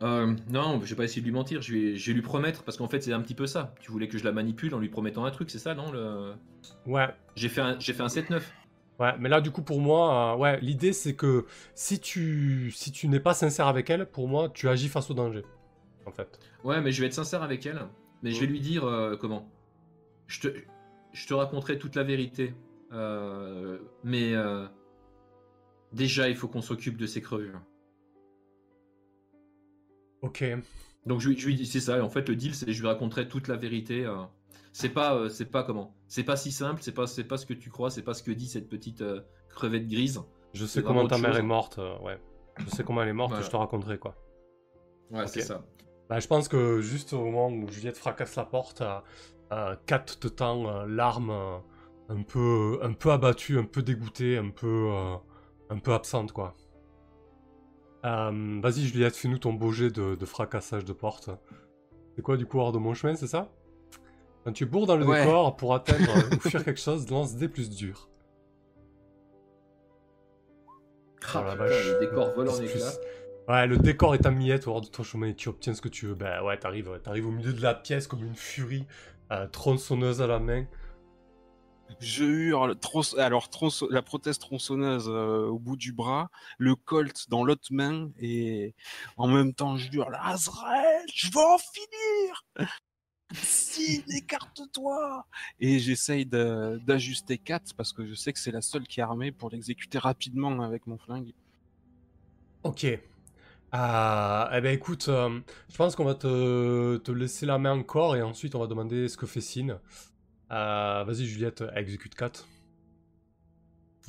Non, 0.02 0.80
je 0.84 0.90
vais 0.90 0.96
pas 0.96 1.04
essayer 1.04 1.22
de 1.22 1.26
lui 1.26 1.34
mentir, 1.34 1.62
je 1.62 1.74
vais, 1.74 1.96
je 1.96 2.08
vais 2.08 2.14
lui 2.14 2.22
promettre, 2.22 2.64
parce 2.64 2.78
qu'en 2.78 2.88
fait 2.88 3.02
c'est 3.02 3.14
un 3.14 3.22
petit 3.22 3.36
peu 3.36 3.48
ça. 3.48 3.74
Tu 3.80 3.92
voulais 3.92 4.08
que 4.08 4.18
je 4.18 4.24
la 4.24 4.32
manipule 4.32 4.74
en 4.76 4.80
lui 4.80 4.90
promettant 4.90 5.26
un 5.26 5.32
truc, 5.32 5.50
c'est 5.50 5.60
ça, 5.60 5.76
non 5.76 5.92
le... 5.92 6.34
Ouais. 6.86 7.08
J'ai 7.36 7.50
fait 7.50 7.62
un, 7.62 7.80
fait 7.80 8.02
un 8.02 8.08
7-9. 8.08 8.42
Ouais, 9.00 9.14
mais 9.20 9.30
là, 9.30 9.42
du 9.42 9.52
coup, 9.52 9.62
pour 9.62 9.80
moi, 9.80 10.34
euh, 10.34 10.38
ouais, 10.38 10.60
l'idée, 10.62 10.92
c'est 10.92 11.16
que 11.16 11.46
si 11.76 12.00
tu, 12.00 12.72
si 12.72 12.92
tu 12.92 13.08
n'es 13.08 13.20
pas 13.20 13.36
sincère 13.36 13.68
avec 13.68 13.90
elle, 13.90 14.08
pour 14.08 14.28
moi, 14.28 14.50
tu 14.50 14.68
agis 14.68 14.88
face 14.88 15.12
au 15.12 15.14
danger. 15.14 15.44
En 16.08 16.12
fait. 16.12 16.40
Ouais, 16.64 16.82
mais 16.82 16.92
je 16.92 17.02
vais 17.02 17.08
être 17.08 17.14
sincère 17.14 17.44
avec 17.44 17.66
elle. 17.66 17.82
Mais 18.24 18.32
je 18.32 18.40
vais 18.40 18.48
lui 18.48 18.60
dire 18.60 18.86
euh, 18.86 19.16
comment? 19.16 19.48
Je 20.26 20.40
te, 20.40 20.48
je 21.14 21.28
te 21.28 21.34
raconterai 21.34 21.78
toute 21.78 21.96
la 21.96 22.04
vérité. 22.04 22.56
Euh, 22.92 23.78
mais 24.04 24.34
déjà, 25.94 26.28
il 26.28 26.36
faut 26.36 26.48
qu'on 26.48 26.62
s'occupe 26.62 26.98
de 26.98 27.06
ces 27.06 27.22
crevures. 27.22 27.62
Ok. 30.22 30.44
Donc 31.06 31.22
je, 31.22 31.32
je 31.32 31.46
lui 31.46 31.56
dis, 31.56 31.66
c'est 31.66 31.80
ça. 31.80 32.04
En 32.04 32.10
fait, 32.10 32.28
le 32.28 32.36
deal, 32.36 32.54
c'est 32.56 32.72
je 32.72 32.82
lui 32.82 32.88
raconterai 32.88 33.28
toute 33.28 33.48
la 33.48 33.56
vérité. 33.56 34.06
C'est 34.74 34.90
pas, 34.90 35.16
euh, 35.16 35.30
c'est 35.30 35.46
pas 35.46 35.64
comment. 35.64 35.96
C'est 36.08 36.24
pas 36.24 36.36
si 36.36 36.52
simple. 36.52 36.84
C'est 36.84 36.92
pas, 36.92 37.08
c'est 37.08 37.24
pas 37.24 37.38
ce 37.38 37.48
que 37.48 37.54
tu 37.56 37.72
crois. 37.72 37.90
C'est 37.90 38.04
pas 38.04 38.14
ce 38.14 38.22
que 38.22 38.32
dit 38.32 38.48
cette 38.48 38.70
petite 38.70 39.02
euh, 39.02 39.22
crevette 39.50 39.88
grise. 39.88 40.22
Je 40.54 40.66
sais 40.68 40.84
comment 40.84 41.08
ta 41.08 41.18
mère 41.18 41.36
est 41.36 41.42
morte. 41.42 41.80
Euh, 41.80 41.98
ouais. 42.00 42.20
Je 42.60 42.70
sais 42.70 42.84
comment 42.84 43.02
elle 43.02 43.10
est 43.10 43.14
morte. 43.14 43.34
Et 43.40 43.44
je 43.44 43.50
te 43.50 43.56
raconterai 43.56 43.98
quoi. 43.98 44.16
Ouais, 45.10 45.26
c'est 45.28 45.42
ça. 45.42 45.64
Bah, 46.10 46.20
je 46.20 46.28
pense 46.28 46.48
que 46.48 46.80
juste 46.82 47.14
au 47.14 47.24
moment 47.24 47.50
où 47.50 47.68
Juliette 47.70 47.98
fracasse 47.98 48.36
la 48.36 48.46
porte, 48.46 48.84
Kat 49.50 50.00
te 50.00 50.28
tend 50.28 50.86
l'arme 50.86 51.32
un 52.10 52.22
peu, 52.22 52.80
un 52.84 52.94
peu 52.94 53.12
abattue, 53.12 53.58
un 53.58 53.66
peu 53.66 53.82
dégoûtée, 53.82 54.38
un 54.38 54.50
peu, 54.50 54.92
un 55.70 55.80
peu 55.80 55.94
absente 55.94 56.34
quoi. 56.34 56.56
Vas-y 58.04 58.82
Juliette, 58.82 59.16
fais-nous 59.16 59.40
ton 59.40 59.54
beau 59.54 59.72
jet 59.72 59.90
de, 59.90 60.16
de 60.16 60.26
fracassage 60.26 60.86
de 60.86 60.94
porte. 60.94 61.30
C'est 62.16 62.22
quoi 62.22 62.38
du 62.38 62.46
coup 62.46 62.60
hors 62.60 62.72
de 62.72 62.78
mon 62.78 62.94
chemin, 62.94 63.16
c'est 63.16 63.28
ça? 63.28 63.50
Quand 64.44 64.54
tu 64.54 64.66
bourres 64.66 64.88
dans 64.88 64.96
le 64.96 65.06
décor 65.06 65.56
pour 65.58 65.76
atteindre 65.76 66.10
ou 66.36 66.40
fuir 66.40 66.64
quelque 66.64 66.80
chose, 66.80 67.10
lance 67.10 67.36
des 67.36 67.50
plus 67.50 67.70
durs. 67.70 68.10
Oh, 71.36 71.40
la 71.46 71.56
vache. 71.56 71.86
Le 71.86 72.00
décor 72.00 72.34
vole 72.34 72.50
en 72.50 72.62
éclats. 72.62 72.94
Ouais, 73.48 73.68
le 73.68 73.78
décor 73.78 74.16
est 74.16 74.26
à 74.26 74.32
miette 74.32 74.68
hors 74.68 74.82
de 74.82 74.88
ton 74.88 75.04
chemin 75.04 75.28
et 75.28 75.36
tu 75.36 75.50
obtiens 75.50 75.74
ce 75.74 75.82
que 75.82 75.90
tu 75.90 76.08
veux. 76.08 76.16
Bah 76.16 76.44
ouais, 76.44 76.58
t'arrives, 76.58 76.90
au 76.90 77.32
milieu 77.32 77.54
de 77.54 77.62
la 77.62 77.74
pièce 77.74 78.08
comme 78.08 78.24
une 78.24 78.36
furie, 78.36 78.86
euh, 79.32 79.48
tronçonneuse 79.48 80.22
à 80.22 80.28
la 80.28 80.40
main. 80.40 80.66
Je 82.00 82.24
hurle, 82.24 82.76
alors 83.18 83.50
la 83.90 84.02
prothèse 84.02 84.38
tronçonneuse 84.38 85.08
euh, 85.10 85.48
au 85.48 85.58
bout 85.58 85.78
du 85.78 85.94
bras, 85.94 86.30
le 86.58 86.76
colt 86.76 87.30
dans 87.30 87.44
l'autre 87.44 87.70
main, 87.72 88.10
et 88.20 88.76
en 89.16 89.28
même 89.28 89.54
temps 89.54 89.78
je 89.78 89.92
hurle 89.92 90.18
Azrael, 90.22 91.06
je 91.14 91.32
vais 91.32 91.40
en 91.40 91.58
finir 91.58 92.46
si, 93.34 94.04
écarte-toi 94.10 95.26
Et 95.60 95.80
j'essaye 95.80 96.26
d'ajuster 96.26 97.38
4 97.38 97.74
parce 97.76 97.94
que 97.94 98.06
je 98.06 98.14
sais 98.14 98.34
que 98.34 98.40
c'est 98.40 98.52
la 98.52 98.62
seule 98.62 98.88
qui 98.88 99.00
est 99.00 99.04
armée 99.04 99.32
pour 99.32 99.50
l'exécuter 99.50 99.98
rapidement 99.98 100.62
avec 100.62 100.88
mon 100.88 100.98
flingue. 100.98 101.34
Ok. 102.64 102.86
Ah, 103.72 104.50
eh 104.54 104.62
ben 104.62 104.74
écoute, 104.74 105.08
euh, 105.10 105.42
je 105.70 105.76
pense 105.76 105.96
qu'on 105.96 106.06
va 106.06 106.16
te, 106.16 107.12
laisser 107.12 107.46
la 107.46 107.58
main 107.58 107.74
encore 107.74 108.16
et 108.16 108.22
ensuite 108.22 108.56
on 108.56 108.60
va 108.60 108.68
demander 108.68 109.10
ce 109.10 109.18
que 109.18 109.26
fait 109.26 109.42
Sin. 109.42 109.80
Euh, 110.52 111.04
vas-y 111.04 111.26
Juliette, 111.26 111.64
exécute 111.76 112.16
4. 112.16 112.48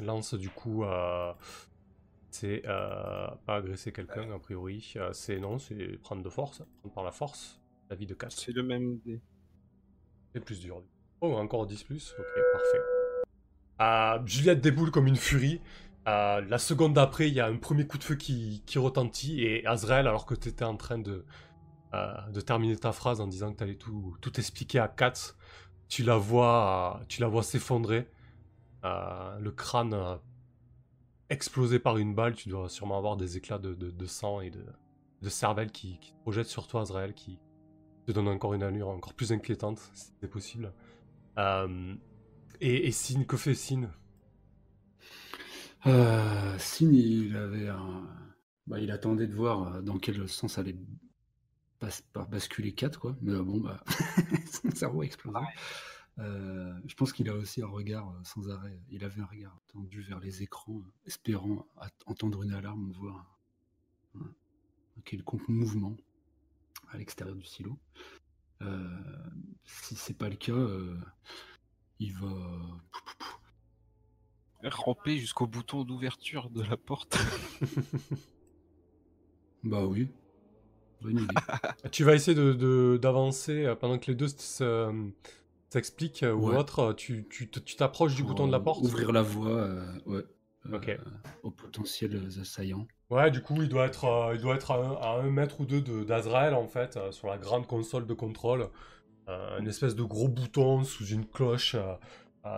Lance 0.00 0.34
du 0.34 0.48
coup, 0.48 0.84
euh, 0.84 1.32
c'est 2.30 2.62
pas 2.62 3.36
agresser 3.48 3.92
quelqu'un 3.92 4.30
a 4.32 4.38
priori. 4.38 4.94
c'est 5.12 5.40
non, 5.40 5.58
c'est 5.58 5.98
prendre 5.98 6.22
de 6.22 6.30
force, 6.30 6.62
prendre 6.80 6.94
par 6.94 7.04
la 7.04 7.12
force. 7.12 7.60
La 7.90 7.96
vie 7.96 8.06
de 8.06 8.14
4. 8.14 8.32
C'est 8.32 8.52
le 8.52 8.62
même 8.62 8.98
dé. 8.98 9.20
C'est 10.32 10.40
plus 10.40 10.60
dur. 10.60 10.82
Oh, 11.20 11.34
encore 11.34 11.66
10 11.66 11.82
plus. 11.84 12.14
Ok, 12.18 12.42
parfait. 12.52 12.98
Euh, 13.80 14.26
Juliette 14.26 14.60
déboule 14.60 14.90
comme 14.90 15.06
une 15.06 15.16
furie. 15.16 15.60
Euh, 16.06 16.40
la 16.42 16.58
seconde 16.58 16.94
d'après, 16.94 17.28
il 17.28 17.34
y 17.34 17.40
a 17.40 17.46
un 17.46 17.56
premier 17.56 17.86
coup 17.86 17.98
de 17.98 18.04
feu 18.04 18.14
qui, 18.14 18.62
retentit. 18.76 19.42
Et 19.42 19.66
Azrael, 19.66 20.06
alors 20.06 20.26
que 20.26 20.34
tu 20.34 20.48
étais 20.48 20.64
en 20.64 20.76
train 20.76 20.98
de, 20.98 21.24
euh, 21.94 22.30
de 22.32 22.40
terminer 22.40 22.76
ta 22.76 22.92
phrase 22.92 23.20
en 23.20 23.26
disant 23.26 23.52
que 23.52 23.58
tu 23.58 23.64
allais 23.64 23.76
tout, 23.76 24.16
tout 24.20 24.38
expliquer 24.38 24.78
à 24.78 24.88
Katz, 24.88 25.36
tu 25.88 26.02
la 26.02 26.16
vois, 26.16 27.00
tu 27.08 27.20
la 27.20 27.28
vois 27.28 27.42
s'effondrer. 27.42 28.06
le 28.82 29.50
crâne 29.50 30.18
explosé 31.30 31.78
par 31.78 31.98
une 31.98 32.14
balle. 32.14 32.34
Tu 32.34 32.48
dois 32.48 32.68
sûrement 32.68 32.98
avoir 32.98 33.16
des 33.16 33.36
éclats 33.36 33.58
de, 33.58 34.06
sang 34.06 34.40
et 34.40 34.50
de, 34.50 34.64
de 35.22 35.28
cervelle 35.28 35.70
qui, 35.70 35.98
qui 35.98 36.12
te 36.12 36.18
projettent 36.22 36.46
sur 36.46 36.66
toi, 36.66 36.82
Azrael, 36.82 37.14
qui, 37.14 37.38
te 38.08 38.12
donne 38.12 38.28
encore 38.28 38.54
une 38.54 38.62
allure 38.62 38.88
encore 38.88 39.12
plus 39.12 39.32
inquiétante, 39.32 39.78
si 39.92 40.12
c'est 40.18 40.28
possible. 40.28 40.72
Euh, 41.36 41.94
et, 42.60 42.88
et 42.88 42.90
Sin, 42.90 43.24
que 43.24 43.36
fait 43.36 43.54
Sin 43.54 43.90
euh, 45.86 46.58
Sin, 46.58 46.90
il 46.90 47.36
avait 47.36 47.68
un... 47.68 48.08
Bah, 48.66 48.80
il 48.80 48.90
attendait 48.90 49.26
de 49.26 49.34
voir 49.34 49.74
euh, 49.74 49.82
dans 49.82 49.98
quel 49.98 50.26
sens 50.28 50.58
allait 50.58 50.76
basculer 52.30 52.72
4, 52.72 52.98
quoi. 52.98 53.16
Mais 53.20 53.38
bon, 53.38 53.60
bah, 53.60 53.82
son 54.52 54.70
cerveau 54.70 55.02
a 55.02 55.04
explosé. 55.04 55.38
je 56.18 56.94
pense 56.94 57.12
qu'il 57.12 57.28
a 57.28 57.34
aussi 57.34 57.62
un 57.62 57.68
regard 57.68 58.12
sans 58.24 58.50
arrêt. 58.50 58.80
Il 58.90 59.04
avait 59.04 59.20
un 59.20 59.26
regard 59.26 59.58
tendu 59.68 60.02
vers 60.02 60.20
les 60.20 60.42
écrans, 60.42 60.82
espérant 61.06 61.66
entendre 62.06 62.42
une 62.42 62.52
alarme, 62.52 62.92
voir 62.92 63.38
un, 64.14 64.20
un 64.20 65.00
quelconque 65.04 65.48
mouvement 65.48 65.96
à 66.90 66.98
l'extérieur 66.98 67.36
du 67.36 67.44
silo. 67.44 67.78
Euh, 68.62 68.88
si 69.64 69.94
c'est 69.94 70.16
pas 70.16 70.28
le 70.28 70.36
cas, 70.36 70.52
euh, 70.52 70.98
il 72.00 72.12
va 72.14 72.82
ramper 74.62 75.18
jusqu'au 75.18 75.46
bouton 75.46 75.84
d'ouverture 75.84 76.50
de 76.50 76.62
la 76.62 76.76
porte. 76.76 77.18
bah 79.62 79.86
oui. 79.86 80.10
Bonne 81.02 81.18
idée. 81.18 81.34
tu 81.90 82.04
vas 82.04 82.14
essayer 82.14 82.34
d'avancer 82.98 83.64
de, 83.64 83.74
pendant 83.74 83.98
que 83.98 84.10
les 84.10 84.14
deux 84.14 84.28
s'expliquent 85.70 86.24
ou 86.24 86.50
autre. 86.50 86.94
Tu 86.94 87.26
t'approches 87.76 88.14
du 88.14 88.22
bouton 88.22 88.46
de 88.46 88.52
la 88.52 88.60
porte? 88.60 88.82
Ouvrir 88.82 89.12
la 89.12 89.22
voie, 89.22 89.70
ouais. 90.06 90.24
Aux 91.42 91.50
potentiels 91.50 92.28
assaillants. 92.40 92.86
Ouais, 93.10 93.30
du 93.30 93.40
coup, 93.40 93.62
il 93.62 93.68
doit 93.68 93.86
être, 93.86 94.04
euh, 94.04 94.34
il 94.34 94.40
doit 94.40 94.54
être 94.54 94.70
à, 94.70 95.18
un, 95.18 95.30
mètre 95.30 95.60
ou 95.60 95.64
deux 95.64 95.80
d'Azrael, 96.04 96.54
en 96.54 96.66
fait, 96.66 96.96
euh, 96.96 97.10
sur 97.10 97.28
la 97.28 97.38
grande 97.38 97.66
console 97.66 98.06
de 98.06 98.14
contrôle. 98.14 98.68
Euh, 99.28 99.58
une 99.58 99.68
espèce 99.68 99.94
de 99.94 100.02
gros 100.02 100.28
bouton 100.28 100.84
sous 100.84 101.06
une 101.06 101.26
cloche, 101.26 101.76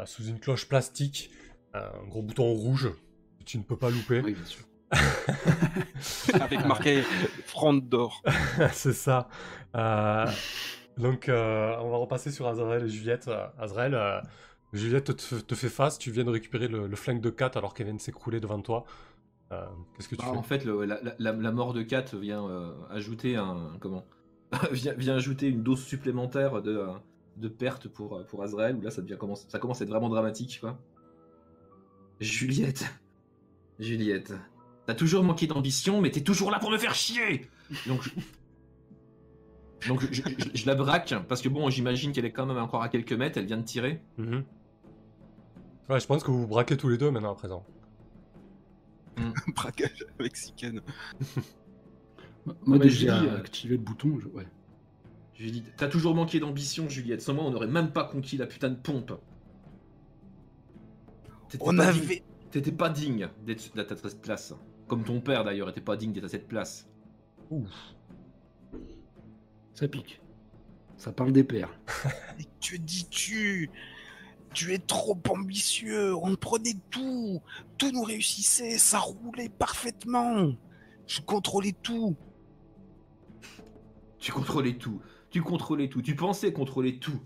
sous 0.06 0.24
une 0.24 0.38
cloche 0.38 0.68
plastique. 0.68 1.30
un 1.74 2.06
gros 2.08 2.22
bouton 2.22 2.52
rouge 2.52 2.90
que 3.38 3.44
tu 3.44 3.58
ne 3.58 3.62
peux 3.62 3.76
pas 3.76 3.90
louper. 3.90 4.20
Oui, 4.20 4.34
bien 4.34 4.44
sûr. 4.44 4.64
Avec 6.40 6.64
marqué 6.66 7.02
front 7.44 7.74
d'or. 7.74 8.22
C'est 8.72 8.92
ça. 8.92 9.28
donc, 10.96 11.26
on 11.28 11.90
va 11.90 11.96
repasser 11.96 12.30
sur 12.30 12.46
Azrael 12.46 12.84
et 12.84 12.88
Juliette. 12.88 13.30
Azrael, 13.58 14.22
Juliette 14.72 15.16
te, 15.46 15.54
fait 15.54 15.68
face. 15.68 15.98
Tu 15.98 16.10
viens 16.10 16.24
de 16.24 16.30
récupérer 16.30 16.68
le, 16.68 16.86
le 16.86 16.96
flingue 16.96 17.20
de 17.20 17.30
Kat 17.30 17.52
alors 17.54 17.74
qu'elle 17.74 17.86
vient 17.86 17.96
de 17.96 18.00
s'écrouler 18.00 18.40
devant 18.40 18.60
toi. 18.60 18.84
Euh, 19.52 19.66
qu'est-ce 19.96 20.08
que 20.08 20.14
tu 20.14 20.24
bah, 20.24 20.32
fais 20.32 20.38
En 20.38 20.42
fait, 20.42 20.64
la, 21.18 21.52
mort 21.52 21.72
de 21.72 21.82
Kat 21.82 22.04
vient 22.14 22.46
euh, 22.48 22.72
ajouter 22.88 23.36
un 23.36 23.76
comment 23.80 24.06
vient, 24.72 25.14
ajouter 25.14 25.48
une 25.48 25.62
dose 25.62 25.82
supplémentaire 25.82 26.62
de, 26.62 26.76
euh, 26.76 26.92
de 27.36 27.48
perte 27.48 27.88
pour, 27.88 28.24
pour 28.26 28.42
Azrael. 28.42 28.76
Où 28.76 28.80
là, 28.80 28.90
ça 28.90 29.02
devient 29.02 29.16
commence, 29.18 29.46
ça 29.48 29.58
commence 29.58 29.80
à 29.80 29.84
être 29.84 29.90
vraiment 29.90 30.08
dramatique, 30.08 30.58
quoi. 30.60 30.78
Juliette, 32.20 32.84
Juliette, 33.78 34.34
t'as 34.90 34.96
toujours 34.96 35.22
manqué 35.22 35.46
d'ambition, 35.46 36.00
mais 36.00 36.10
t'es 36.10 36.22
toujours 36.22 36.50
là 36.50 36.58
pour 36.58 36.68
me 36.68 36.76
faire 36.76 36.96
chier. 36.96 37.48
Donc, 37.86 38.02
je... 38.02 39.88
donc 39.88 40.04
je, 40.10 40.66
la 40.66 40.74
braque 40.74 41.14
parce 41.28 41.40
que 41.40 41.48
bon, 41.48 41.70
j'imagine 41.70 42.10
qu'elle 42.10 42.24
est 42.24 42.32
quand 42.32 42.44
même 42.44 42.58
encore 42.58 42.82
à 42.82 42.88
quelques 42.88 43.12
mètres. 43.12 43.38
Elle 43.38 43.46
vient 43.46 43.58
de 43.58 43.62
tirer. 43.62 44.02
Mhm. 44.18 44.42
Ouais, 45.88 46.00
je 46.00 46.06
pense 46.08 46.24
que 46.24 46.32
vous, 46.32 46.40
vous 46.40 46.46
braquez 46.48 46.76
tous 46.76 46.88
les 46.88 46.98
deux 46.98 47.12
maintenant 47.12 47.30
à 47.30 47.36
présent. 47.36 47.64
Mm. 49.16 49.30
Braquage 49.54 50.04
mexicaine. 50.18 50.80
Moi, 52.66 52.78
dès 52.78 52.88
j'ai 52.88 53.10
activé 53.10 53.76
le 53.76 53.82
bouton, 53.82 54.18
je... 54.18 54.26
ouais. 54.28 54.46
Je 55.34 55.44
lui 55.44 55.52
dis, 55.52 55.64
t'as 55.76 55.86
toujours 55.86 56.16
manqué 56.16 56.40
d'ambition, 56.40 56.88
Juliette. 56.88 57.22
Sans 57.22 57.32
moi, 57.32 57.44
on 57.44 57.50
n'aurait 57.50 57.68
même 57.68 57.92
pas 57.92 58.04
conquis 58.04 58.36
la 58.36 58.46
putain 58.46 58.70
de 58.70 58.74
pompe. 58.74 59.12
On 61.60 61.78
avait. 61.78 62.24
T'étais 62.50 62.72
pas 62.72 62.88
digne 62.88 63.28
d'être 63.46 63.92
à 64.04 64.08
cette 64.08 64.20
place. 64.20 64.52
Comme 64.90 65.04
ton 65.04 65.20
père 65.20 65.44
d'ailleurs 65.44 65.68
était 65.68 65.80
pas 65.80 65.96
digne 65.96 66.12
d'être 66.12 66.24
à 66.24 66.28
cette 66.28 66.48
place. 66.48 66.88
Ouf. 67.48 67.70
Ça 69.72 69.86
pique. 69.86 70.20
Ça 70.96 71.12
parle 71.12 71.30
des 71.30 71.44
pères. 71.44 71.70
Mais 72.36 72.44
que 72.60 72.76
dis-tu? 72.76 73.70
Tu 74.52 74.74
es 74.74 74.78
trop 74.78 75.16
ambitieux. 75.28 76.16
On 76.16 76.34
prenait 76.34 76.74
tout. 76.90 77.40
Tout 77.78 77.92
nous 77.92 78.02
réussissait. 78.02 78.78
Ça 78.78 78.98
roulait 78.98 79.48
parfaitement. 79.48 80.56
Je 81.06 81.20
contrôlais 81.20 81.76
tout. 81.84 82.16
Tu 84.18 84.32
contrôlais 84.32 84.74
tout. 84.74 85.00
Tu 85.30 85.40
contrôlais 85.40 85.88
tout. 85.88 86.02
Tu 86.02 86.16
pensais 86.16 86.52
contrôler 86.52 86.98
tout. 86.98 87.20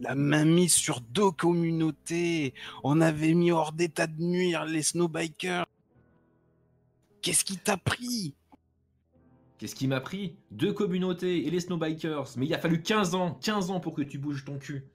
La 0.00 0.16
main 0.16 0.44
mise 0.44 0.72
sur 0.72 1.00
deux 1.02 1.30
communautés. 1.30 2.52
On 2.82 3.00
avait 3.00 3.34
mis 3.34 3.52
hors 3.52 3.70
d'état 3.70 4.08
de 4.08 4.20
nuire 4.20 4.64
les 4.64 4.82
snowbikers. 4.82 5.66
Qu'est-ce 7.22 7.44
qui 7.44 7.58
t'a 7.58 7.76
pris? 7.76 8.34
Qu'est-ce 9.58 9.74
qui 9.74 9.88
m'a 9.88 10.00
pris? 10.00 10.36
Deux 10.50 10.72
communautés 10.72 11.46
et 11.46 11.50
les 11.50 11.60
snowbikers. 11.60 12.30
Mais 12.38 12.46
il 12.46 12.54
a 12.54 12.58
fallu 12.58 12.82
15 12.82 13.14
ans, 13.14 13.34
15 13.42 13.70
ans 13.70 13.80
pour 13.80 13.94
que 13.94 14.00
tu 14.00 14.18
bouges 14.18 14.44
ton 14.44 14.58
cul. 14.58 14.86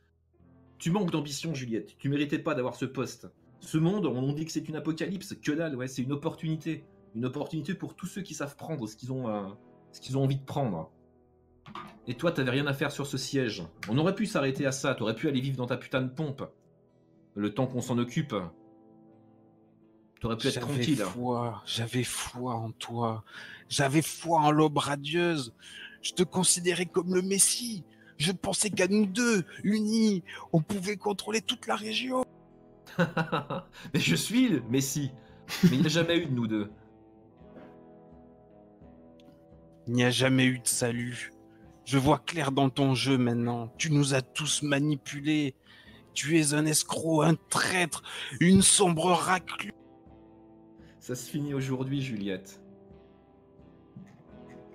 Tu 0.80 0.90
manques 0.90 1.12
d'ambition, 1.12 1.54
Juliette. 1.54 1.96
Tu 2.00 2.10
méritais 2.10 2.40
pas 2.40 2.56
d'avoir 2.56 2.76
ce 2.76 2.86
poste. 2.86 3.30
Ce 3.60 3.78
monde, 3.78 4.08
on 4.08 4.34
dit 4.34 4.46
que 4.46 4.52
c'est 4.52 4.68
une 4.68 4.76
apocalypse. 4.76 5.36
Que 5.36 5.52
dalle, 5.52 5.76
ouais, 5.76 5.88
c'est 5.88 6.02
une 6.02 6.12
opportunité. 6.12 6.84
Une 7.16 7.26
opportunité 7.26 7.76
pour 7.76 7.96
tous 7.96 8.08
ceux 8.08 8.22
qui 8.22 8.34
savent 8.34 8.56
prendre 8.56 8.88
ce 8.88 8.96
qu'ils 8.96 9.12
ont, 9.12 9.30
euh, 9.30 9.44
ce 9.92 10.16
ont 10.18 10.24
envie 10.24 10.38
de 10.38 10.44
prendre. 10.44 10.92
Et 12.08 12.16
toi, 12.16 12.32
t'avais 12.32 12.52
rien 12.52 12.66
à 12.66 12.74
faire 12.74 12.92
sur 12.92 13.06
ce 13.06 13.18
siège. 13.18 13.64
On 13.88 13.98
aurait 14.00 14.16
pu 14.16 14.26
s'arrêter 14.26 14.66
à 14.66 14.72
ça. 14.72 14.96
T'aurais 14.96 15.16
pu 15.16 15.28
aller 15.28 15.42
vivre 15.42 15.58
dans 15.58 15.68
ta 15.68 15.78
putain 15.78 16.02
de 16.02 16.10
pompe. 16.10 16.44
Le 17.36 17.54
temps 17.54 17.68
qu'on 17.68 17.82
s'en 17.82 18.00
occupe. 18.00 18.36
T'aurais 20.20 20.38
pu 20.38 20.48
être 20.48 20.60
tranquille. 20.60 21.04
J'avais 21.66 22.04
foi 22.04 22.56
en 22.56 22.72
toi. 22.72 23.24
J'avais 23.70 24.02
foi 24.02 24.40
en 24.40 24.52
l'aube 24.52 24.78
radieuse. 24.78 25.54
Je 26.02 26.12
te 26.12 26.24
considérais 26.24 26.86
comme 26.86 27.14
le 27.14 27.22
Messie. 27.22 27.84
Je 28.18 28.32
pensais 28.32 28.70
qu'à 28.70 28.88
nous 28.88 29.06
deux, 29.06 29.44
unis, 29.64 30.24
on 30.54 30.62
pouvait 30.62 30.96
contrôler 30.96 31.42
toute 31.42 31.68
la 31.68 31.76
région. 31.76 32.24
Mais 32.98 34.00
je 34.00 34.16
suis 34.16 34.48
le 34.48 34.62
Messie. 34.70 35.12
Mais 35.64 35.72
il 35.74 35.82
n'y 35.82 35.86
a 35.86 35.90
jamais 35.90 36.18
eu 36.18 36.26
de 36.28 36.32
nous 36.32 36.48
deux. 36.48 36.72
Il 39.88 39.94
n'y 39.94 40.04
a 40.04 40.12
jamais 40.12 40.46
eu 40.46 40.60
de 40.60 40.68
salut. 40.68 41.34
Je 41.84 42.00
vois 42.00 42.18
clair 42.18 42.52
dans 42.52 42.70
ton 42.70 42.96
jeu 42.96 43.18
maintenant. 43.18 43.72
Tu 43.78 43.92
nous 43.92 44.16
as 44.16 44.22
tous 44.22 44.64
manipulés. 44.64 45.56
Tu 46.14 46.40
es 46.40 46.54
un 46.54 46.66
escroc, 46.66 47.24
un 47.24 47.36
traître, 47.50 48.02
une 48.40 48.62
sombre 48.62 49.12
raclure. 49.12 49.74
Ça 51.06 51.14
se 51.14 51.30
finit 51.30 51.54
aujourd'hui, 51.54 52.02
Juliette. 52.02 52.60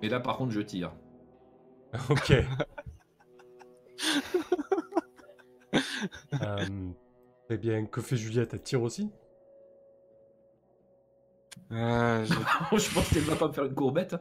Et 0.01 0.07
là, 0.07 0.21
par 0.21 0.37
contre, 0.37 0.53
je 0.53 0.61
tire. 0.61 0.93
Ok. 2.09 2.31
euh, 6.41 6.91
eh 7.49 7.57
bien, 7.57 7.85
que 7.85 7.99
fait 7.99 8.15
Juliette? 8.15 8.53
Elle 8.53 8.61
tire 8.61 8.81
aussi? 8.81 9.11
Euh, 11.73 12.23
je... 12.23 12.33
pense 12.93 13.09
qu'elle 13.09 13.23
va 13.23 13.35
pas 13.35 13.49
me 13.49 13.53
faire 13.53 13.65
une 13.65 13.75
courbette. 13.75 14.15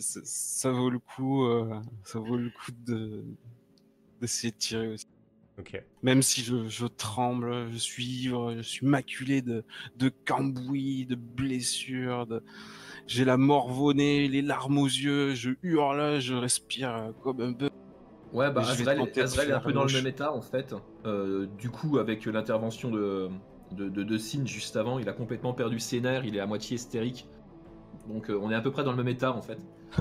ça, 0.00 0.72
vaut 0.72 0.90
le 0.90 0.98
coup, 0.98 1.44
euh, 1.44 1.80
ça 2.02 2.18
vaut 2.18 2.36
le 2.36 2.50
coup 2.50 2.72
de 2.84 3.24
d'essayer 4.20 4.50
de 4.50 4.56
tirer 4.56 4.88
aussi. 4.88 5.06
Même 6.02 6.22
si 6.22 6.42
je, 6.42 6.86
tremble, 6.86 7.70
je 7.72 7.78
suis 7.78 8.04
ivre, 8.04 8.54
je 8.56 8.62
suis 8.62 8.86
maculé 8.86 9.42
de, 9.42 9.64
de 9.96 10.10
cambouis, 10.24 11.06
de 11.06 11.14
blessures, 11.14 12.26
de... 12.26 12.42
j'ai 13.06 13.24
la 13.24 13.36
mort 13.36 13.92
les 13.92 14.42
larmes 14.42 14.78
aux 14.78 14.86
yeux, 14.86 15.34
je 15.34 15.50
hurle, 15.62 16.20
je 16.20 16.34
respire 16.34 17.12
comme 17.22 17.40
un 17.40 17.52
peu. 17.52 17.70
Ouais, 18.32 18.50
bah 18.50 18.60
Azrael, 18.60 19.00
est 19.00 19.52
un 19.52 19.60
peu 19.60 19.72
dans 19.72 19.84
le 19.84 19.92
même 19.92 20.06
état 20.06 20.32
en 20.32 20.40
fait. 20.40 20.74
Euh, 21.04 21.46
du 21.58 21.68
coup, 21.68 21.98
avec 21.98 22.24
l'intervention 22.26 22.90
de, 22.90 23.28
de, 23.72 23.88
de, 23.88 24.16
juste 24.46 24.76
avant, 24.76 24.98
il 24.98 25.08
a 25.08 25.12
complètement 25.12 25.52
perdu 25.52 25.80
ses 25.80 26.00
nerfs, 26.00 26.24
il 26.24 26.36
est 26.36 26.40
à 26.40 26.46
moitié 26.46 26.76
hystérique. 26.76 27.28
Donc 28.08 28.30
euh, 28.30 28.38
on 28.40 28.50
est 28.50 28.54
à 28.54 28.60
peu 28.60 28.70
près 28.70 28.84
dans 28.84 28.92
le 28.92 28.96
même 28.96 29.08
état 29.08 29.32
en 29.32 29.42
fait. 29.42 29.58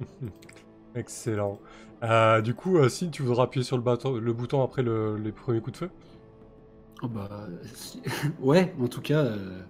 Excellent. 0.94 1.58
Euh, 2.04 2.40
du 2.42 2.54
coup, 2.54 2.78
euh, 2.78 2.88
si 2.88 3.10
tu 3.10 3.22
voudras 3.22 3.44
appuyer 3.44 3.64
sur 3.64 3.78
le, 3.78 4.18
le 4.20 4.32
bouton 4.32 4.62
après 4.62 4.82
les 4.82 5.32
premiers 5.32 5.60
coups 5.60 5.80
de 5.80 5.86
feu? 5.86 5.90
Oh 7.02 7.08
bah, 7.08 7.28
Ouais, 8.40 8.74
en 8.80 8.88
tout 8.88 9.00
cas, 9.00 9.24
euh, 9.24 9.60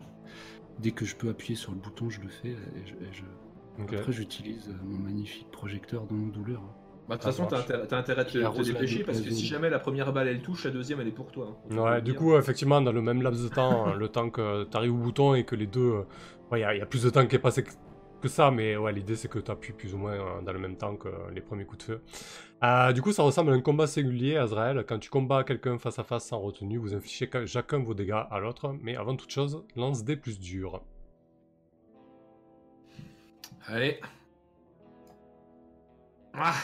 dès 0.81 0.90
que 0.90 1.05
je 1.05 1.16
peux 1.16 1.29
appuyer 1.29 1.55
sur 1.55 1.73
le 1.73 1.79
bouton, 1.79 2.11
je 2.11 2.20
le 2.20 2.29
fais. 2.29 2.51
Et 2.51 3.97
Après, 3.97 4.12
j'utilise 4.12 4.75
mon 4.85 4.99
magnifique 4.99 5.51
projecteur 5.51 6.07
dans 6.07 6.16
douleur. 6.16 6.62
Bah, 7.07 7.16
de 7.16 7.20
toute 7.20 7.33
façon, 7.33 7.47
t'as 7.47 7.59
intérêt, 7.99 8.23
à 8.23 8.25
te, 8.25 8.62
dépêcher 8.62 9.05
parce 9.05 9.20
que 9.20 9.31
si 9.31 9.44
jamais 9.44 9.68
la 9.68 9.79
première 9.79 10.11
balle 10.14 10.27
elle 10.27 10.40
touche, 10.40 10.64
la 10.64 10.70
deuxième 10.70 11.01
elle 11.01 11.09
est 11.09 11.12
pour 11.12 11.31
toi. 11.31 11.55
Hein. 11.70 11.77
Ouais, 11.77 12.01
du 12.01 12.14
coup, 12.14 12.35
effectivement, 12.37 12.81
dans 12.81 12.92
le 12.92 13.03
même 13.03 13.20
laps 13.20 13.44
de 13.44 13.49
temps, 13.49 13.94
le 13.94 14.09
temps 14.09 14.31
que 14.31 14.64
tu 14.64 14.77
arrives 14.77 14.94
au 14.94 14.99
bouton 14.99 15.35
et 15.35 15.44
que 15.44 15.55
les 15.55 15.66
deux. 15.66 16.05
Il 16.53 16.61
y, 16.61 16.64
a 16.64 16.87
plus 16.87 17.03
de 17.03 17.11
temps 17.11 17.27
qui 17.27 17.35
est 17.35 17.40
passé 17.40 17.64
ça, 18.29 18.51
mais 18.51 18.77
ouais, 18.77 18.93
l'idée 18.93 19.17
c'est 19.17 19.29
que 19.29 19.39
tu 19.39 19.51
appuies 19.51 19.73
plus 19.73 19.95
ou 19.95 19.99
moins 19.99 20.13
euh, 20.15 20.41
dans 20.43 20.53
le 20.53 20.59
même 20.59 20.77
temps 20.77 20.97
que 20.97 21.09
les 21.33 21.41
premiers 21.41 21.65
coups 21.65 21.79
de 21.79 21.93
feu. 21.93 22.03
Euh, 22.63 22.93
du 22.93 23.03
coup, 23.03 23.13
ça 23.13 23.23
ressemble 23.23 23.53
à 23.53 23.55
un 23.55 23.61
combat 23.61 23.87
singulier, 23.87 24.37
Azrael. 24.37 24.85
Quand 24.89 24.99
tu 24.99 25.11
combats 25.11 25.45
quelqu'un 25.45 25.79
face 25.79 25.99
à 25.99 26.05
face 26.05 26.27
sans 26.27 26.39
retenue, 26.39 26.79
vous 26.79 26.95
infligez 26.95 27.29
chacun 27.47 27.79
vos 27.79 27.95
dégâts 27.95 28.23
à 28.31 28.39
l'autre, 28.39 28.75
mais 28.81 28.97
avant 28.97 29.17
toute 29.17 29.31
chose, 29.31 29.65
lance 29.77 30.05
des 30.05 30.17
plus 30.17 30.39
durs. 30.39 30.83
Allez. 33.67 34.01
Ah. 36.33 36.55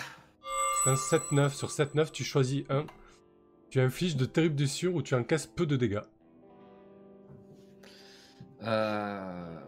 C'est 0.85 0.91
un 0.91 0.95
7-9. 0.95 1.51
Sur 1.51 1.69
7-9, 1.69 2.11
tu 2.11 2.25
choisis 2.25 2.65
un. 2.71 2.87
Tu 3.71 3.81
infliges 3.81 4.17
de 4.17 4.25
terribles 4.25 4.57
blessures 4.57 4.95
ou 4.95 5.03
tu 5.03 5.15
encaisses 5.15 5.47
peu 5.47 5.67
de 5.67 5.77
dégâts. 5.77 6.03
Euh... 8.63 9.61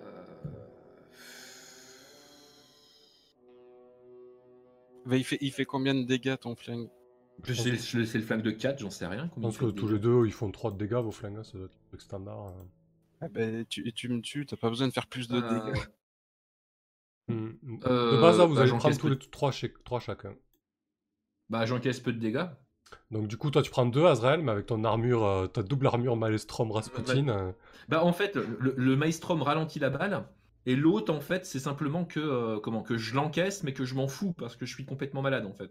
Bah, 5.07 5.17
il, 5.17 5.25
fait, 5.25 5.39
il 5.41 5.53
fait 5.53 5.65
combien 5.65 5.95
de 5.95 6.03
dégâts 6.03 6.37
ton 6.39 6.55
flingue? 6.55 6.89
Je 7.45 7.55
sais, 7.55 8.19
le 8.19 8.25
flingue 8.25 8.43
de 8.43 8.51
4, 8.51 8.79
j'en 8.79 8.91
sais 8.91 9.07
rien. 9.07 9.31
Je 9.37 9.41
pense 9.41 9.59
que 9.59 9.67
tous 9.67 9.89
les 9.89 9.99
deux 9.99 10.27
ils 10.27 10.33
font 10.33 10.51
3 10.51 10.73
de 10.73 10.77
dégâts 10.77 11.03
vos 11.03 11.11
flingues, 11.11 11.39
hein, 11.39 11.45
ça 11.45 11.59
doit 11.59 11.67
être 11.67 11.75
le 11.75 11.89
truc 11.89 12.03
standard. 12.03 12.39
Hein. 12.39 12.67
Ah 13.21 13.29
bah, 13.29 13.65
tu, 13.69 13.93
tu 13.93 14.09
me 14.09 14.21
tues, 14.21 14.47
t'as 14.47 14.57
pas 14.57 14.69
besoin 14.69 14.89
de 14.89 14.93
faire 14.93 15.07
plus 15.07 15.29
de 15.29 15.37
euh, 15.37 15.71
dégâts. 15.73 15.85
Hmm. 17.29 17.51
De 17.63 18.21
base, 18.21 18.39
là, 18.39 18.47
vous 18.47 18.55
bah, 18.55 18.63
allez 18.63 18.71
prendre 18.71 18.97
tous 18.97 19.09
les 19.09 19.19
3, 19.19 19.53
3 19.85 20.01
chacun. 20.01 20.35
Bah, 21.49 21.67
j'encaisse 21.67 22.01
peu 22.01 22.13
de 22.13 22.19
dégâts. 22.19 22.47
Donc, 23.11 23.29
du 23.29 23.37
coup, 23.37 23.51
toi, 23.51 23.63
tu 23.63 23.71
prends 23.71 23.87
2 23.87 24.05
Azrael, 24.05 24.43
mais 24.43 24.53
avec 24.53 24.67
ton 24.67 24.85
armure, 24.85 25.25
euh, 25.25 25.47
ta 25.47 25.63
double 25.63 25.87
armure 25.87 26.17
Maelstrom 26.17 26.73
Rasputin. 26.73 27.29
Euh. 27.29 27.53
Bah, 27.89 28.05
en 28.05 28.13
fait, 28.13 28.37
le, 28.37 28.75
le 28.77 28.97
Maelstrom 28.97 29.43
ralentit 29.43 29.79
la 29.79 29.91
balle. 29.91 30.25
Et 30.67 30.77
l'autre, 30.77 31.13
en 31.13 31.21
fait, 31.21 31.45
c'est 31.45 31.59
simplement 31.59 32.05
que, 32.05 32.21
euh, 32.21 32.61
comment, 32.61 32.83
que 32.83 32.97
je 32.97 33.15
l'encaisse, 33.15 33.65
mais 33.65 33.73
que 33.73 33.85
je 33.85 33.95
m'en 33.95 34.07
fous 34.07 34.33
parce 34.33 34.57
que 34.57 34.65
je 34.65 34.73
suis 34.75 34.85
complètement 34.85 35.23
malade, 35.23 35.47
en 35.47 35.53
fait. 35.53 35.71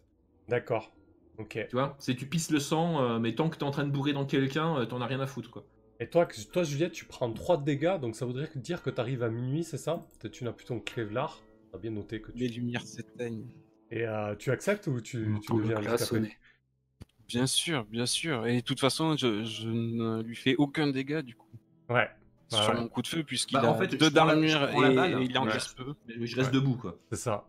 D'accord. 0.50 0.94
Ok. 1.38 1.66
Tu 1.70 1.76
vois, 1.76 1.96
c'est 2.00 2.16
tu 2.16 2.26
pisses 2.26 2.52
le 2.52 2.60
sang, 2.60 3.02
euh, 3.02 3.20
mais 3.20 3.34
tant 3.34 3.50
que 3.50 3.58
t'es 3.58 3.64
en 3.64 3.72
train 3.72 3.86
de 3.86 3.92
bourrer 3.92 4.14
dans 4.14 4.26
quelqu'un, 4.26 4.78
euh, 4.78 4.86
t'en 4.86 5.02
as 5.02 5.06
rien 5.06 5.22
à 5.22 5.28
foutre, 5.28 5.50
quoi. 5.50 5.66
Et 6.00 6.10
toi, 6.10 6.28
toi, 6.52 6.64
Juliette, 6.64 6.92
tu 6.92 7.06
prends 7.06 7.32
3 7.32 7.58
de 7.58 7.64
dégâts, 7.64 8.00
donc 8.00 8.16
ça 8.16 8.26
voudrait 8.26 8.50
dire 8.56 8.82
que 8.82 8.90
t'arrives 8.90 9.24
à 9.24 9.30
minuit, 9.30 9.64
c'est 9.64 9.78
ça? 9.78 10.02
Tu 10.32 10.44
n'as 10.44 10.52
plus 10.52 10.66
ton 10.66 10.80
Kevlar. 10.80 11.42
T'as 11.72 11.78
bien 11.78 11.92
noté 11.92 12.22
que 12.22 12.32
tu... 12.32 12.40
Les 12.40 12.48
lumières 12.48 12.86
s'éteignent. 12.86 13.46
Et 13.92 14.06
tu 14.40 14.52
acceptes 14.52 14.88
ou 14.88 15.00
tu, 15.00 15.38
tu 15.42 15.54
deviens 15.54 15.80
Bien 17.28 17.46
sûr, 17.46 17.86
bien 17.86 18.08
sûr. 18.08 18.48
Et 18.48 18.58
de 18.58 18.66
toute 18.66 18.80
façon, 18.80 19.16
je, 19.16 19.44
je 19.44 19.70
ne 19.70 20.24
lui 20.24 20.36
fais 20.36 20.56
aucun 20.56 20.88
dégât, 20.88 21.22
du 21.22 21.36
coup. 21.36 21.48
Ouais, 21.88 22.10
sur 22.52 22.74
mon 22.74 22.88
coup 22.88 23.02
de 23.02 23.08
feu, 23.08 23.24
puisqu'il 23.24 23.56
bah, 23.56 23.64
a 23.64 23.68
en 23.68 23.76
fait, 23.76 23.96
deux 23.96 24.10
d'armure 24.10 24.70
et, 24.70 25.26
il 25.26 25.38
en 25.38 25.46
ouais. 25.46 25.54
peu. 25.78 25.94
Mais 26.08 26.28
je 26.28 26.36
reste 26.36 26.54
debout, 26.54 26.76
quoi. 26.76 26.98
C'est 27.12 27.18
ça. 27.18 27.48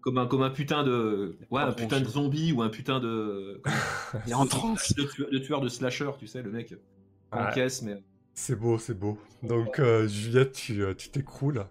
Comme 0.00 0.18
un, 0.18 0.26
comme 0.26 0.42
un 0.42 0.50
putain 0.50 0.84
de. 0.84 1.36
Ouais, 1.50 1.62
un 1.62 1.72
putain 1.72 2.00
de 2.00 2.06
zombie 2.06 2.52
ou 2.52 2.62
un 2.62 2.68
putain 2.68 3.00
de. 3.00 3.60
il 4.26 4.32
est 4.32 4.34
en 4.34 4.46
transe. 4.46 4.94
Le 4.96 5.40
tueur, 5.40 5.60
de 5.60 5.68
slasher, 5.68 6.10
tu 6.18 6.26
sais, 6.26 6.42
le 6.42 6.50
mec. 6.50 6.74
En 7.30 7.50
caisse, 7.50 7.82
mais. 7.82 8.02
C'est 8.34 8.56
beau, 8.56 8.78
c'est 8.78 8.94
beau. 8.94 9.18
Donc, 9.42 9.80
euh, 9.80 10.06
Juliette, 10.06 10.52
tu 10.52 10.82
euh, 10.82 10.94
t'écroules. 10.94 11.66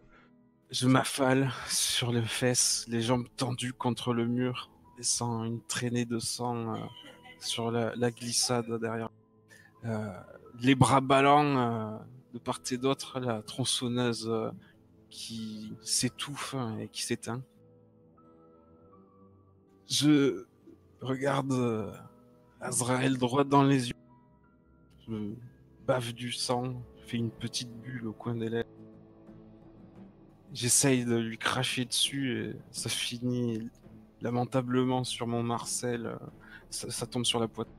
Je 0.70 0.88
m'affale 0.88 1.50
sur 1.70 2.12
les 2.12 2.22
fesses, 2.22 2.86
les 2.90 3.02
jambes 3.02 3.26
tendues 3.38 3.72
contre 3.72 4.14
le 4.14 4.28
mur, 4.28 4.70
laissant 4.98 5.46
une 5.46 5.62
traînée 5.62 6.04
de 6.04 6.20
sang 6.20 6.76
euh, 6.76 6.78
sur 7.40 7.72
la, 7.72 7.96
la, 7.96 8.12
glissade 8.12 8.70
derrière. 8.82 9.10
les 10.60 10.76
bras 10.76 11.00
ballants 11.00 12.02
de 12.34 12.40
part 12.40 12.60
et 12.72 12.78
d'autre 12.78 13.20
la 13.20 13.42
tronçonneuse 13.42 14.28
euh, 14.28 14.52
qui 15.10 15.74
s'étouffe 15.82 16.56
et 16.80 16.88
qui 16.90 17.04
s'éteint. 17.04 17.44
Je 19.88 20.46
regarde 21.02 21.54
euh, 21.54 21.92
Azrael 22.60 23.18
droit 23.18 23.44
dans 23.44 23.64
les 23.64 23.90
yeux. 23.90 23.96
Je 25.08 25.34
bave 25.86 26.12
du 26.12 26.34
sang, 26.34 26.84
fais 27.06 27.18
une 27.18 27.32
petite 27.32 27.72
bulle 27.82 28.08
au 28.08 28.14
coin 28.14 28.36
des 28.36 28.50
lèvres. 28.50 28.68
J'essaye 30.54 31.06
de 31.06 31.16
lui 31.16 31.38
cracher 31.38 31.86
dessus 31.86 32.40
et 32.40 32.56
ça 32.72 32.90
finit 32.90 33.70
lamentablement 34.22 35.04
sur 35.04 35.28
mon 35.28 35.44
Marcel. 35.44 36.18
Ça, 36.70 37.06
tombe 37.06 37.26
sur 37.26 37.40
la 37.40 37.48
poitrine. 37.48 37.77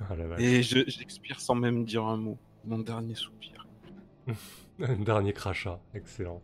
Ah, 0.00 0.14
et 0.38 0.62
j'expire 0.62 1.40
sans 1.40 1.54
même 1.54 1.84
dire 1.84 2.04
un 2.04 2.16
mot. 2.16 2.38
Mon 2.64 2.78
dernier 2.78 3.14
soupir. 3.14 3.66
un 4.80 4.96
dernier 5.02 5.32
crachat, 5.32 5.80
excellent. 5.94 6.42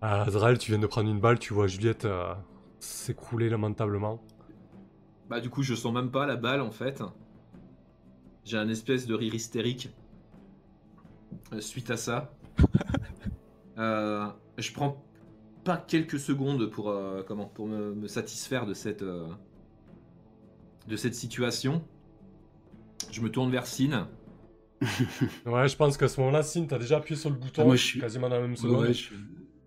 Ah, 0.00 0.22
Azrael, 0.22 0.58
tu 0.58 0.70
viens 0.70 0.80
de 0.80 0.86
prendre 0.86 1.10
une 1.10 1.20
balle, 1.20 1.38
tu 1.38 1.52
vois 1.52 1.66
Juliette 1.66 2.06
euh, 2.06 2.34
s'écrouler 2.78 3.50
lamentablement. 3.50 4.22
Bah 5.28 5.40
du 5.40 5.50
coup, 5.50 5.62
je 5.62 5.74
sens 5.74 5.92
même 5.92 6.10
pas 6.10 6.26
la 6.26 6.36
balle 6.36 6.60
en 6.60 6.70
fait. 6.70 7.02
J'ai 8.44 8.56
un 8.56 8.68
espèce 8.68 9.06
de 9.06 9.14
rire 9.14 9.34
hystérique 9.34 9.90
euh, 11.52 11.60
suite 11.60 11.90
à 11.90 11.96
ça. 11.96 12.32
Euh, 13.78 14.28
je 14.58 14.74
prends 14.74 15.02
pas 15.64 15.78
quelques 15.78 16.18
secondes 16.18 16.66
pour, 16.66 16.94
comment, 17.26 17.46
pour 17.46 17.66
me, 17.66 18.06
satisfaire 18.08 18.66
de 18.66 18.74
cette, 18.74 19.02
de 19.02 20.96
cette 20.96 21.14
situation. 21.14 21.82
Je 23.12 23.20
me 23.20 23.30
tourne 23.30 23.50
vers 23.50 23.66
Sin. 23.66 24.08
ouais, 25.46 25.68
je 25.68 25.76
pense 25.76 25.96
qu'à 25.96 26.08
ce 26.08 26.20
moment-là, 26.20 26.42
Sin, 26.42 26.66
t'as 26.66 26.78
déjà 26.78 26.98
appuyé 26.98 27.18
sur 27.20 27.30
le 27.30 27.36
bouton. 27.36 27.62
Ah, 27.62 27.64
moi, 27.66 27.76
je 27.76 27.84
suis 27.84 28.00
quasiment 28.00 28.28
dans 28.28 28.36
la 28.36 28.42
même 28.42 28.56
seconde. 28.56 28.86
Ouais, 28.86 28.94
je, 28.94 29.10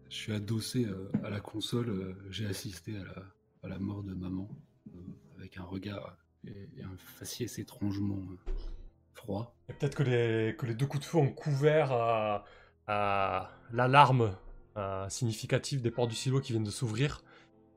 suis... 0.09 0.33
adossé 0.33 0.85
euh, 0.85 1.11
à 1.23 1.29
la 1.29 1.39
console. 1.39 1.89
Euh, 1.89 2.15
j'ai 2.29 2.45
assisté 2.45 2.95
à 2.97 3.03
la, 3.03 3.23
à 3.63 3.67
la, 3.67 3.79
mort 3.79 4.03
de 4.03 4.13
maman 4.13 4.49
euh, 4.87 4.99
avec 5.37 5.57
un 5.57 5.63
regard 5.63 6.17
et, 6.47 6.69
un 6.83 6.95
faciès 6.97 7.59
étrangement 7.59 8.21
froid. 9.13 9.55
Peut-être 9.67 9.95
que 9.95 10.03
les, 10.03 10.55
que 10.55 10.65
les 10.65 10.73
deux 10.73 10.87
coups 10.87 11.03
de 11.03 11.09
feu 11.09 11.17
ont 11.17 11.31
couvert 11.31 11.91
à, 11.91 12.45
à 12.87 13.51
l'alarme 13.71 14.35
significative 15.07 15.83
des 15.83 15.91
portes 15.91 16.09
du 16.09 16.15
silo 16.15 16.41
qui 16.41 16.51
viennent 16.53 16.63
de 16.63 16.71
s'ouvrir. 16.71 17.23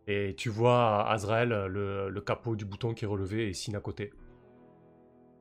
Et 0.07 0.35
tu 0.38 0.48
vois 0.48 1.07
Azrael, 1.11 1.50
le, 1.50 2.09
le 2.09 2.20
capot 2.22 2.57
du 2.57 2.64
bouton 2.64 2.94
qui 2.94 3.05
est 3.05 3.09
relevé 3.09 3.48
et 3.48 3.52
Sin 3.52 3.74
à 3.74 3.81
côté. 3.81 4.12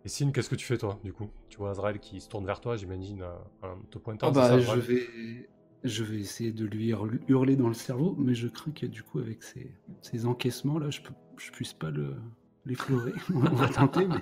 Et 0.06 0.10
Sin, 0.10 0.32
qu'est-ce 0.32 0.50
que 0.52 0.56
tu 0.56 0.68
fais 0.68 0.78
toi, 0.78 1.00
du 1.04 1.12
coup? 1.12 1.32
Tu 1.50 1.58
vois 1.58 1.72
Azrael 1.72 1.98
qui 1.98 2.22
se 2.22 2.30
tourne 2.30 2.46
vers 2.46 2.62
toi, 2.62 2.78
j'imagine, 2.78 3.24
en 3.24 3.68
euh, 3.68 3.74
te 3.90 3.98
pointant. 3.98 4.28
Oh 4.30 4.32
bah, 4.32 4.60
je, 4.60 4.80
vais... 4.80 5.50
je 5.84 6.04
vais 6.04 6.20
essayer 6.20 6.52
de 6.52 6.64
lui 6.64 6.94
hurler 7.28 7.56
dans 7.56 7.68
le 7.68 7.74
cerveau, 7.74 8.16
mais 8.20 8.36
je 8.36 8.48
crains 8.48 8.72
que 8.72 8.86
du 8.86 9.02
coup, 9.02 9.18
avec 9.18 9.42
ces, 9.42 9.72
ces 10.04 10.28
encaissements-là, 10.28 10.92
je, 10.92 11.02
peux... 11.02 11.14
je 11.38 11.52
puisse 11.52 11.74
pas 11.74 11.90
le... 11.90 12.16
l'effleurer. 12.68 13.14
On 13.34 13.40
va 13.40 13.68
tenter, 13.68 14.06
mais... 14.06 14.22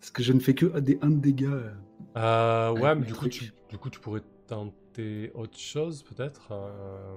parce 0.00 0.10
que 0.10 0.22
je 0.22 0.32
ne 0.32 0.40
fais 0.40 0.54
que 0.54 0.80
des... 0.80 0.98
un 1.02 1.10
de 1.10 1.20
dégâts. 1.20 1.44
Euh, 1.44 1.74
euh 2.16 2.72
ouais, 2.72 2.94
mais 2.94 3.04
du 3.04 3.12
coup, 3.12 3.28
tu... 3.28 3.52
du 3.68 3.76
coup, 3.76 3.90
tu 3.90 4.00
pourrais 4.00 4.22
tenter 4.46 5.30
autre 5.34 5.58
chose, 5.58 6.04
peut-être 6.04 6.52
euh. 6.52 7.16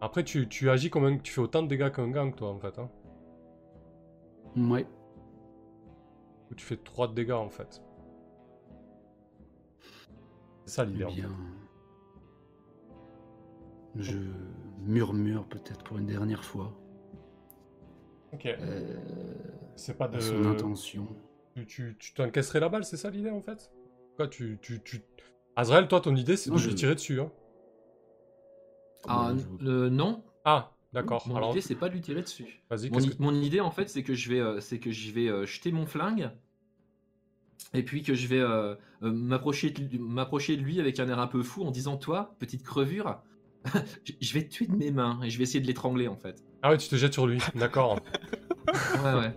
Après, 0.00 0.24
tu, 0.24 0.48
tu 0.48 0.68
agis 0.68 0.90
comme 0.90 1.04
un... 1.04 1.18
Tu 1.18 1.32
fais 1.32 1.40
autant 1.40 1.62
de 1.62 1.68
dégâts 1.68 1.92
qu'un 1.92 2.08
gang, 2.08 2.34
toi, 2.34 2.50
en 2.50 2.58
fait. 2.58 2.76
Hein. 2.76 2.90
Ouais. 4.56 4.86
tu 6.56 6.64
fais 6.64 6.76
3 6.76 7.08
de 7.08 7.14
dégâts 7.14 7.32
en 7.32 7.48
fait. 7.48 7.82
C'est 10.64 10.74
ça 10.76 10.84
l'idée. 10.84 11.04
bien. 11.06 11.30
Je 13.96 14.18
murmure 14.80 15.46
peut-être 15.48 15.82
pour 15.84 15.98
une 15.98 16.06
dernière 16.06 16.44
fois. 16.44 16.72
Ok. 18.32 18.46
Euh, 18.46 18.96
c'est 19.76 19.96
pas 19.96 20.08
de. 20.08 20.20
Son 20.20 20.44
intention. 20.46 21.06
Tu, 21.66 21.96
tu, 21.98 22.14
t'encaisserais 22.14 22.58
la 22.58 22.68
balle, 22.68 22.84
c'est 22.84 22.96
ça 22.96 23.10
l'idée 23.10 23.30
en 23.30 23.40
fait? 23.40 23.70
Quoi, 24.16 24.26
tu, 24.26 24.58
tu, 24.60 24.82
tu... 24.82 25.04
Azrael, 25.54 25.86
toi, 25.86 26.00
ton 26.00 26.16
idée, 26.16 26.36
c'est 26.36 26.50
de 26.50 26.56
je... 26.56 26.70
tirer 26.70 26.96
dessus. 26.96 27.20
Hein. 27.20 27.30
Ah, 29.06 29.32
euh, 29.62 29.88
non. 29.88 30.24
Ah, 30.44 30.73
D'accord. 30.94 31.26
Mon 31.26 31.50
idée, 31.50 31.60
c'est 31.60 31.74
pas 31.74 31.88
de 31.88 31.94
lui 31.94 32.00
tirer 32.00 32.22
dessus. 32.22 32.62
Mon, 33.18 33.34
idée, 33.34 33.60
en 33.60 33.72
fait, 33.72 33.88
c'est 33.88 34.04
que 34.04 34.14
je 34.14 34.28
vais, 34.30 34.38
euh, 34.38 34.60
c'est 34.60 34.78
que 34.78 34.92
je 34.92 35.10
vais 35.10 35.28
euh, 35.28 35.44
jeter 35.44 35.72
mon 35.72 35.86
flingue 35.86 36.30
et 37.74 37.82
puis 37.82 38.02
que 38.02 38.14
je 38.14 38.28
vais 38.28 38.38
euh, 38.38 38.76
m'approcher, 39.00 39.70
de, 39.70 39.98
m'approcher 39.98 40.56
de 40.56 40.62
lui 40.62 40.78
avec 40.78 41.00
un 41.00 41.08
air 41.08 41.18
un 41.18 41.26
peu 41.26 41.42
fou 41.42 41.64
en 41.64 41.72
disant 41.72 41.96
Toi, 41.96 42.36
petite 42.38 42.62
crevure, 42.62 43.20
je 44.20 44.34
vais 44.34 44.44
te 44.44 44.50
tuer 44.50 44.66
de 44.66 44.76
mes 44.76 44.92
mains 44.92 45.18
et 45.24 45.30
je 45.30 45.38
vais 45.38 45.42
essayer 45.42 45.60
de 45.60 45.66
l'étrangler 45.66 46.06
en 46.06 46.16
fait. 46.16 46.44
Ah 46.62 46.70
ouais, 46.70 46.78
tu 46.78 46.88
te 46.88 46.94
jettes 46.94 47.12
sur 47.12 47.26
lui, 47.26 47.38
d'accord. 47.56 47.98
ouais, 49.04 49.14
ouais. 49.14 49.34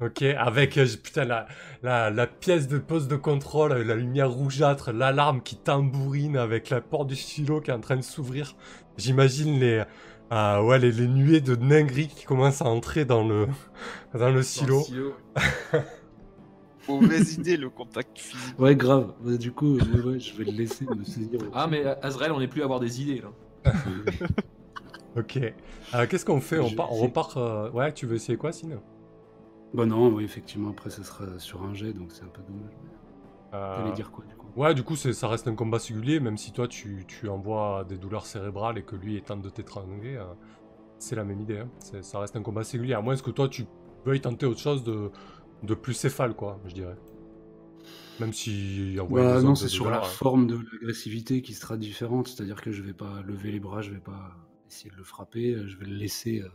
Ok, 0.00 0.22
avec 0.22 0.74
putain, 1.04 1.24
la, 1.24 1.46
la, 1.84 2.10
la, 2.10 2.26
pièce 2.26 2.66
de 2.66 2.78
poste 2.78 3.08
de 3.08 3.16
contrôle, 3.16 3.72
la 3.74 3.94
lumière 3.94 4.30
rougeâtre, 4.30 4.92
l'alarme 4.92 5.40
qui 5.40 5.56
tambourine 5.56 6.36
avec 6.36 6.68
la 6.68 6.80
porte 6.80 7.06
du 7.06 7.16
stylo 7.16 7.60
qui 7.60 7.70
est 7.70 7.74
en 7.74 7.80
train 7.80 7.96
de 7.96 8.02
s'ouvrir. 8.02 8.56
J'imagine 8.98 9.58
les, 9.60 9.84
ah 10.30 10.62
ouais, 10.62 10.78
les, 10.78 11.08
nuées 11.08 11.40
de 11.40 11.56
dinguerie 11.56 12.06
qui 12.06 12.24
commencent 12.24 12.62
à 12.62 12.66
entrer 12.66 13.04
dans 13.04 13.26
le, 13.26 13.48
dans 14.14 14.30
le 14.30 14.42
silo. 14.42 14.84
Mauvaise 16.88 17.34
idée, 17.34 17.56
le 17.56 17.68
contact 17.68 18.18
physique. 18.18 18.58
Ouais, 18.58 18.76
grave. 18.76 19.12
Du 19.38 19.52
coup, 19.52 19.78
je 19.78 19.84
vais 19.84 20.44
le 20.44 20.52
laisser 20.52 20.86
me 20.86 21.04
saisir. 21.04 21.40
Ah, 21.52 21.66
mais 21.68 21.84
Azrael, 22.02 22.32
on 22.32 22.38
n'est 22.38 22.48
plus 22.48 22.62
à 22.62 22.64
avoir 22.64 22.80
des 22.80 23.02
idées 23.02 23.22
là. 23.22 23.72
ok. 25.16 25.38
Euh, 25.94 26.06
qu'est-ce 26.08 26.24
qu'on 26.24 26.40
fait? 26.40 26.58
On, 26.58 26.68
repart. 26.68 27.36
Euh, 27.36 27.70
ouais, 27.72 27.92
tu 27.92 28.06
veux 28.06 28.14
essayer 28.14 28.38
quoi, 28.38 28.52
sinon 28.52 28.80
Bah 29.74 29.84
non, 29.84 30.08
oui, 30.08 30.24
effectivement, 30.24 30.70
après, 30.70 30.88
ça 30.90 31.04
sera 31.04 31.38
sur 31.38 31.62
un 31.62 31.74
jet, 31.74 31.92
donc 31.92 32.12
c'est 32.12 32.24
un 32.24 32.28
peu 32.28 32.40
dommage. 32.42 32.72
Euh... 33.52 33.76
T'allais 33.76 33.94
dire 33.94 34.10
quoi, 34.10 34.24
du 34.28 34.34
coup 34.36 34.39
Ouais, 34.60 34.74
du 34.74 34.82
coup, 34.82 34.94
ça 34.94 35.26
reste 35.26 35.48
un 35.48 35.54
combat 35.54 35.78
singulier, 35.78 36.20
même 36.20 36.36
si 36.36 36.52
toi, 36.52 36.68
tu, 36.68 37.06
tu 37.08 37.30
envoies 37.30 37.86
des 37.88 37.96
douleurs 37.96 38.26
cérébrales 38.26 38.76
et 38.76 38.82
que 38.82 38.94
lui 38.94 39.16
est 39.16 39.24
tente 39.24 39.40
de 39.40 39.48
t'étrangler. 39.48 40.16
Euh, 40.16 40.34
c'est 40.98 41.16
la 41.16 41.24
même 41.24 41.40
idée. 41.40 41.60
Hein. 41.60 41.70
Ça 42.02 42.20
reste 42.20 42.36
un 42.36 42.42
combat 42.42 42.62
singulier, 42.62 42.92
à 42.92 43.00
moins 43.00 43.16
que 43.16 43.30
toi, 43.30 43.48
tu 43.48 43.64
veuilles 44.04 44.20
tenter 44.20 44.44
autre 44.44 44.60
chose 44.60 44.84
de, 44.84 45.10
de 45.62 45.74
plus 45.74 45.94
céphale, 45.94 46.34
quoi, 46.34 46.60
je 46.66 46.74
dirais. 46.74 46.98
Même 48.20 48.34
si... 48.34 48.98
Bah, 49.08 49.40
non, 49.40 49.54
c'est 49.54 49.66
sur 49.66 49.88
la 49.88 50.00
hein. 50.00 50.04
forme 50.04 50.46
de 50.46 50.58
l'agressivité 50.72 51.40
qui 51.40 51.54
sera 51.54 51.78
différente. 51.78 52.28
C'est-à-dire 52.28 52.60
que 52.60 52.70
je 52.70 52.82
vais 52.82 52.92
pas 52.92 53.22
lever 53.22 53.52
les 53.52 53.60
bras, 53.60 53.80
je 53.80 53.92
vais 53.92 53.98
pas 53.98 54.36
essayer 54.68 54.90
de 54.90 54.96
le 54.96 55.04
frapper, 55.04 55.56
je 55.66 55.78
vais 55.78 55.86
le 55.86 55.96
laisser 55.96 56.42
euh, 56.42 56.48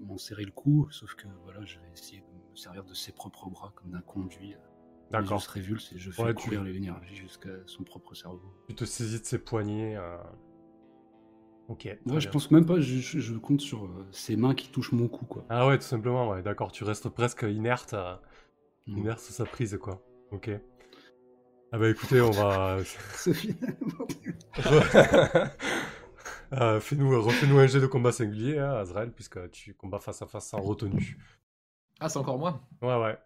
m'en 0.00 0.16
serrer 0.16 0.46
le 0.46 0.52
cou, 0.52 0.88
sauf 0.90 1.14
que 1.16 1.26
voilà, 1.44 1.62
je 1.66 1.80
vais 1.80 1.92
essayer 1.92 2.22
de 2.22 2.50
me 2.50 2.56
servir 2.56 2.82
de 2.82 2.94
ses 2.94 3.12
propres 3.12 3.50
bras 3.50 3.74
comme 3.76 3.90
d'un 3.90 4.00
conduit. 4.00 4.54
Euh, 4.54 4.69
D'accord. 5.10 5.40
Je 5.40 5.50
révulse 5.50 5.92
et 5.92 5.98
je 5.98 6.10
fais 6.10 6.34
courir 6.34 6.62
l'énergie 6.62 7.14
jusqu'à 7.14 7.50
son 7.66 7.82
propre 7.82 8.14
cerveau. 8.14 8.54
Tu 8.68 8.74
te 8.74 8.84
saisis 8.84 9.20
de 9.20 9.24
ses 9.24 9.38
poignets. 9.38 9.96
Euh... 9.96 10.16
Ok. 11.68 11.88
Ouais, 12.06 12.20
je 12.20 12.28
pense 12.28 12.50
même 12.50 12.66
pas, 12.66 12.80
je, 12.80 13.36
compte 13.38 13.60
sur 13.60 13.84
euh, 13.84 14.06
ses 14.12 14.36
mains 14.36 14.54
qui 14.54 14.70
touchent 14.70 14.92
mon 14.92 15.08
cou, 15.08 15.24
quoi. 15.24 15.44
Ah 15.48 15.68
ouais, 15.68 15.78
tout 15.78 15.84
simplement, 15.84 16.28
ouais, 16.28 16.42
d'accord, 16.42 16.72
tu 16.72 16.82
restes 16.84 17.08
presque 17.08 17.42
inerte, 17.42 17.94
euh, 17.94 18.16
inerte 18.86 19.20
sa 19.20 19.44
prise, 19.44 19.78
quoi. 19.80 20.02
Ok. 20.32 20.50
Ah 21.72 21.78
bah 21.78 21.88
écoutez, 21.88 22.20
on 22.20 22.30
va... 22.32 22.78
Euh, 26.52 26.80
Fais-nous, 26.80 27.22
refais-nous 27.22 27.58
un 27.58 27.66
jet 27.66 27.80
de 27.80 27.86
combat 27.86 28.10
singulier, 28.10 28.58
hein, 28.58 28.72
Azrael, 28.72 29.12
puisque 29.12 29.50
tu 29.52 29.74
combats 29.74 30.00
face 30.00 30.20
à 30.22 30.26
face 30.26 30.48
sans 30.48 30.60
retenue. 30.60 31.16
Ah, 32.00 32.08
c'est 32.08 32.18
encore 32.18 32.38
moi? 32.38 32.60
Ouais, 32.82 32.96
ouais. 32.96 33.16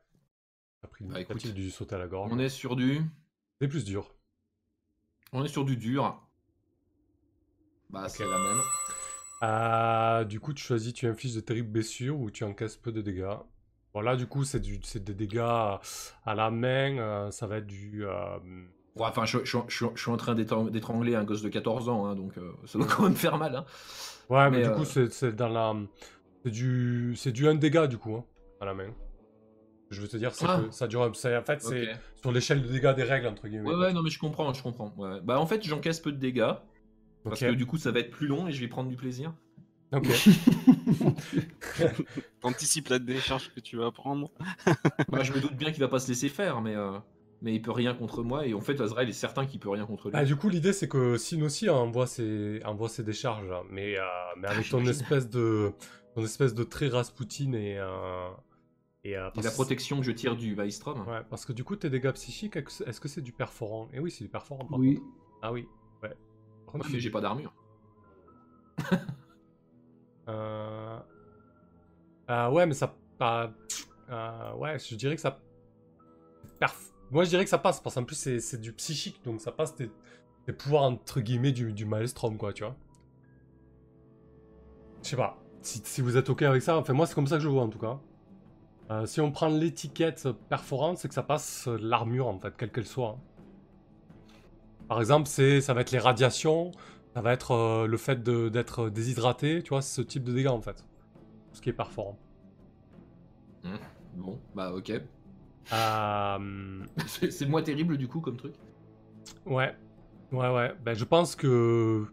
Bah, 1.00 1.20
écoute, 1.20 1.46
du 1.48 1.70
sauter 1.70 1.94
à 1.94 1.98
la 1.98 2.06
gorge. 2.06 2.30
On 2.32 2.38
est 2.38 2.48
sur 2.48 2.76
du. 2.76 3.02
C'est 3.60 3.68
plus 3.68 3.84
dur. 3.84 4.14
On 5.32 5.44
est 5.44 5.48
sur 5.48 5.64
du 5.64 5.76
dur. 5.76 6.20
Bah, 7.90 8.08
c'est 8.08 8.24
la 8.24 8.38
même. 8.38 8.60
Euh, 9.42 10.24
du 10.24 10.40
coup, 10.40 10.52
tu 10.52 10.62
choisis, 10.62 10.92
tu 10.92 11.06
infliges 11.06 11.34
de 11.34 11.40
terribles 11.40 11.70
blessures 11.70 12.18
ou 12.18 12.30
tu 12.30 12.44
encaisses 12.44 12.76
peu 12.76 12.92
de 12.92 13.02
dégâts. 13.02 13.36
Bon, 13.92 14.16
du 14.16 14.26
coup, 14.26 14.44
c'est 14.44 14.60
des 14.60 15.14
dégâts 15.14 15.38
à 15.38 15.80
la 16.34 16.50
main. 16.50 16.98
Euh, 16.98 17.30
ça 17.30 17.46
va 17.46 17.58
être 17.58 17.66
du. 17.66 18.04
Euh, 18.06 18.38
enfin, 18.98 19.24
je, 19.24 19.38
suis 19.68 20.10
en 20.10 20.16
train 20.16 20.34
d'étrangler 20.34 21.14
un 21.14 21.24
gosse 21.24 21.42
de 21.42 21.48
14 21.48 21.88
ans, 21.88 22.06
hein, 22.06 22.16
donc 22.16 22.34
ça 22.66 22.78
doit 22.78 22.88
quand 22.88 23.04
même 23.04 23.16
faire 23.16 23.38
mal. 23.38 23.54
Hein. 23.54 23.64
Ouais, 24.28 24.50
mais, 24.50 24.62
du 24.62 24.70
coup, 24.70 24.84
c'est 24.84 25.34
dans 25.34 25.48
la. 25.48 25.74
C'est 26.44 26.50
du, 26.50 27.14
du 27.32 27.48
1 27.48 27.54
dégât, 27.54 27.86
du 27.86 27.98
coup, 27.98 28.16
hein, 28.16 28.24
à 28.60 28.66
la 28.66 28.74
main. 28.74 28.90
Je 29.94 30.00
veux 30.00 30.08
te 30.08 30.16
dire, 30.16 30.34
c'est 30.34 30.44
ah. 30.48 30.62
que 30.66 30.74
ça 30.74 30.86
dure. 30.86 31.00
en 31.00 31.12
fait, 31.12 31.60
c'est 31.60 31.88
sur 32.20 32.32
l'échelle 32.32 32.62
de 32.62 32.68
dégâts 32.68 32.94
des 32.94 33.04
règles, 33.04 33.28
entre 33.28 33.48
guillemets. 33.48 33.68
Ouais, 33.68 33.76
ouais, 33.76 33.92
non, 33.92 34.02
mais 34.02 34.10
je 34.10 34.18
comprends, 34.18 34.52
je 34.52 34.62
comprends. 34.62 34.92
Bah, 35.22 35.40
en 35.40 35.46
fait, 35.46 35.64
j'encaisse 35.64 36.00
peu 36.00 36.12
de 36.12 36.18
dégâts. 36.18 36.52
Parce 37.24 37.40
que 37.40 37.54
du 37.54 37.66
coup, 37.66 37.78
ça 37.78 37.90
va 37.90 38.00
être 38.00 38.10
plus 38.10 38.26
long 38.26 38.48
et 38.48 38.52
je 38.52 38.60
vais 38.60 38.68
prendre 38.68 38.90
du 38.90 38.96
plaisir. 38.96 39.32
Ok. 39.92 40.08
T'anticipes 42.40 42.88
la 42.88 42.98
décharge 42.98 43.52
que 43.54 43.60
tu 43.60 43.76
vas 43.76 43.90
prendre. 43.90 44.30
bah, 45.08 45.22
je 45.22 45.32
me 45.32 45.40
doute 45.40 45.56
bien 45.56 45.70
qu'il 45.70 45.80
va 45.80 45.88
pas 45.88 45.98
se 45.98 46.08
laisser 46.08 46.28
faire, 46.28 46.60
mais, 46.60 46.74
euh, 46.74 46.98
mais 47.42 47.54
il 47.54 47.62
peut 47.62 47.72
rien 47.72 47.94
contre 47.94 48.22
moi. 48.22 48.46
Et 48.46 48.54
en 48.54 48.60
fait, 48.60 48.80
Azrael 48.80 49.08
est 49.08 49.12
certain 49.12 49.46
qu'il 49.46 49.60
peut 49.60 49.70
rien 49.70 49.86
contre 49.86 50.08
lui. 50.08 50.16
Ah, 50.16 50.24
du 50.24 50.36
coup, 50.36 50.48
l'idée, 50.48 50.72
c'est 50.72 50.88
que 50.88 51.16
Sin 51.16 51.42
aussi 51.42 51.68
envoie 51.70 52.06
ses, 52.06 52.60
envoie 52.64 52.88
ses 52.88 53.02
décharges, 53.02 53.52
mais, 53.70 53.96
euh, 53.96 54.02
mais 54.38 54.48
avec 54.48 54.68
ton 54.68 54.84
espèce 54.86 55.30
de, 55.30 55.72
ton 56.14 56.24
espèce 56.24 56.54
de 56.54 56.64
trait 56.64 56.88
Rasputin 56.88 57.52
et. 57.52 57.78
Euh, 57.78 58.28
et, 59.04 59.16
euh, 59.16 59.30
la 59.42 59.50
protection 59.50 59.98
que 59.98 60.02
je 60.02 60.12
tire 60.12 60.36
du 60.36 60.56
Maelstrom. 60.56 61.06
Ouais, 61.06 61.22
parce 61.28 61.44
que 61.44 61.52
du 61.52 61.62
coup, 61.64 61.76
tes 61.76 61.90
dégâts 61.90 62.12
psychiques, 62.12 62.56
est-ce 62.56 63.00
que 63.00 63.08
c'est 63.08 63.20
du 63.20 63.32
perforant? 63.32 63.86
Et 63.92 63.96
eh 63.96 64.00
oui, 64.00 64.10
c'est 64.10 64.24
du 64.24 64.30
perforant. 64.30 64.66
oui. 64.72 65.00
Ah 65.42 65.52
oui. 65.52 65.68
Ouais. 66.02 66.14
mais 66.74 66.98
j'ai 66.98 67.10
pas 67.10 67.20
d'armure. 67.20 67.52
euh... 70.28 70.98
ouais, 72.28 72.66
mais 72.66 72.74
ça. 72.74 72.96
ouais, 73.20 74.78
je 74.78 74.94
dirais 74.94 75.14
que 75.16 75.20
ça. 75.20 75.38
Perf 76.58 76.94
moi, 77.10 77.24
je 77.24 77.28
dirais 77.28 77.44
que 77.44 77.50
ça 77.50 77.58
passe, 77.58 77.80
parce 77.80 77.94
qu'en 77.94 78.04
plus, 78.04 78.40
c'est 78.40 78.60
du 78.60 78.72
psychique, 78.72 79.22
donc 79.24 79.40
ça 79.40 79.52
passe 79.52 79.76
tes, 79.76 79.88
pouvoirs, 80.52 80.82
entre 80.82 81.20
guillemets, 81.20 81.52
du, 81.52 81.72
du 81.72 81.84
maelstrom, 81.84 82.36
quoi, 82.36 82.52
tu 82.52 82.64
vois. 82.64 82.76
Je 85.02 85.10
sais 85.10 85.16
pas. 85.16 85.38
Si, 85.62 86.00
vous 86.00 86.16
êtes 86.16 86.28
ok 86.28 86.42
avec 86.42 86.62
ça, 86.62 86.76
enfin, 86.76 86.92
moi, 86.92 87.06
c'est 87.06 87.14
comme 87.14 87.26
ça 87.26 87.36
que 87.36 87.42
je 87.42 87.48
vois, 87.48 87.62
en 87.62 87.68
tout 87.68 87.78
cas. 87.78 88.00
Euh, 88.90 89.06
si 89.06 89.20
on 89.20 89.30
prend 89.30 89.48
l'étiquette 89.48 90.28
perforante, 90.48 90.98
c'est 90.98 91.08
que 91.08 91.14
ça 91.14 91.22
passe 91.22 91.66
l'armure, 91.66 92.26
en 92.26 92.38
fait, 92.38 92.54
quelle 92.56 92.70
qu'elle 92.70 92.86
soit. 92.86 93.18
Par 94.88 95.00
exemple, 95.00 95.26
ça 95.26 95.74
va 95.74 95.80
être 95.80 95.90
les 95.90 95.98
radiations, 95.98 96.72
ça 97.14 97.22
va 97.22 97.32
être 97.32 97.52
euh, 97.52 97.86
le 97.86 97.96
fait 97.96 98.22
d'être 98.22 98.90
déshydraté, 98.90 99.62
tu 99.62 99.70
vois, 99.70 99.80
ce 99.82 100.02
type 100.02 100.24
de 100.24 100.32
dégâts, 100.32 100.48
en 100.48 100.60
fait. 100.60 100.84
Ce 101.52 101.62
qui 101.62 101.70
est 101.70 101.74
perforant. 101.74 102.18
Mmh. 103.62 103.76
Bon, 104.16 104.38
bah 104.54 104.72
ok. 104.72 104.92
Euh... 105.72 106.84
c'est 107.06 107.48
moins 107.48 107.62
terrible 107.62 107.96
du 107.96 108.06
coup 108.06 108.20
comme 108.20 108.36
truc? 108.36 108.54
Ouais, 109.46 109.74
ouais, 110.32 110.48
ouais. 110.50 110.74
Ben, 110.84 110.94
je 110.94 111.04
pense 111.04 111.34
que. 111.34 112.06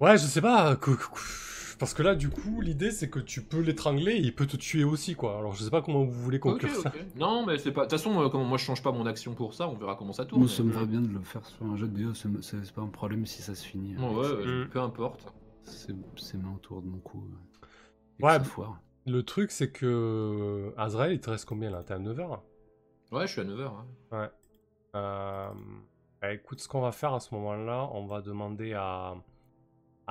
Ouais, 0.00 0.16
je 0.16 0.24
sais 0.24 0.40
pas. 0.40 0.76
Parce 1.80 1.94
que 1.94 2.02
là, 2.02 2.14
du 2.14 2.28
coup, 2.28 2.60
l'idée 2.60 2.90
c'est 2.90 3.08
que 3.08 3.18
tu 3.18 3.42
peux 3.42 3.60
l'étrangler 3.60 4.12
et 4.12 4.20
il 4.20 4.34
peut 4.34 4.46
te 4.46 4.58
tuer 4.58 4.84
aussi, 4.84 5.14
quoi. 5.14 5.38
Alors, 5.38 5.54
je 5.54 5.64
sais 5.64 5.70
pas 5.70 5.80
comment 5.80 6.04
vous 6.04 6.12
voulez 6.12 6.38
conclure 6.38 6.70
ça. 6.74 6.92
Non, 7.16 7.46
mais 7.46 7.56
c'est 7.56 7.72
pas. 7.72 7.86
De 7.86 7.90
toute 7.90 7.98
façon, 7.98 8.20
euh, 8.20 8.44
moi 8.44 8.58
je 8.58 8.64
change 8.64 8.82
pas 8.82 8.92
mon 8.92 9.06
action 9.06 9.32
pour 9.32 9.54
ça, 9.54 9.66
on 9.66 9.76
verra 9.76 9.96
comment 9.96 10.12
ça 10.12 10.26
tourne. 10.26 10.42
Moi, 10.42 10.50
ça 10.50 10.62
me 10.62 10.72
va 10.72 10.84
bien 10.84 11.00
de 11.00 11.08
le 11.08 11.22
faire 11.22 11.44
sur 11.46 11.64
un 11.64 11.76
jeu 11.76 11.88
de 11.88 11.96
vidéo, 11.96 12.12
c'est 12.14 12.72
pas 12.74 12.82
un 12.82 12.88
problème 12.88 13.24
si 13.24 13.40
ça 13.40 13.54
se 13.54 13.66
finit. 13.66 13.94
Hein. 13.98 14.12
ouais, 14.12 14.64
mm. 14.64 14.68
peu 14.68 14.80
importe. 14.80 15.32
C'est 15.64 16.36
main 16.36 16.52
autour 16.54 16.82
de 16.82 16.86
mon 16.86 16.98
cou. 16.98 17.24
Ouais, 18.20 18.36
le 19.06 19.22
truc, 19.22 19.50
c'est 19.50 19.72
que 19.72 20.74
Azrael, 20.76 21.14
il 21.14 21.20
te 21.20 21.30
reste 21.30 21.46
combien 21.46 21.70
là? 21.70 21.82
T'es 21.82 21.94
à 21.94 21.98
9h 21.98 22.40
Ouais, 23.10 23.26
je 23.26 23.32
suis 23.32 23.40
à 23.40 23.44
9h. 23.44 23.70
Ouais. 24.12 24.30
Euh, 24.94 25.50
bah, 26.20 26.32
écoute, 26.34 26.60
ce 26.60 26.68
qu'on 26.68 26.82
va 26.82 26.92
faire 26.92 27.14
à 27.14 27.20
ce 27.20 27.34
moment-là, 27.34 27.88
on 27.92 28.06
va 28.06 28.20
demander 28.20 28.74
à, 28.74 29.14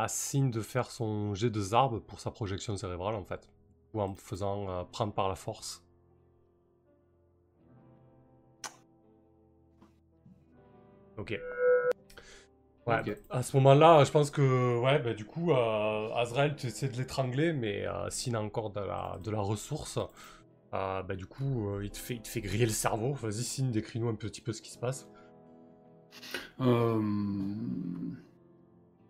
à 0.01 0.07
Sin 0.07 0.49
de 0.49 0.61
faire 0.61 0.91
son 0.91 1.35
jet 1.35 1.49
de 1.49 1.61
zarbe 1.61 1.99
pour 1.99 2.19
sa 2.19 2.31
projection 2.31 2.75
cérébrale 2.77 3.15
en 3.15 3.23
fait. 3.23 3.49
Ou 3.93 4.01
en 4.01 4.15
faisant 4.15 4.69
euh, 4.69 4.83
prendre 4.83 5.13
par 5.13 5.29
la 5.29 5.35
force. 5.35 5.83
Ok. 11.17 11.39
Ouais, 12.87 13.03
à 13.29 13.43
ce 13.43 13.55
moment-là, 13.57 14.03
je 14.03 14.11
pense 14.11 14.31
que, 14.31 14.79
ouais, 14.79 14.97
bah, 14.99 15.13
du 15.13 15.25
coup, 15.25 15.51
euh, 15.51 16.13
Azrael, 16.15 16.55
tu 16.55 16.67
essaies 16.67 16.87
de 16.87 16.97
l'étrangler, 16.97 17.53
mais 17.53 17.85
euh, 17.85 18.09
s'il 18.09 18.35
a 18.35 18.41
encore 18.41 18.71
de 18.71 18.79
la, 18.79 19.19
de 19.23 19.29
la 19.29 19.39
ressource, 19.39 19.99
euh, 20.73 21.03
bah, 21.03 21.15
du 21.15 21.27
coup, 21.27 21.69
euh, 21.69 21.83
il, 21.83 21.91
te 21.91 21.97
fait, 21.97 22.15
il 22.15 22.21
te 22.21 22.27
fait 22.27 22.41
griller 22.41 22.65
le 22.65 22.71
cerveau. 22.71 23.13
Vas-y, 23.13 23.43
Signe, 23.43 23.71
décris-nous 23.71 24.09
un 24.09 24.15
petit 24.15 24.41
peu 24.41 24.53
ce 24.53 24.61
qui 24.61 24.71
se 24.71 24.79
passe. 24.79 25.07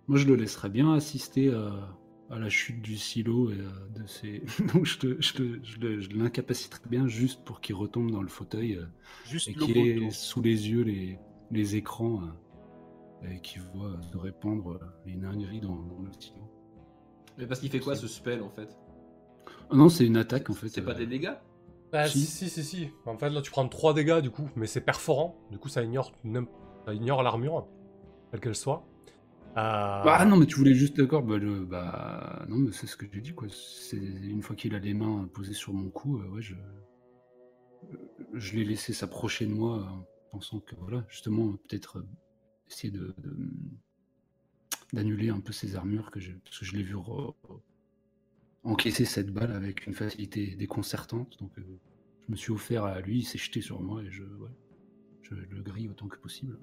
Moi, 0.09 0.17
je 0.17 0.25
le 0.25 0.35
laisserais 0.35 0.69
bien 0.69 0.91
assister 0.91 1.53
à, 1.53 2.39
la 2.39 2.49
chute 2.49 2.81
du 2.81 2.97
silo 2.97 3.51
et 3.51 3.57
de 3.57 4.07
ses. 4.07 4.43
Donc, 4.73 4.85
je, 4.85 4.97
te, 4.97 5.21
je, 5.21 5.99
je, 6.01 6.09
l'incapaciterais 6.17 6.89
bien 6.89 7.07
juste 7.07 7.43
pour 7.45 7.61
qu'il 7.61 7.75
retombe 7.75 8.09
dans 8.09 8.23
le 8.23 8.27
fauteuil 8.27 8.79
juste 9.23 9.49
et 9.49 9.53
qu'il 9.53 9.77
ait 9.77 10.09
sous 10.09 10.41
les 10.41 10.67
yeux 10.67 10.81
les, 10.81 11.19
les 11.51 11.75
écrans 11.75 12.23
et 13.23 13.39
qui 13.39 13.59
voit 13.73 14.01
se 14.11 14.17
répandre 14.17 14.79
les 15.05 15.13
dingueries 15.15 15.61
dans, 15.61 15.75
le 16.03 16.11
stylo. 16.11 16.41
Mais 17.37 17.45
parce 17.45 17.59
qu'il 17.59 17.69
fait 17.69 17.79
quoi 17.79 17.95
ce 17.95 18.07
spell 18.07 18.41
en 18.41 18.49
fait? 18.49 18.75
Ah 19.69 19.75
Non, 19.75 19.89
c'est 19.89 20.07
une 20.07 20.17
attaque 20.17 20.49
en 20.49 20.53
fait. 20.53 20.69
C'est 20.69 20.81
pas 20.81 20.95
des 20.95 21.05
dégâts? 21.05 21.35
Bah, 21.91 22.07
si. 22.07 22.21
si. 22.21 22.49
si, 22.49 22.63
si, 22.63 22.89
En 23.05 23.17
fait, 23.17 23.29
là, 23.29 23.41
tu 23.43 23.51
prends 23.51 23.67
3 23.67 23.93
dégâts 23.93 24.21
du 24.21 24.31
coup, 24.31 24.49
mais 24.55 24.65
c'est 24.65 24.81
perforant. 24.81 25.35
Du 25.51 25.59
coup, 25.59 25.69
ça 25.69 25.83
ignore, 25.83 26.13
ça 26.85 26.95
ignore 26.95 27.21
l'armure, 27.21 27.67
quelle 28.31 28.39
qu'elle 28.39 28.55
soit. 28.55 28.87
Euh... 29.57 30.03
Bah 30.03 30.25
non, 30.25 30.37
mais 30.37 30.45
tu 30.45 30.55
voulais 30.55 30.73
juste 30.73 30.97
d'accord. 30.97 31.23
Bah, 31.23 31.37
bah, 31.39 32.45
non, 32.47 32.57
mais 32.57 32.71
c'est 32.71 32.87
ce 32.87 32.95
que 32.95 33.05
j'ai 33.11 33.21
dit 33.21 33.33
quoi. 33.33 33.47
C'est 33.49 33.97
une 33.97 34.41
fois 34.41 34.55
qu'il 34.55 34.75
a 34.75 34.79
les 34.79 34.93
mains 34.93 35.27
posées 35.33 35.53
sur 35.53 35.73
mon 35.73 35.89
cou, 35.89 36.19
euh, 36.19 36.29
ouais, 36.29 36.41
je, 36.41 36.55
je 38.33 38.55
l'ai 38.55 38.63
laissé 38.63 38.93
s'approcher 38.93 39.45
de 39.45 39.53
moi 39.53 39.83
en 39.91 40.05
pensant 40.31 40.59
que 40.59 40.75
voilà, 40.75 41.05
justement, 41.09 41.53
peut-être 41.67 42.05
essayer 42.69 42.91
de, 42.91 43.15
d'annuler 44.93 45.29
un 45.29 45.39
peu 45.39 45.51
ses 45.51 45.75
armures 45.75 46.11
que 46.11 46.19
je, 46.19 46.31
parce 46.43 46.59
que 46.59 46.65
je 46.65 46.75
l'ai 46.75 46.83
vu 46.83 46.95
encaisser 48.63 49.05
cette 49.05 49.31
balle 49.31 49.51
avec 49.51 49.87
une 49.87 49.93
facilité 49.93 50.55
déconcertante. 50.55 51.37
Donc 51.39 51.57
euh, 51.57 51.63
je 52.27 52.31
me 52.31 52.37
suis 52.37 52.51
offert 52.51 52.83
à 52.83 53.01
lui, 53.01 53.19
il 53.19 53.25
s'est 53.25 53.37
jeté 53.37 53.61
sur 53.61 53.81
moi 53.81 54.03
et 54.03 54.11
je, 54.11 54.23
je 55.23 55.33
le 55.33 55.61
grille 55.61 55.89
autant 55.89 56.07
que 56.07 56.17
possible. 56.17 56.57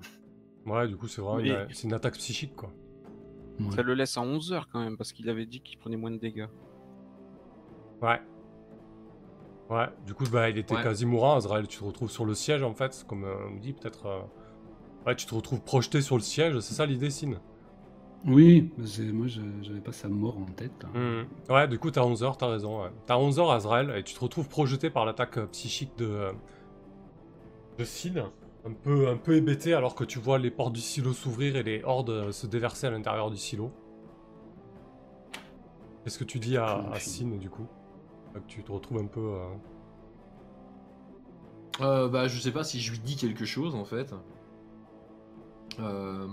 Ouais, 0.66 0.88
du 0.88 0.96
coup 0.96 1.07
c'est 1.09 1.20
vraiment 1.22 1.38
une, 1.38 1.66
c'est 1.72 1.85
une 1.85 1.94
attaque 1.94 2.14
psychique 2.14 2.55
quoi. 2.57 2.70
Ça 3.74 3.83
le 3.83 3.94
laisse 3.94 4.16
à 4.18 4.20
11 4.20 4.52
heures 4.52 4.68
quand 4.70 4.81
même 4.81 4.96
parce 4.98 5.12
qu'il 5.12 5.31
avait 5.31 5.46
dit 5.46 5.61
qu'il 5.61 5.79
prenait 5.79 5.96
moins 5.96 6.11
de 6.11 6.18
dégâts. 6.18 6.48
Ouais. 8.02 8.20
Ouais, 9.70 9.87
du 10.05 10.14
coup 10.14 10.24
bah 10.31 10.50
il 10.50 10.59
était 10.59 10.74
quasi 10.83 11.07
mourant, 11.07 11.37
Azrael, 11.37 11.66
tu 11.66 11.79
te 11.79 11.85
retrouves 11.85 12.11
sur 12.11 12.24
le 12.24 12.35
siège 12.35 12.62
en 12.62 12.74
fait, 12.74 13.05
comme 13.09 13.24
euh, 13.24 13.35
on 13.50 13.57
dit 13.57 13.72
peut-être. 13.72 14.07
Euh, 14.07 14.20
Ouais, 15.07 15.14
tu 15.14 15.24
te 15.24 15.35
retrouves 15.37 15.61
projeté 15.61 16.00
sur 16.02 16.16
le 16.16 16.20
siège, 16.22 16.59
c'est 16.59 16.74
ça 16.74 16.85
l'idée, 16.85 17.11
Sin? 17.11 17.35
Oui, 18.24 18.72
moi 19.12 19.29
j'avais 19.62 19.81
pas 19.81 19.92
sa 19.92 20.09
mort 20.09 20.37
en 20.37 20.46
tête. 20.46 20.85
Mmh. 20.92 21.52
Ouais, 21.52 21.68
du 21.68 21.79
coup, 21.79 21.92
t'as 21.92 22.00
11h, 22.02 22.37
t'as 22.37 22.48
raison. 22.48 22.81
T'as 23.07 23.16
11h, 23.16 23.55
Azrael, 23.55 23.94
et 23.96 24.02
tu 24.02 24.14
te 24.14 24.18
retrouves 24.20 24.48
projeté 24.48 24.90
par 24.90 25.05
l'attaque 25.05 25.38
euh, 25.38 25.46
psychique 25.46 25.96
de, 25.96 26.07
euh, 26.07 26.33
de 27.79 27.85
Sin. 27.85 28.33
Un 28.66 28.72
peu, 28.72 29.09
un 29.09 29.16
peu 29.16 29.37
hébété 29.37 29.74
alors 29.74 29.94
que 29.94 30.02
tu 30.02 30.18
vois 30.18 30.38
les 30.38 30.50
portes 30.50 30.72
du 30.72 30.81
silo 30.81 31.12
s'ouvrir 31.12 31.55
et 31.55 31.62
les 31.62 31.85
hordes 31.85 32.11
euh, 32.11 32.33
se 32.33 32.48
déverser 32.48 32.88
à 32.88 32.90
l'intérieur 32.90 33.31
du 33.31 33.37
silo. 33.37 33.70
Qu'est-ce 36.02 36.18
que 36.18 36.24
tu 36.24 36.40
dis 36.40 36.57
à, 36.57 36.88
à 36.90 36.98
Sin 36.98 37.37
du 37.37 37.48
coup? 37.48 37.68
Que 38.35 38.40
Tu 38.48 38.64
te 38.64 38.72
retrouves 38.72 38.98
un 38.98 39.07
peu. 39.07 39.38
Euh... 41.81 42.09
bah, 42.09 42.26
je 42.26 42.40
sais 42.40 42.52
pas 42.52 42.64
si 42.64 42.81
je 42.81 42.90
lui 42.92 42.98
dis 42.98 43.16
quelque 43.16 43.44
chose 43.44 43.74
en 43.74 43.85
fait. 43.85 44.12
Euh, 45.79 46.26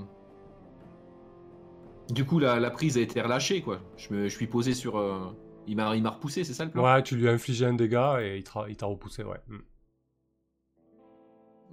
du 2.10 2.26
coup, 2.26 2.40
la, 2.40 2.70
prise 2.72 2.98
a 2.98 3.02
été 3.02 3.22
relâchée, 3.22 3.62
quoi. 3.62 3.80
Je, 3.98 4.14
me, 4.14 4.30
suis 4.30 4.48
posé 4.48 4.74
sur. 4.74 4.98
Euh, 4.98 5.20
il 5.68 5.76
m'a 5.76 6.10
repoussé, 6.10 6.44
c'est 6.44 6.54
ça 6.54 6.66
le 6.66 6.72
plan? 6.72 6.84
Ouais, 6.84 7.04
tu 7.04 7.16
lui 7.16 7.30
as 7.30 7.32
infligé 7.32 7.66
un 7.66 7.74
dégât 7.74 8.22
et 8.22 8.44
il 8.70 8.76
t'a 8.78 8.86
repoussé, 8.86 9.24
ouais. 9.24 9.40
Mm. 9.48 9.58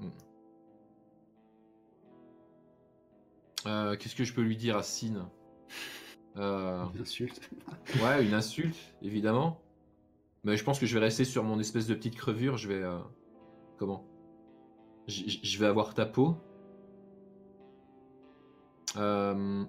Mm. 0.07 0.11
Euh, 3.67 3.97
qu'est-ce 3.97 4.15
que 4.15 4.25
je 4.25 4.33
peux 4.33 4.43
lui 4.43 4.57
dire 4.57 4.77
à 4.77 4.83
Sin 4.83 5.31
Une 6.37 7.01
insulte. 7.01 7.51
ouais, 8.03 8.25
une 8.25 8.35
insulte, 8.35 8.79
évidemment. 9.03 9.61
Mais 10.45 10.57
je 10.57 10.65
pense 10.65 10.79
que 10.79 10.87
je 10.87 10.95
vais 10.95 11.05
rester 11.05 11.25
sur 11.25 11.45
mon 11.45 11.61
espèce 11.61 11.87
de 11.87 11.95
petite 11.95 12.17
crevure. 12.17 12.57
Je 12.57 12.69
vais. 12.69 12.83
Comment? 13.79 14.07
Je 15.07 15.59
vais 15.59 15.67
avoir 15.67 15.95
ta 15.95 16.07
peau. 16.07 16.37
Euh... 18.97 19.65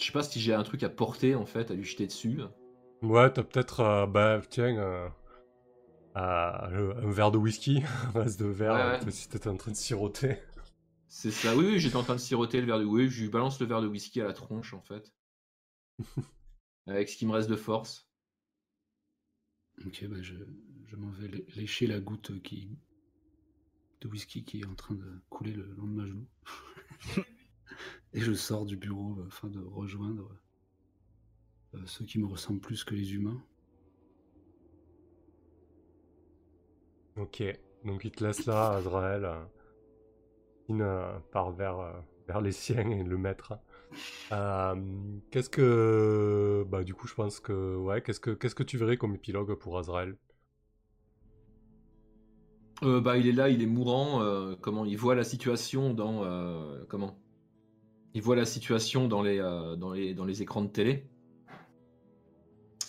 Je 0.00 0.06
sais 0.06 0.12
pas 0.12 0.22
si 0.22 0.40
j'ai 0.40 0.54
un 0.54 0.62
truc 0.62 0.82
à 0.82 0.88
porter 0.88 1.34
en 1.34 1.44
fait, 1.44 1.70
à 1.70 1.74
lui 1.74 1.84
jeter 1.84 2.06
dessus. 2.06 2.40
Ouais, 3.02 3.30
t'as 3.30 3.42
peut-être, 3.42 3.80
euh, 3.80 4.06
bah 4.06 4.40
tiens, 4.48 4.76
euh, 4.78 5.08
un 6.14 7.10
verre 7.10 7.30
de 7.30 7.36
whisky, 7.36 7.82
un 8.06 8.10
vase 8.10 8.38
de 8.38 8.46
verre, 8.46 9.00
si 9.10 9.28
t'étais 9.28 9.48
en 9.48 9.56
train 9.56 9.72
de 9.72 9.76
siroter. 9.76 10.38
C'est 11.12 11.32
ça, 11.32 11.56
oui, 11.56 11.66
oui 11.66 11.80
j'étais 11.80 11.96
en 11.96 12.04
train 12.04 12.14
de 12.14 12.20
siroter 12.20 12.60
le 12.60 12.66
verre 12.68 12.78
de 12.78 12.84
Oui, 12.84 13.08
je 13.10 13.22
lui 13.22 13.28
balance 13.28 13.58
le 13.60 13.66
verre 13.66 13.82
de 13.82 13.88
whisky 13.88 14.20
à 14.20 14.24
la 14.24 14.32
tronche 14.32 14.72
en 14.74 14.80
fait. 14.80 15.12
Avec 16.86 17.08
ce 17.08 17.16
qui 17.16 17.26
me 17.26 17.32
reste 17.32 17.50
de 17.50 17.56
force. 17.56 18.08
Ok, 19.84 20.04
bah 20.06 20.22
je, 20.22 20.36
je 20.86 20.96
m'en 20.96 21.10
vais 21.10 21.26
lécher 21.56 21.88
la 21.88 21.98
goutte 21.98 22.40
qui, 22.42 22.78
de 24.00 24.08
whisky 24.08 24.44
qui 24.44 24.60
est 24.60 24.66
en 24.66 24.76
train 24.76 24.94
de 24.94 25.20
couler 25.28 25.52
le 25.52 25.64
long 25.74 25.88
de 25.88 25.92
ma 25.92 26.06
genou. 26.06 26.28
et 28.12 28.20
je 28.20 28.32
sors 28.32 28.64
du 28.64 28.76
bureau 28.76 29.18
euh, 29.18 29.26
afin 29.26 29.48
de 29.48 29.58
rejoindre 29.58 30.30
euh, 31.74 31.86
ceux 31.86 32.04
qui 32.04 32.20
me 32.20 32.26
ressemblent 32.26 32.60
plus 32.60 32.84
que 32.84 32.94
les 32.94 33.14
humains. 33.14 33.42
Ok. 37.16 37.42
Donc 37.84 38.04
il 38.04 38.12
te 38.12 38.22
laisse 38.22 38.46
là, 38.46 38.74
Azrael. 38.74 39.28
Il 40.70 40.84
part 41.32 41.50
vers, 41.50 41.78
vers 42.26 42.40
les 42.40 42.52
siens 42.52 42.88
et 42.88 43.02
le 43.02 43.18
maître. 43.18 43.58
qu'est-ce 45.30 45.50
que. 45.50 46.64
Bah, 46.68 46.84
du 46.84 46.94
coup, 46.94 47.06
je 47.06 47.14
pense 47.14 47.40
que. 47.40 47.76
Ouais, 47.76 48.00
qu'est-ce 48.02 48.20
que, 48.20 48.30
qu'est-ce 48.30 48.54
que 48.54 48.62
tu 48.62 48.78
verrais 48.78 48.96
comme 48.96 49.14
épilogue 49.14 49.54
pour 49.54 49.78
Azrael? 49.78 50.16
Euh, 52.82 53.00
bah, 53.00 53.18
il 53.18 53.26
est 53.26 53.32
là, 53.32 53.48
il 53.48 53.62
est 53.62 53.66
mourant. 53.66 54.22
Euh, 54.22 54.54
comment 54.60 54.84
il 54.84 54.96
voit 54.96 55.14
la 55.14 55.24
situation 55.24 55.92
dans 55.92 56.24
euh, 56.24 56.82
comment? 56.88 57.18
Il 58.14 58.22
voit 58.22 58.36
la 58.36 58.46
situation 58.46 59.06
dans 59.06 59.22
les, 59.22 59.38
dans 59.38 59.92
les 59.92 60.14
dans 60.14 60.24
les 60.24 60.42
écrans 60.42 60.62
de 60.62 60.68
télé. 60.68 61.06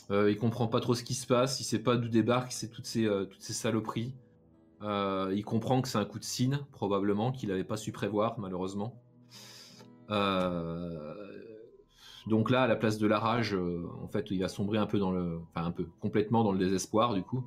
il 0.10 0.36
comprend 0.38 0.68
pas 0.68 0.80
trop 0.80 0.96
ce 0.96 1.04
qui 1.04 1.14
se 1.14 1.28
passe. 1.28 1.60
Il 1.60 1.64
sait 1.64 1.84
pas 1.84 1.96
d'où 1.96 2.10
débarquent 2.10 2.54
toutes 2.72 2.88
ces 2.88 3.06
toutes 3.30 3.42
ces 3.42 3.54
saloperies. 3.54 4.14
Il 4.84 5.44
comprend 5.46 5.82
que 5.82 5.88
c'est 5.88 5.98
un 5.98 6.06
coup 6.06 6.20
de 6.20 6.24
signe 6.24 6.60
probablement 6.72 7.32
qu'il 7.32 7.50
n'avait 7.50 7.64
pas 7.64 7.78
su 7.78 7.92
prévoir 7.92 8.40
malheureusement. 8.40 9.02
donc 12.28 12.50
là, 12.50 12.64
à 12.64 12.68
la 12.68 12.76
place 12.76 12.98
de 12.98 13.08
la 13.08 13.20
rage, 13.20 13.56
en 13.56 14.08
fait, 14.08 14.32
il 14.32 14.40
va 14.40 14.48
sombrer 14.48 14.78
un 14.78 14.88
peu 14.88 15.00
dans 15.00 15.12
le, 15.12 15.40
enfin 15.50 15.66
un 15.66 15.72
peu 15.72 15.86
complètement 16.00 16.44
dans 16.44 16.52
le 16.52 16.60
désespoir 16.60 17.14
du 17.14 17.24
coup 17.24 17.44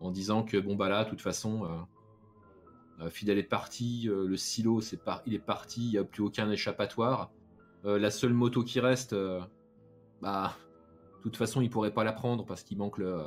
en 0.00 0.10
disant 0.10 0.42
que 0.42 0.56
bon 0.56 0.76
bah 0.76 0.88
là, 0.88 1.04
de 1.04 1.10
toute 1.10 1.20
façon, 1.20 1.64
euh, 1.64 3.04
euh, 3.04 3.10
Fidel 3.10 3.38
est 3.38 3.42
parti, 3.42 4.08
euh, 4.08 4.26
le 4.26 4.36
silo 4.36 4.80
il 5.26 5.34
est 5.34 5.38
parti, 5.38 5.86
il 5.86 5.90
n'y 5.90 5.98
a 5.98 6.04
plus 6.04 6.22
aucun 6.22 6.50
échappatoire. 6.50 7.30
la 7.84 8.10
seule 8.10 8.34
moto 8.34 8.62
qui 8.64 8.80
reste, 8.80 9.14
bah, 10.20 10.56
de 11.18 11.22
toute 11.22 11.36
façon, 11.36 11.60
il 11.60 11.70
pourrait 11.70 11.94
pas 11.94 12.04
la 12.04 12.12
prendre 12.12 12.44
parce 12.44 12.62
qu'il 12.62 12.76
manque 12.76 12.98
le, 12.98 13.22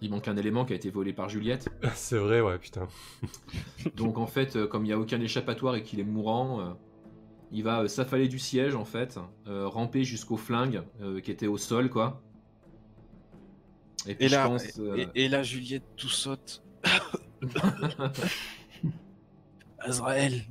il 0.00 0.10
manque 0.10 0.28
un 0.28 0.36
élément 0.36 0.64
qui 0.64 0.72
a 0.72 0.76
été 0.76 0.90
volé 0.90 1.12
par 1.12 1.28
Juliette. 1.28 1.68
C'est 1.94 2.18
vrai, 2.18 2.40
ouais, 2.40 2.58
putain. 2.58 2.88
Donc 3.96 4.18
en 4.18 4.26
fait, 4.26 4.66
comme 4.66 4.84
il 4.84 4.88
n'y 4.88 4.94
a 4.94 4.98
aucun 4.98 5.20
échappatoire 5.20 5.76
et 5.76 5.82
qu'il 5.82 6.00
est 6.00 6.04
mourant, 6.04 6.76
il 7.52 7.62
va 7.62 7.86
s'affaler 7.88 8.28
du 8.28 8.38
siège 8.38 8.74
en 8.74 8.84
fait, 8.84 9.18
ramper 9.46 10.04
jusqu'au 10.04 10.36
flingue 10.36 10.82
qui 11.22 11.30
était 11.30 11.46
au 11.46 11.58
sol, 11.58 11.90
quoi. 11.90 12.22
Et, 14.06 14.28
là, 14.28 14.50
euh, 14.78 15.06
et, 15.14 15.28
là, 15.28 15.42
Juliette 15.42 15.96
tout 15.96 16.08
saute. 16.08 16.62
Azrael, 19.78 20.42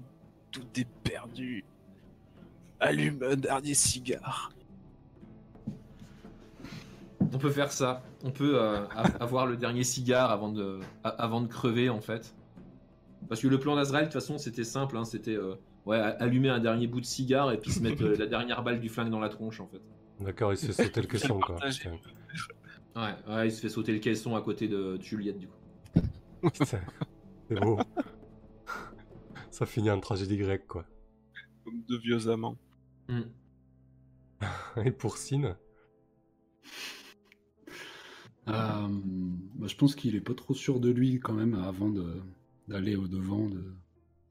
tout 0.52 0.66
est 0.76 0.88
perdu. 1.04 1.64
Allume 2.80 3.24
un 3.24 3.36
dernier 3.36 3.76
cigare. 3.76 4.52
On 7.34 7.38
peut 7.38 7.50
faire 7.50 7.72
ça. 7.72 8.04
On 8.24 8.32
peut 8.32 8.62
euh, 8.62 8.86
avoir 9.20 9.46
le 9.46 9.58
dernier 9.58 9.84
cigare 9.84 10.32
avant 10.32 10.52
de, 10.52 10.80
avant 11.04 11.42
de 11.42 11.48
crever 11.48 11.90
en 11.90 12.02
fait. 12.02 12.36
Parce 13.28 13.42
que 13.42 13.48
le 13.48 13.60
plan 13.60 13.76
d'Azrael, 13.76 14.06
de 14.06 14.12
toute 14.12 14.22
façon, 14.22 14.38
c'était 14.38 14.64
simple. 14.64 14.98
Hein, 14.98 15.06
c'était 15.06 15.36
euh, 15.36 15.56
ouais, 15.86 15.98
allumer 15.98 16.50
un 16.50 16.60
dernier 16.60 16.88
bout 16.88 17.02
de 17.02 17.06
cigare 17.06 17.52
et 17.52 17.58
puis 17.58 17.72
se 17.72 17.80
mettre 17.80 18.04
la 18.04 18.28
dernière 18.28 18.64
balle 18.64 18.80
du 18.80 18.90
flingue 18.90 19.10
dans 19.10 19.20
la 19.20 19.30
tronche 19.30 19.60
en 19.60 19.68
fait. 19.68 19.82
D'accord, 20.20 20.54
il 20.54 20.58
s'est 20.58 20.74
sauté 20.74 21.02
le 21.02 21.08
caisson 21.10 21.40
quoi. 21.40 21.58
Ouais, 22.96 23.16
ouais, 23.28 23.48
il 23.48 23.52
se 23.52 23.60
fait 23.60 23.70
sauter 23.70 23.92
le 23.92 24.00
caisson 24.00 24.36
à 24.36 24.42
côté 24.42 24.68
de, 24.68 25.02
Juliette, 25.02 25.40
du 25.40 25.48
coup. 25.48 26.50
C'est 27.50 27.60
beau. 27.60 27.80
Ça 29.50 29.66
finit 29.66 29.90
en 29.90 30.00
tragédie 30.00 30.38
grecque, 30.38 30.68
quoi. 30.68 30.86
Comme 31.64 31.82
de 31.90 31.98
vieux 31.98 32.28
amants. 32.28 32.58
Hmm. 33.08 33.24
Et 34.86 34.92
pour 34.92 35.18
Sine? 35.18 35.56
Euh, 38.48 38.88
bah, 39.56 39.68
Je 39.68 39.76
pense 39.76 39.96
qu'il 39.96 40.16
est 40.16 40.22
pas 40.22 40.34
trop 40.34 40.54
sûr 40.54 40.80
de 40.80 40.90
lui, 40.90 41.20
quand 41.20 41.34
même, 41.34 41.56
avant 41.56 41.92
d'aller 42.68 42.96
au-devant 42.96 43.48
de, 43.48 43.64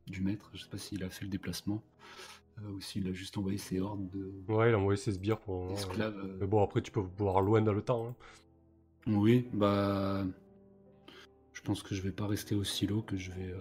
du 0.07 0.21
maître. 0.23 0.51
Je 0.55 0.63
sais 0.63 0.69
pas 0.69 0.79
s'il 0.79 1.03
a 1.05 1.11
fait 1.11 1.25
le 1.25 1.31
déplacement. 1.31 1.83
Euh, 2.59 2.71
ou 2.73 2.81
s'il 2.81 3.09
a 3.09 3.13
juste 3.13 3.39
envoyé 3.39 3.57
ses 3.57 3.81
hordes 3.81 4.09
de. 4.11 4.31
Ouais, 4.53 4.71
il 4.71 4.75
a 4.75 4.79
envoyé 4.79 4.99
ses 4.99 5.13
sbires 5.13 5.41
pour. 5.41 5.73
Esclaves. 5.73 6.19
Euh. 6.19 6.37
Mais 6.41 6.47
bon, 6.47 6.63
après, 6.63 6.83
tu 6.83 6.91
peux 6.91 7.01
voir 7.01 7.41
loin 7.41 7.63
dans 7.63 7.73
le 7.73 7.83
temps. 7.83 8.09
Hein. 8.09 8.15
Oui, 9.07 9.49
bah. 9.53 10.27
Je 11.55 11.61
pense 11.63 11.83
que 11.83 11.95
je 11.95 12.03
vais 12.03 12.13
pas 12.13 12.27
rester 12.27 12.55
au 12.55 12.65
silo, 12.65 13.03
que 13.03 13.17
je 13.17 13.31
vais 13.31 13.55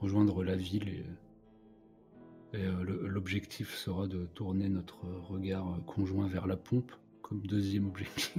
rejoindre 0.00 0.44
la 0.44 0.56
ville 0.56 0.88
et, 0.88 1.04
euh, 2.54 3.08
l'objectif 3.08 3.74
sera 3.74 4.06
de 4.06 4.26
tourner 4.26 4.68
notre 4.68 5.06
regard 5.28 5.80
conjoint 5.86 6.28
vers 6.28 6.46
la 6.46 6.56
pompe 6.56 6.92
comme 7.32 7.46
deuxième 7.46 7.86
objectif. 7.86 8.38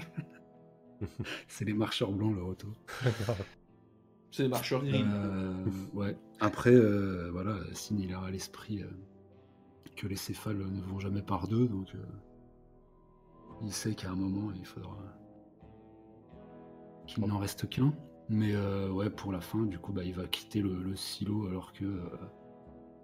C'est 1.48 1.66
les 1.66 1.74
marcheurs 1.74 2.12
blancs 2.12 2.36
le 2.36 2.44
retour. 2.44 2.74
C'est 4.32 4.44
les 4.44 4.50
marcheurs 4.50 4.84
gris. 4.84 5.04
Euh, 5.06 5.66
ouais. 5.94 6.18
Après, 6.40 6.76
voilà, 7.32 7.58
Sin 7.74 7.98
il 7.98 8.14
a 8.14 8.22
à 8.22 8.32
l'esprit 8.32 8.84
que 9.96 10.08
les 10.08 10.16
céphales 10.16 10.58
ne 10.58 10.82
vont 10.82 11.00
jamais 11.00 11.22
par 11.22 11.48
deux, 11.48 11.68
donc 11.68 11.94
il 13.62 13.72
sait 13.72 13.94
qu'à 13.96 14.12
un 14.12 14.16
moment, 14.16 14.52
il 14.56 14.66
faudra 14.66 14.98
qu'il 17.08 17.26
n'en 17.26 17.38
reste 17.38 17.70
qu'un. 17.70 17.94
Mais 18.30 18.56
euh, 18.56 18.90
ouais, 18.90 19.10
pour 19.10 19.32
la 19.32 19.42
fin, 19.42 19.64
du 19.64 19.78
coup, 19.78 19.92
bah, 19.92 20.04
il 20.04 20.14
va 20.14 20.28
quitter 20.28 20.62
le, 20.62 20.96
silo 20.96 21.48
alors 21.48 21.74
que 21.74 21.86
euh, 21.86 22.10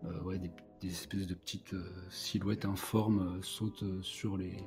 euh, 0.05 0.21
ouais, 0.23 0.39
des, 0.39 0.51
espèces 0.89 1.27
de 1.27 1.33
petites 1.33 1.75
silhouettes 2.09 2.65
informes 2.65 3.41
sautent 3.43 4.01
sur 4.01 4.37
les, 4.37 4.57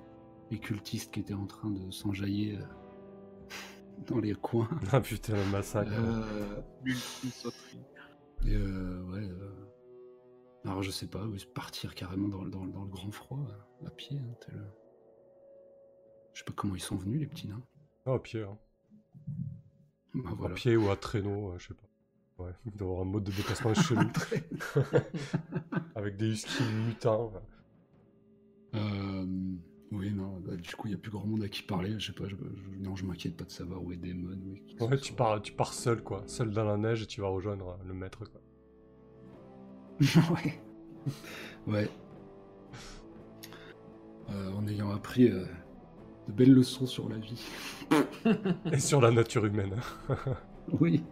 cultistes 0.58 1.12
qui 1.12 1.20
étaient 1.20 1.34
en 1.34 1.46
train 1.46 1.70
de 1.70 1.90
s'enjailler 1.90 2.58
dans 4.06 4.18
les 4.18 4.34
coins. 4.34 4.68
Ah 4.92 5.00
putain, 5.00 5.34
le 5.36 5.50
massacre. 5.50 5.92
Et 8.44 8.56
ouais. 8.56 9.28
alors 10.64 10.82
je 10.82 10.90
sais 10.90 11.06
pas, 11.06 11.24
partir 11.54 11.94
carrément 11.94 12.28
dans, 12.28 12.42
le 12.64 12.90
grand 12.90 13.10
froid, 13.12 13.46
à 13.86 13.90
pied, 13.90 14.18
hein, 14.18 14.34
tel, 14.40 14.72
je 16.32 16.38
sais 16.38 16.44
pas 16.44 16.52
comment 16.54 16.74
ils 16.74 16.82
sont 16.82 16.96
venus, 16.96 17.20
les 17.20 17.26
petits 17.26 17.48
nains. 17.48 17.62
Ah, 18.06 18.14
à 18.14 18.18
pied. 18.18 18.42
Hein. 18.42 18.58
Bah, 20.14 20.46
à 20.46 20.48
pied 20.50 20.76
ou 20.76 20.90
à 20.90 20.96
traîneau, 20.96 21.52
euh, 21.52 21.58
je 21.58 21.68
sais 21.68 21.74
pas. 21.74 22.44
Ouais, 22.44 22.52
il 22.66 22.72
doit 22.72 22.88
avoir 22.88 23.02
un 23.02 23.10
mode 23.10 23.24
de 23.24 23.32
déplacement 23.32 23.74
chelou. 23.82 24.08
Avec 25.94 26.16
des 26.16 26.32
huskies 26.32 26.64
mutants. 26.86 27.32
Euh, 28.74 29.56
oui, 29.92 30.10
non, 30.10 30.40
bah, 30.40 30.56
du 30.56 30.74
coup, 30.74 30.88
il 30.88 30.92
n'y 30.92 30.96
a 30.96 30.98
plus 30.98 31.10
grand 31.10 31.26
monde 31.26 31.42
à 31.42 31.48
qui 31.48 31.62
parler. 31.62 31.94
Je 31.98 32.06
sais 32.06 32.12
pas, 32.12 32.26
je, 32.26 32.34
non, 32.80 32.96
je 32.96 33.04
m'inquiète 33.04 33.36
pas 33.36 33.44
de 33.44 33.50
savoir 33.50 33.82
où 33.82 33.92
est 33.92 33.96
Damon. 33.96 34.38
ouais, 34.80 34.98
tu 34.98 35.12
pars, 35.12 35.42
tu 35.42 35.52
pars 35.52 35.74
seul, 35.74 36.02
quoi. 36.02 36.22
Seul 36.26 36.50
dans 36.50 36.64
la 36.64 36.78
neige 36.78 37.02
et 37.02 37.06
tu 37.06 37.20
vas 37.20 37.28
rejoindre 37.28 37.68
euh, 37.68 37.86
le 37.86 37.92
maître, 37.92 38.24
quoi. 38.24 38.40
ouais. 40.34 40.60
ouais. 41.66 41.90
en 44.28 44.66
ayant 44.66 44.90
appris 44.90 45.28
de 45.28 45.46
belles 46.28 46.54
leçons 46.54 46.86
sur 46.86 47.08
la 47.10 47.18
vie. 47.18 47.46
Et 48.72 48.78
sur 48.78 49.00
la 49.00 49.10
nature 49.10 49.44
humaine. 49.44 49.76
oui. 50.80 51.04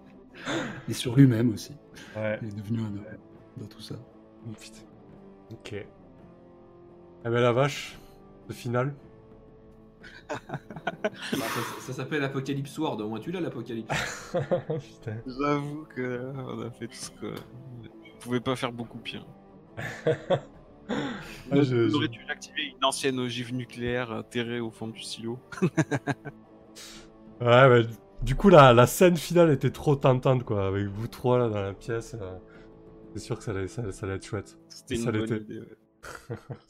Et 0.89 0.95
sur 0.95 1.17
lui-même 1.17 1.53
aussi. 1.53 1.75
Ouais. 2.17 2.39
Il 2.41 2.49
est 2.49 2.57
devenu 2.57 2.81
un 2.81 2.87
homme 2.87 3.05
dans 3.59 3.67
tout 3.67 3.83
ça. 3.83 3.97
Putain. 4.59 4.87
Ok. 5.51 5.73
Eh 5.73 7.29
ben 7.29 7.41
la 7.41 7.53
vache, 7.53 7.99
le 8.51 8.55
final. 8.55 8.95
ça, 11.81 11.93
s'appelle 11.93 12.25
Apocalypse 12.25 12.77
World, 12.79 13.01
au 13.01 13.09
moins 13.09 13.21
tu 13.21 13.31
l'as 13.31 13.41
l'Apocalypse. 13.41 14.37
J'avoue 15.27 15.87
que 15.95 16.33
on 16.37 16.61
a 16.63 16.71
fait 16.71 16.89
tout 16.89 16.95
ce 16.95 17.11
que. 17.11 17.27
On 17.27 18.19
pouvait 18.19 18.41
pas 18.41 18.57
faire 18.57 18.73
beaucoup 18.73 18.99
pire. 18.99 19.27
Ah, 21.53 21.57
aurait 21.95 22.09
dû 22.09 22.21
activer 22.29 22.75
une 22.77 22.85
ancienne 22.85 23.21
ogive 23.21 23.55
nucléaire 23.55 24.25
terrée 24.31 24.59
au 24.59 24.71
fond 24.71 24.89
du 24.89 25.01
silo. 25.01 25.39
ouais, 27.41 27.69
mais 27.69 27.83
du 28.23 28.35
coup, 28.35 28.49
la, 28.49 28.73
la, 28.73 28.87
scène 28.87 29.17
finale 29.17 29.53
était 29.53 29.71
trop 29.71 29.95
tentante, 29.95 30.43
quoi. 30.45 30.67
Avec 30.67 30.87
vous 30.89 31.07
trois 31.07 31.39
là 31.39 31.49
dans 31.49 31.63
la 31.63 31.73
pièce. 31.73 32.17
Euh, 32.21 32.39
c'est 33.15 33.21
sûr 33.21 33.39
que 33.39 33.45
ça 33.45 33.53
allait, 33.53 33.69
ça, 33.69 33.83
allait 34.03 34.15
être 34.15 34.27
chouette. 34.27 34.59
C'était 34.69 34.97
une 34.97 35.11
bonne 35.13 35.43
idée, 35.43 35.61
ouais. 35.61 36.37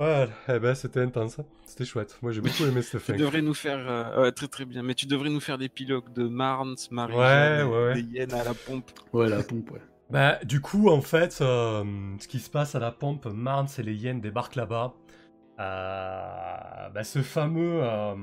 eh 0.00 0.58
ben 0.58 0.74
c'était 0.74 1.00
intense, 1.00 1.38
hein. 1.38 1.44
c'était 1.64 1.84
chouette. 1.84 2.18
Moi 2.22 2.32
j'ai 2.32 2.40
beaucoup 2.40 2.64
aimé 2.64 2.82
cette 2.82 3.00
fin. 3.00 3.12
Tu 3.12 3.18
devrais 3.18 3.42
nous 3.42 3.54
faire, 3.54 3.78
euh, 3.78 4.22
ouais, 4.22 4.32
très 4.32 4.48
très 4.48 4.64
bien, 4.64 4.82
mais 4.82 4.94
tu 4.94 5.06
devrais 5.06 5.30
nous 5.30 5.40
faire 5.40 5.58
des 5.58 5.68
pilotes 5.68 6.12
de 6.14 6.26
Marnes, 6.26 6.76
Marie, 6.90 7.14
ouais, 7.14 7.62
ouais, 7.62 7.94
des 7.94 8.02
hyènes 8.02 8.32
à 8.32 8.44
la 8.44 8.54
pompe. 8.54 8.90
Ouais, 9.12 9.28
la 9.28 9.42
pompe, 9.42 9.70
ouais. 9.72 9.80
Bah, 10.10 10.40
du 10.44 10.60
coup, 10.60 10.88
en 10.88 11.00
fait, 11.00 11.38
euh, 11.40 11.84
ce 12.18 12.26
qui 12.26 12.40
se 12.40 12.50
passe 12.50 12.74
à 12.74 12.80
la 12.80 12.90
pompe, 12.90 13.26
Marnes 13.26 13.68
et 13.78 13.82
les 13.82 13.94
hyènes 13.94 14.20
débarquent 14.20 14.56
là-bas. 14.56 14.94
Euh, 15.60 16.88
bah, 16.88 17.04
ce 17.04 17.22
fameux. 17.22 17.80
Euh, 17.82 18.14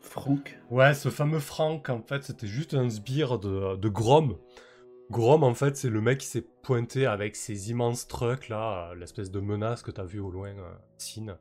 Franck 0.00 0.58
Ouais, 0.70 0.94
ce 0.94 1.08
fameux 1.08 1.40
Franck, 1.40 1.88
en 1.88 2.02
fait, 2.02 2.22
c'était 2.24 2.46
juste 2.46 2.74
un 2.74 2.88
sbire 2.88 3.38
de, 3.38 3.76
de 3.76 3.88
Grom. 3.88 4.36
Grom, 5.12 5.44
en 5.44 5.54
fait, 5.54 5.76
c'est 5.76 5.90
le 5.90 6.00
mec 6.00 6.18
qui 6.18 6.26
s'est 6.26 6.46
pointé 6.62 7.06
avec 7.06 7.36
ses 7.36 7.70
immenses 7.70 8.08
trucks, 8.08 8.48
là, 8.48 8.94
l'espèce 8.94 9.30
de 9.30 9.40
menace 9.40 9.82
que 9.82 9.90
t'as 9.90 10.04
vu 10.04 10.18
au 10.18 10.30
loin, 10.30 10.54
Sin. 10.98 11.36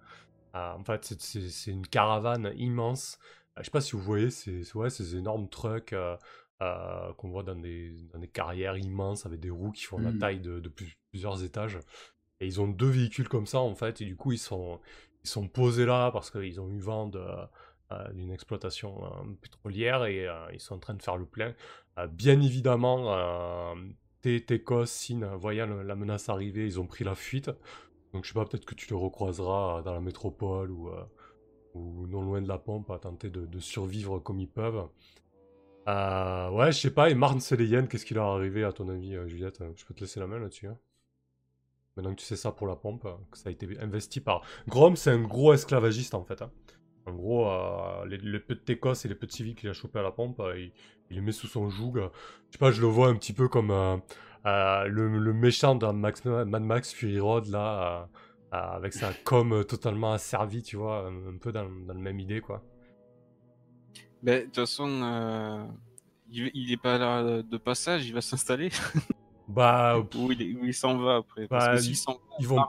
en 0.54 0.84
fait, 0.84 1.16
c'est 1.20 1.72
une 1.72 1.88
caravane 1.88 2.52
immense 2.56 3.18
je 3.58 3.64
sais 3.64 3.72
pas 3.72 3.82
si 3.82 3.94
vous 3.94 4.02
voyez 4.02 4.30
ces, 4.30 4.64
ouais, 4.76 4.90
ces 4.90 5.16
énormes 5.16 5.50
trucks 5.50 5.96
qu'on 6.60 7.30
voit 7.30 7.44
dans 7.44 7.56
des, 7.56 7.92
dans 8.14 8.20
des, 8.20 8.28
carrières 8.28 8.78
immenses 8.78 9.26
avec 9.26 9.40
des 9.40 9.50
roues 9.50 9.72
qui 9.72 9.84
font 9.84 9.98
la 9.98 10.12
mmh. 10.12 10.20
taille 10.20 10.40
de, 10.40 10.74
plusieurs 11.10 11.44
étages. 11.44 11.80
Et 12.40 12.48
ils 12.48 12.62
ont 12.62 12.68
deux 12.68 12.90
véhicules 12.90 13.28
comme 13.28 13.46
ça 13.46 13.60
en 13.60 13.76
fait, 13.76 14.02
et 14.02 14.06
du 14.06 14.16
coup 14.16 14.32
ils 14.32 14.40
sont, 14.40 14.80
ils 15.24 15.30
sont 15.30 15.48
posés 15.48 15.86
là 15.86 16.12
parce 16.12 16.32
qu'ils 16.32 16.60
ont 16.60 16.70
eu 16.70 16.80
vent 16.80 17.12
d'une 18.14 18.32
exploitation 18.32 19.02
pétrolière 19.42 20.06
et 20.06 20.28
ils 20.54 20.60
sont 20.60 20.76
en 20.76 20.80
train 20.80 20.94
de 20.94 21.02
faire 21.02 21.18
le 21.18 21.26
plein. 21.26 21.54
Bien 22.12 22.42
évidemment, 22.42 23.76
Técos, 24.22 24.86
Sin, 24.86 25.26
voyant 25.36 25.68
la 25.68 25.96
menace 25.96 26.30
arriver, 26.30 26.66
ils 26.66 26.80
ont 26.80 26.88
pris 26.88 27.04
la 27.04 27.16
fuite. 27.16 27.52
Donc 28.14 28.26
je 28.26 28.30
sais 28.30 28.34
pas, 28.34 28.46
peut-être 28.46 28.66
que 28.66 28.76
tu 28.76 28.90
les 28.90 28.96
recroiseras 28.96 29.82
dans 29.84 29.94
la 29.94 30.02
métropole 30.02 30.72
ou, 30.72 30.90
ou 31.74 32.08
non 32.08 32.22
loin 32.22 32.42
de 32.42 32.48
la 32.48 32.58
pompe 32.58 32.90
à 32.92 33.00
tenter 33.00 33.30
de, 33.30 33.60
survivre 33.60 34.20
comme 34.20 34.40
ils 34.40 34.50
peuvent. 34.50 34.88
Euh, 35.88 36.50
ouais, 36.52 36.72
je 36.72 36.80
sais 36.80 36.94
pas, 36.94 37.10
et 37.10 37.16
Marne 37.16 37.40
Céléienne, 37.40 37.88
qu'est-ce 37.88 38.06
qui 38.06 38.14
leur 38.14 38.28
est 38.28 38.40
arrivé 38.40 38.64
à 38.64 38.72
ton 38.72 38.88
avis, 38.90 39.16
euh, 39.16 39.28
Juliette? 39.28 39.64
Je 39.76 39.86
peux 39.86 39.94
te 39.94 40.02
laisser 40.02 40.20
la 40.20 40.28
main 40.28 40.40
là-dessus. 40.40 40.68
Hein. 40.68 40.78
Maintenant 41.98 42.14
que 42.14 42.20
tu 42.20 42.26
sais 42.26 42.36
ça 42.36 42.52
pour 42.52 42.68
la 42.68 42.76
pompe, 42.76 43.08
que 43.32 43.38
ça 43.38 43.50
a 43.50 43.52
été 43.52 43.68
investi 43.80 44.22
par... 44.22 44.44
Grom, 44.68 44.96
c'est 44.96 45.12
un 45.12 45.22
gros 45.22 45.54
esclavagiste 45.54 46.14
en 46.14 46.24
fait. 46.24 46.42
Hein. 46.42 46.52
En 47.08 47.14
gros, 47.14 47.50
euh, 47.50 48.06
les, 48.06 48.18
les 48.18 48.40
petits 48.40 48.74
écosses 48.74 49.06
et 49.06 49.08
les 49.08 49.16
petits 49.16 49.38
civils 49.38 49.56
qu'il 49.56 49.70
a 49.70 49.74
chopé 49.74 50.00
à 50.00 50.04
la 50.04 50.12
pompe, 50.12 50.42
il, 50.56 50.72
les 51.10 51.22
met 51.22 51.32
sous 51.32 51.48
son 51.48 51.70
joug. 51.70 51.94
Je 51.96 52.52
sais 52.52 52.60
pas, 52.60 52.72
je 52.72 52.82
le 52.82 52.88
vois 52.88 53.08
un 53.08 53.16
petit 53.16 53.34
peu 53.34 53.48
comme 53.48 53.70
le, 54.46 55.34
méchant 55.34 55.76
dans 55.76 55.94
Max, 55.94 56.24
Mad 56.26 56.64
Max 56.64 56.94
Fury 56.94 57.20
Road 57.20 57.48
là, 57.48 58.08
avec 58.52 58.94
sa 58.94 59.14
com 59.26 59.66
totalement 59.68 60.14
asservie, 60.14 60.64
tu 60.64 60.78
vois, 60.78 61.08
un, 61.08 61.38
peu 61.38 61.52
dans, 61.52 61.70
dans, 61.70 61.94
la 61.94 62.00
même 62.00 62.20
idée 62.20 62.42
quoi. 62.42 62.64
Ben, 64.24 64.42
de 64.42 64.46
toute 64.46 64.56
façon, 64.56 64.88
euh, 64.88 65.66
il, 66.30 66.52
il, 66.54 66.72
est 66.72 66.82
pas 66.82 66.98
là 66.98 67.42
de 67.42 67.58
passage, 67.58 68.08
il 68.08 68.14
va 68.14 68.22
s'installer. 68.22 68.70
Bah, 69.48 69.98
où 70.16 70.32
il, 70.32 70.74
s'en 70.74 70.98
va 70.98 71.18
après. 71.18 71.46
Bah, 71.48 71.76
ils, 71.76 72.48
vont 72.48 72.66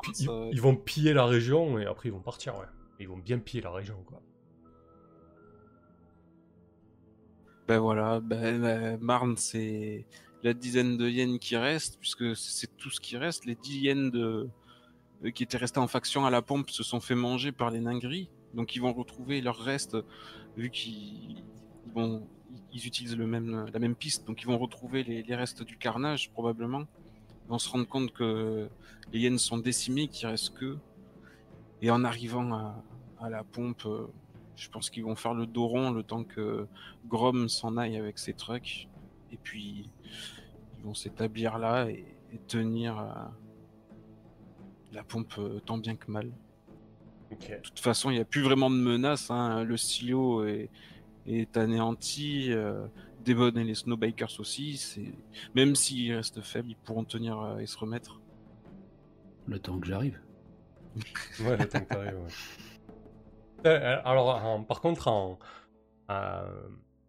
ils, 0.50 0.60
vont 0.60 0.74
piller 0.74 1.12
la 1.12 1.26
région 1.26 1.78
et 1.78 1.86
après 1.86 2.08
ils 2.08 2.12
vont 2.12 2.18
partir, 2.18 2.58
ouais. 2.58 2.66
Ils 3.00 3.08
vont 3.08 3.18
bien 3.18 3.38
piller 3.38 3.62
la 3.62 3.70
région, 3.70 4.02
quoi. 4.06 4.20
Ben 7.68 7.78
voilà, 7.78 8.20
ben, 8.20 8.98
Marne, 9.00 9.36
c'est 9.36 10.06
la 10.42 10.52
dizaine 10.52 10.96
de 10.96 11.08
yens 11.08 11.38
qui 11.38 11.56
reste, 11.56 11.98
puisque 12.00 12.36
c'est 12.36 12.76
tout 12.76 12.90
ce 12.90 13.00
qui 13.00 13.16
reste. 13.16 13.44
Les 13.44 13.54
10 13.54 13.78
yens 13.78 14.12
de... 14.12 14.48
Euh, 15.24 15.30
qui 15.30 15.42
étaient 15.42 15.56
restés 15.56 15.78
en 15.78 15.86
faction 15.86 16.26
à 16.26 16.30
la 16.30 16.42
pompe 16.42 16.70
se 16.70 16.82
sont 16.82 17.00
fait 17.00 17.14
manger 17.14 17.52
par 17.52 17.70
les 17.70 17.80
nains 17.80 17.98
gris. 17.98 18.28
Donc 18.54 18.74
ils 18.76 18.80
vont 18.80 18.92
retrouver 18.92 19.40
leur 19.40 19.56
reste 19.56 19.96
vu 20.56 20.70
qu'ils 20.70 21.42
ils 22.72 22.86
utilisent 22.86 23.16
le 23.16 23.26
même, 23.26 23.66
la 23.72 23.78
même 23.78 23.94
piste, 23.94 24.26
donc 24.26 24.42
ils 24.42 24.46
vont 24.46 24.58
retrouver 24.58 25.04
les, 25.04 25.34
restes 25.34 25.62
du 25.62 25.76
carnage 25.76 26.30
probablement. 26.30 26.84
Ils 27.46 27.50
vont 27.50 27.58
se 27.58 27.68
rendre 27.68 27.86
compte 27.86 28.12
que 28.12 28.68
les 29.12 29.20
hyènes 29.20 29.38
sont 29.38 29.58
décimées, 29.58 30.08
qu'il 30.08 30.26
reste 30.28 30.54
que. 30.54 30.76
Et 31.82 31.90
en 31.90 32.04
arrivant 32.04 32.74
à, 33.18 33.28
la 33.28 33.44
pompe, 33.44 33.84
euh, 33.86 34.06
je 34.56 34.68
pense 34.68 34.90
qu'ils 34.90 35.04
vont 35.04 35.14
faire 35.14 35.34
le 35.34 35.46
dos 35.46 35.66
rond 35.66 35.90
le 35.90 36.02
temps 36.02 36.24
que 36.24 36.66
Grom 37.06 37.48
s'en 37.48 37.76
aille 37.76 37.96
avec 37.96 38.18
ses 38.18 38.32
trucks. 38.32 38.88
Et 39.30 39.36
puis 39.36 39.90
ils 40.78 40.84
vont 40.84 40.94
s'établir 40.94 41.58
là 41.58 41.88
et, 41.88 42.06
tenir 42.48 42.98
euh, 42.98 43.12
la 44.92 45.02
pompe 45.02 45.34
euh, 45.38 45.60
tant 45.60 45.76
bien 45.76 45.96
que 45.96 46.10
mal. 46.10 46.32
De 47.30 47.56
toute 47.62 47.80
façon, 47.80 48.10
il 48.10 48.14
n'y 48.14 48.20
a 48.20 48.24
plus 48.24 48.42
vraiment 48.42 48.70
de 48.70 48.76
menace. 48.76 49.30
Hein. 49.30 49.64
Le 49.64 49.76
silo 49.76 50.44
est, 50.44 50.70
est 51.26 51.56
anéanti. 51.56 52.52
Euh, 52.52 52.86
Devon 53.24 53.52
et 53.52 53.64
les 53.64 53.74
Snowbikers 53.74 54.40
aussi. 54.40 54.98
Même 55.54 55.76
s'ils 55.76 56.12
restent 56.12 56.40
faibles, 56.40 56.70
ils 56.70 56.76
pourront 56.76 57.04
tenir 57.04 57.40
euh, 57.40 57.58
et 57.58 57.66
se 57.66 57.78
remettre. 57.78 58.20
Le 59.46 59.58
temps 59.58 59.78
que 59.78 59.86
j'arrive. 59.86 60.20
Ouais, 61.40 61.56
le 61.56 61.68
temps 61.68 61.80
que 61.80 61.84
t'arrives, 61.84 62.18
euh, 63.66 64.00
Alors, 64.04 64.66
par 64.66 64.80
contre, 64.80 65.08
en, 65.08 65.38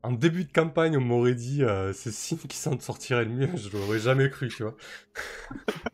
en 0.03 0.11
début 0.11 0.43
de 0.43 0.51
campagne, 0.51 0.97
on 0.97 1.01
m'aurait 1.01 1.33
dit 1.33 1.63
euh, 1.63 1.93
c'est 1.93 2.11
Sin 2.11 2.35
qui 2.35 2.57
s'en 2.57 2.77
sortirait 2.77 3.23
le 3.23 3.31
mieux. 3.31 3.49
Je 3.55 3.69
l'aurais 3.75 3.99
jamais 3.99 4.29
cru, 4.29 4.49
tu 4.49 4.63
vois. 4.63 4.75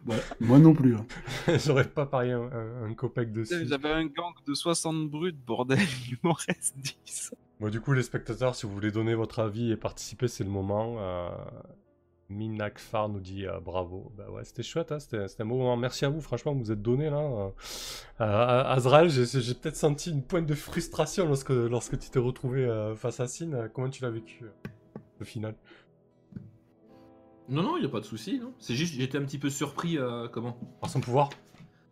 moi 0.40 0.58
non 0.58 0.74
plus. 0.74 0.96
Hein. 0.96 1.06
J'aurais 1.64 1.88
pas 1.88 2.08
parié 2.08 2.32
un, 2.32 2.50
un, 2.86 2.94
copec 2.96 3.32
dessus. 3.32 3.68
J'avais 3.68 3.92
un 3.92 4.08
gang 4.08 4.34
de 4.46 4.54
60 4.56 5.10
brutes, 5.10 5.38
bordel, 5.46 5.80
il 6.10 6.18
m'en 6.24 6.34
reste 6.34 6.76
10. 7.06 7.36
Bon, 7.60 7.70
du 7.70 7.82
coup, 7.82 7.94
les 7.94 8.02
spectateurs, 8.02 8.56
si 8.56 8.66
vous 8.66 8.74
voulez 8.74 8.92
donner 8.92 9.14
votre 9.14 9.40
avis 9.40 9.72
et 9.72 9.78
participer, 9.78 10.28
c'est 10.28 10.44
le 10.44 10.50
moment. 10.50 10.96
Euh, 10.98 11.30
Minakfar 12.30 13.10
nous 13.10 13.20
dit 13.20 13.48
euh, 13.48 13.60
bravo. 13.60 14.12
Bah 14.16 14.30
ouais, 14.30 14.44
c'était 14.44 14.62
chouette, 14.64 14.92
hein, 14.92 15.00
c'était, 15.00 15.26
un 15.40 15.46
beau 15.46 15.58
moment. 15.58 15.76
Merci 15.78 16.06
à 16.06 16.10
vous, 16.10 16.22
franchement, 16.22 16.54
vous 16.54 16.72
êtes 16.72 16.82
donné 16.82 17.10
là. 17.10 17.52
Euh, 18.22 18.64
Azrael, 18.66 19.10
j'ai, 19.10 19.24
peut-être 19.56 19.76
senti 19.76 20.12
une 20.12 20.24
pointe 20.24 20.46
de 20.46 20.54
frustration 20.54 21.28
lorsque, 21.28 21.50
lorsque 21.50 21.98
tu 21.98 22.10
t'es 22.10 22.20
retrouvé 22.20 22.66
euh, 22.66 22.96
face 22.96 23.20
à 23.20 23.28
Sin. 23.28 23.70
Comment 23.74 23.90
tu 23.90 24.04
l'as 24.04 24.12
vécu 24.12 24.46
au 25.20 25.24
final? 25.24 25.56
Non, 27.50 27.64
non, 27.64 27.78
il 27.78 27.82
n'y 27.82 27.88
a 27.88 27.90
pas 27.90 28.00
de 28.00 28.06
souci. 28.06 28.40
Non. 28.40 28.54
C'est 28.60 28.76
juste, 28.76 28.94
j'étais 28.94 29.18
un 29.18 29.24
petit 29.24 29.40
peu 29.40 29.50
surpris. 29.50 29.98
comment? 30.32 30.60
Par 30.80 30.90
son 30.90 31.02
pouvoir? 31.02 31.30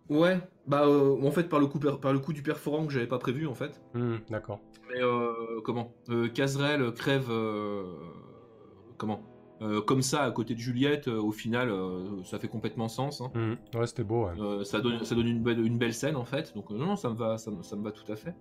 Ouais, 0.10 0.40
bah 0.68 0.88
en 0.88 1.32
fait 1.32 1.50
par 1.50 1.60
le 1.60 1.68
coup 1.68 1.80
par 1.80 2.14
le 2.14 2.20
coup 2.20 2.32
du 2.32 2.42
perforant 2.42 2.86
que 2.86 2.94
j'avais 2.94 3.08
pas 3.08 3.20
prévu 3.20 3.46
en 3.46 3.56
fait. 3.56 3.82
Mmh, 3.94 4.16
d'accord. 4.30 4.62
Mais 4.90 5.02
comment? 5.66 5.92
Kazrel 6.34 6.94
crève 6.94 7.30
comment? 8.98 9.37
Euh, 9.62 9.82
comme 9.82 10.02
ça, 10.02 10.24
à 10.24 10.32
côté 10.32 10.54
de 10.54 10.60
Juliette, 10.60 11.08
euh, 11.08 11.20
au 11.20 11.32
final, 11.32 11.70
euh, 11.70 12.24
ça 12.24 12.38
fait 12.38 12.48
complètement 12.48 12.88
sens. 12.88 13.22
Hein. 13.22 13.32
Mmh. 13.34 13.78
Ouais, 13.78 13.88
c'était 13.88 14.04
beau. 14.04 14.28
ça 14.64 14.80
donne, 14.80 15.04
ça 15.04 15.16
donne 15.16 15.28
une, 15.28 15.42
belle, 15.42 15.66
une 15.66 15.78
belle 15.78 15.94
scène 15.94 16.16
en 16.16 16.26
fait. 16.26 16.54
Donc 16.56 16.70
non, 16.70 16.96
ça 16.96 17.10
me 17.10 17.16
va, 17.16 17.38
ça, 17.38 17.52
me 17.52 17.84
va 17.84 17.92
tout 17.92 18.10
à 18.12 18.16
fait. 18.16 18.36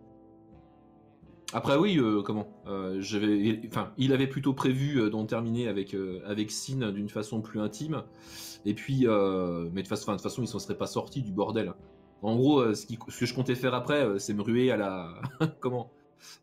Après 1.53 1.77
oui, 1.77 1.99
comment 2.25 2.49
j'avais, 2.99 3.61
enfin, 3.69 3.93
il 3.97 4.13
avait 4.13 4.27
plutôt 4.27 4.53
prévu 4.53 5.09
d'en 5.11 5.25
terminer 5.27 5.69
avec 5.69 5.97
avec 6.27 6.51
Sin 6.51 6.91
d'une 6.93 7.09
façon 7.09 7.41
plus 7.41 7.61
intime. 7.61 8.03
Et 8.65 8.75
puis, 8.75 9.07
mais 9.07 9.83
de, 9.83 9.87
façon, 9.87 10.15
de 10.15 10.21
façon, 10.21 10.43
ils 10.43 10.49
s'en 10.49 10.59
seraient 10.59 10.77
pas 10.77 10.89
sortis 10.89 11.23
du 11.23 11.33
bordel. 11.33 11.73
En 12.23 12.35
gros, 12.35 12.75
ce, 12.75 12.87
ce, 13.09 13.21
que 13.21 13.27
je 13.27 13.35
comptais 13.35 13.55
faire 13.55 13.75
après, 13.75 14.19
c'est 14.19 14.35
me 14.35 14.43
ruer 14.43 14.73
à 14.73 14.77
la 14.77 15.15
comment, 15.61 15.93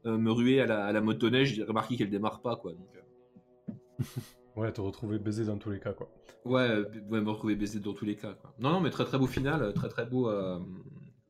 me 0.06 0.32
ruer 0.32 0.62
à 0.62 0.66
la, 0.66 0.86
à 0.86 0.92
la 0.94 1.02
motoneige. 1.02 1.54
J'ai 1.56 1.64
remarqué 1.64 1.98
qu'elle 1.98 2.10
démarre 2.10 2.42
pas 2.42 2.56
quoi. 2.56 2.72
Donc. 2.72 4.08
Ouais, 4.56 4.72
te 4.72 4.82
retrouver 4.82 5.18
baisé 5.18 5.46
dans 5.46 5.58
tous 5.58 5.72
les 5.72 5.80
cas, 5.80 5.94
quoi. 5.94 6.10
Ouais, 6.46 6.84
ouais 7.10 7.22
me 7.22 7.30
retrouver 7.30 7.56
baisé 7.56 7.80
dans 7.80 7.94
tous 7.94 8.06
les 8.06 8.16
cas, 8.16 8.34
quoi. 8.34 8.54
Non, 8.60 8.72
non, 8.72 8.82
mais 8.82 8.90
très 8.90 9.06
très 9.06 9.18
beau 9.18 9.28
final, 9.28 9.74
très 9.74 9.90
très 9.90 10.06
beau. 10.06 10.30
Euh, 10.30 10.60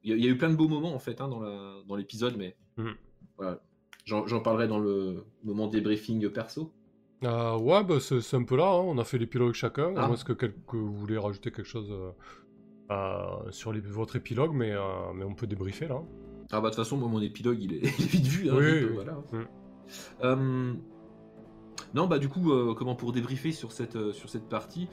il 0.04 0.18
y, 0.18 0.28
a 0.28 0.30
eu 0.30 0.38
plein 0.38 0.50
de 0.50 0.56
beaux 0.56 0.68
moments 0.68 0.94
en 0.94 1.00
fait 1.00 1.22
hein, 1.22 1.30
dans 1.30 1.96
l'épisode, 1.96 2.36
mais 2.38 2.58
mmh. 2.76 2.90
voilà. 3.38 3.62
J'en 4.06 4.42
parlerai 4.42 4.68
dans 4.68 4.80
le 4.80 5.24
moment 5.46 5.68
débriefing 5.68 6.30
perso. 6.30 6.74
Euh, 7.24 7.58
ouais, 7.58 7.86
bah, 7.86 8.00
c'est 8.02 8.36
un 8.36 8.44
peu 8.44 8.58
là, 8.58 8.66
hein. 8.66 8.84
on 8.86 8.98
a 8.98 9.06
fait 9.06 9.18
l'épilogue 9.18 9.54
chacun. 9.54 9.94
Ah. 9.96 10.10
Est-ce 10.12 10.26
que, 10.26 10.34
que, 10.34 10.52
vous 10.74 10.94
voulez 10.94 11.18
rajouter 11.18 11.52
quelque 11.52 11.64
chose 11.64 11.90
euh, 12.92 13.52
sur 13.52 13.72
les, 13.72 13.80
votre 13.80 14.18
épilogue, 14.18 14.54
mais, 14.54 14.74
mais 15.16 15.24
on 15.24 15.34
peut 15.34 15.48
débriefer 15.48 15.88
là. 15.88 16.02
Ah 16.52 16.60
bah 16.60 16.70
de 16.70 16.76
toute 16.76 16.84
façon, 16.84 16.98
moi, 16.98 17.08
mon 17.08 17.22
épilogue 17.22 17.62
il 17.62 17.74
est, 17.76 17.86
vite 18.00 18.28
vu. 18.28 18.50
Hein, 18.50 18.56
oui, 18.58 18.84
voilà. 18.94 19.24
Mmh. 19.32 20.76
Non, 21.94 22.08
bah 22.08 22.20
du 22.20 22.30
coup, 22.30 22.52
euh, 22.52 22.74
comment 22.74 22.96
pour 22.96 23.12
débriefer 23.12 23.52
sur 23.52 23.72
cette, 23.72 23.96
euh, 23.96 24.14
sur 24.14 24.30
cette 24.30 24.50
partie 24.50 24.88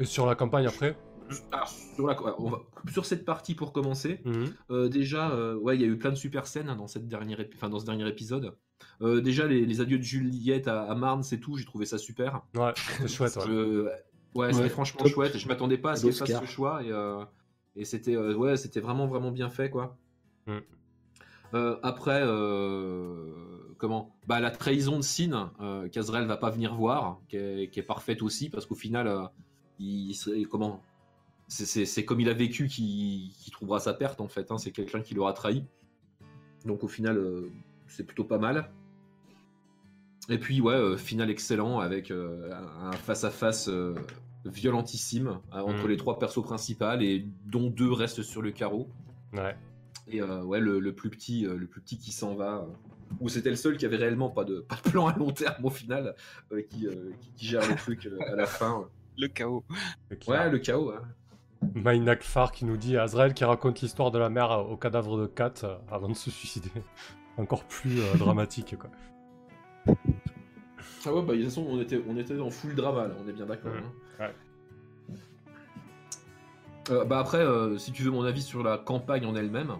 Et 0.00 0.04
sur 0.04 0.26
la 0.26 0.34
campagne 0.34 0.66
après 0.66 0.96
ah, 1.52 1.66
sur, 1.66 2.06
la, 2.06 2.16
on 2.40 2.48
va, 2.48 2.62
sur, 2.90 3.04
cette 3.04 3.26
partie 3.26 3.54
pour 3.54 3.74
commencer, 3.74 4.22
mhm. 4.24 4.46
euh, 4.70 4.88
déjà, 4.88 5.36
ouais, 5.56 5.76
il 5.76 5.82
y 5.82 5.84
a 5.84 5.86
eu 5.86 5.98
plein 5.98 6.08
de 6.08 6.16
super 6.16 6.46
scènes 6.46 6.70
hein, 6.70 6.76
dans, 6.76 6.86
cette 6.86 7.06
dernière 7.06 7.44
enfin, 7.54 7.68
dans 7.68 7.78
ce 7.78 7.84
dernier 7.84 8.08
épisode. 8.08 8.56
déjà, 9.02 9.46
les, 9.46 9.80
adieux 9.82 9.98
de 9.98 10.02
Juliette 10.02 10.68
à, 10.68 10.94
Marne, 10.94 11.22
c'est 11.22 11.38
tout, 11.38 11.58
j'ai 11.58 11.66
trouvé 11.66 11.84
ça 11.84 11.98
super. 11.98 12.40
Ouais, 12.54 12.72
c'était 12.76 13.08
chouette. 13.08 13.36
Ouais, 13.36 13.90
ouais 14.34 14.52
c'était 14.54 14.70
franchement 14.70 15.04
chouette. 15.04 15.36
Je 15.36 15.46
m'attendais 15.48 15.76
pas 15.76 15.90
à 15.90 15.96
ce 15.96 16.06
qu'elle 16.06 16.14
fasse 16.14 16.40
ce 16.40 16.46
choix 16.46 16.82
et, 16.82 16.90
et 17.76 17.84
c'était 17.84 18.16
ouais, 18.16 18.56
c'était 18.56 18.80
vraiment, 18.80 19.06
vraiment 19.06 19.30
bien 19.30 19.50
fait, 19.50 19.68
quoi. 19.68 19.98
Mm. 20.46 20.60
après, 21.82 22.22
comment 23.78 24.14
Bah 24.26 24.40
la 24.40 24.50
trahison 24.50 24.96
de 24.96 25.02
Sin, 25.02 25.52
euh, 25.60 25.88
qu'Azrael 25.88 26.26
va 26.26 26.36
pas 26.36 26.50
venir 26.50 26.74
voir, 26.74 27.20
qui 27.28 27.36
est, 27.36 27.86
parfaite 27.86 28.22
aussi 28.22 28.50
parce 28.50 28.66
qu'au 28.66 28.74
final, 28.74 29.06
euh, 29.06 29.24
il, 29.78 30.14
comment 30.50 30.82
c'est 31.46 32.04
comme 32.04 32.20
il 32.20 32.28
a 32.28 32.34
vécu 32.34 32.66
qui 32.66 33.32
trouvera 33.52 33.80
sa 33.80 33.94
perte 33.94 34.20
en 34.20 34.28
fait. 34.28 34.50
Hein, 34.50 34.58
c'est 34.58 34.72
quelqu'un 34.72 35.00
qui 35.00 35.14
l'aura 35.14 35.32
trahi. 35.32 35.64
Donc 36.66 36.84
au 36.84 36.88
final, 36.88 37.16
euh, 37.16 37.50
c'est 37.86 38.04
plutôt 38.04 38.24
pas 38.24 38.38
mal. 38.38 38.70
Et 40.28 40.36
puis 40.36 40.60
ouais, 40.60 40.74
euh, 40.74 40.98
final 40.98 41.30
excellent 41.30 41.78
avec 41.78 42.10
un 42.10 42.92
face 42.92 43.24
à 43.24 43.30
face 43.30 43.70
violentissime 44.44 45.40
entre 45.52 45.84
mm. 45.84 45.88
les 45.88 45.96
trois 45.96 46.18
persos 46.18 46.42
principaux 46.42 47.00
et 47.00 47.24
dont 47.46 47.70
deux 47.70 47.92
restent 47.92 48.22
sur 48.22 48.42
le 48.42 48.50
carreau. 48.50 48.88
Ouais. 49.32 49.56
Et 50.10 50.22
ouais, 50.22 50.60
le, 50.60 50.92
plus 50.94 51.10
petit, 51.10 51.42
le 51.42 51.66
plus 51.66 51.80
petit 51.80 51.98
qui 51.98 52.12
s'en 52.12 52.34
va 52.34 52.66
où 53.20 53.28
c'était 53.28 53.50
le 53.50 53.56
seul 53.56 53.76
qui 53.76 53.86
avait 53.86 53.96
réellement 53.96 54.30
pas 54.30 54.44
de, 54.44 54.60
pas 54.60 54.76
de 54.76 54.90
plan 54.90 55.06
à 55.06 55.16
long 55.16 55.30
terme 55.30 55.64
au 55.64 55.70
final, 55.70 56.14
qui, 56.70 56.86
qui, 57.36 57.46
gère 57.46 57.68
le 57.68 57.74
truc 57.76 58.08
à 58.26 58.36
la 58.36 58.46
fin. 58.46 58.88
Le 59.16 59.28
chaos. 59.28 59.64
Ouais, 60.26 60.50
le 60.50 60.58
chaos. 60.58 60.92
Mainak 61.74 62.22
Far 62.22 62.52
qui 62.52 62.64
nous 62.64 62.76
dit 62.76 62.96
Azrael 62.96 63.34
qui 63.34 63.44
raconte 63.44 63.80
l'histoire 63.80 64.10
de 64.10 64.18
la 64.18 64.30
mère 64.30 64.50
au 64.70 64.76
cadavre 64.76 65.18
de 65.20 65.26
Kat 65.26 65.54
avant 65.90 66.08
de 66.08 66.14
se 66.14 66.30
suicider. 66.30 66.70
Encore 67.36 67.64
plus 67.64 68.00
dramatique 68.16 68.76
quoi. 68.78 68.90
Ah 71.06 71.14
ouais, 71.14 71.22
bah 71.22 71.34
de 71.34 71.38
toute 71.38 71.48
façon, 71.48 71.66
on 71.68 71.80
était, 71.80 72.02
on 72.08 72.16
était 72.16 72.36
dans 72.36 72.50
full 72.50 72.74
drama 72.74 73.08
là, 73.08 73.14
on 73.24 73.28
est 73.28 73.32
bien 73.32 73.46
d'accord. 73.46 73.72
Hein. 73.74 74.24
Ouais. 74.24 74.34
Euh, 76.90 77.04
bah 77.04 77.18
après, 77.18 77.38
euh, 77.38 77.78
si 77.78 77.92
tu 77.92 78.02
veux 78.02 78.10
mon 78.10 78.24
avis 78.24 78.42
sur 78.42 78.62
la 78.62 78.78
campagne 78.78 79.26
en 79.26 79.34
elle-même, 79.34 79.70
euh, 79.70 79.74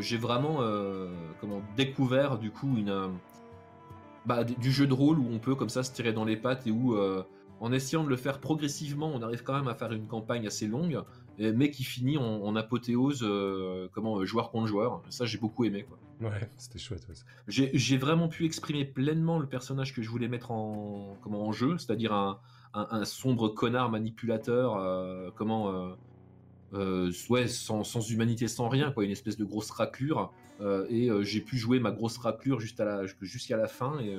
j'ai 0.00 0.16
vraiment 0.16 0.58
comment 1.40 1.62
découvert 1.76 2.38
du 2.38 2.50
coup 2.50 2.76
une 2.76 3.10
bah, 4.26 4.44
du 4.44 4.70
jeu 4.70 4.86
de 4.86 4.94
rôle 4.94 5.18
où 5.18 5.26
on 5.32 5.38
peut 5.38 5.54
comme 5.54 5.68
ça 5.68 5.82
se 5.82 5.92
tirer 5.92 6.12
dans 6.12 6.24
les 6.24 6.36
pattes 6.36 6.66
et 6.66 6.70
où 6.70 6.96
en 7.60 7.72
essayant 7.72 8.04
de 8.04 8.08
le 8.08 8.16
faire 8.16 8.40
progressivement, 8.40 9.10
on 9.14 9.22
arrive 9.22 9.42
quand 9.42 9.54
même 9.54 9.68
à 9.68 9.74
faire 9.74 9.92
une 9.92 10.06
campagne 10.06 10.46
assez 10.46 10.66
longue, 10.66 11.00
mais 11.38 11.70
qui 11.70 11.84
finit 11.84 12.18
en, 12.18 12.56
apothéose, 12.56 13.26
comment 13.92 14.24
joueur 14.24 14.50
contre 14.50 14.66
joueur. 14.66 15.02
Ça, 15.10 15.24
j'ai 15.24 15.38
beaucoup 15.38 15.64
aimé. 15.64 15.84
Quoi. 15.88 15.98
Ouais, 16.22 16.50
c'était 16.56 16.78
chouette. 16.78 17.06
J'ai 17.48 17.96
vraiment 17.96 18.28
pu 18.28 18.44
exprimer 18.44 18.84
pleinement 18.84 19.38
le 19.38 19.46
personnage 19.46 19.94
que 19.94 20.02
je 20.02 20.08
voulais 20.08 20.28
mettre 20.28 20.50
en, 20.50 21.16
comment, 21.22 21.46
en 21.46 21.52
jeu, 21.52 21.78
c'est-à-dire 21.78 22.12
un, 22.12 22.38
un, 22.74 23.04
sombre 23.04 23.48
connard 23.48 23.90
manipulateur, 23.90 25.32
comment 25.34 25.70
euh, 25.70 25.94
ouais, 26.72 27.48
sans, 27.48 28.10
humanité, 28.10 28.48
sans 28.48 28.68
rien, 28.68 28.92
quoi, 28.92 29.04
une 29.04 29.10
espèce 29.10 29.36
de 29.36 29.44
grosse 29.44 29.70
raclure. 29.70 30.32
Euh, 30.60 30.86
et 30.88 31.10
euh, 31.10 31.22
j'ai 31.22 31.40
pu 31.40 31.56
jouer 31.56 31.80
ma 31.80 31.90
grosse 31.90 32.18
raclure 32.18 32.60
jusqu'à 32.60 32.84
la, 32.84 33.02
jusqu'à 33.20 33.56
la 33.56 33.66
fin 33.66 33.98
et 33.98 34.16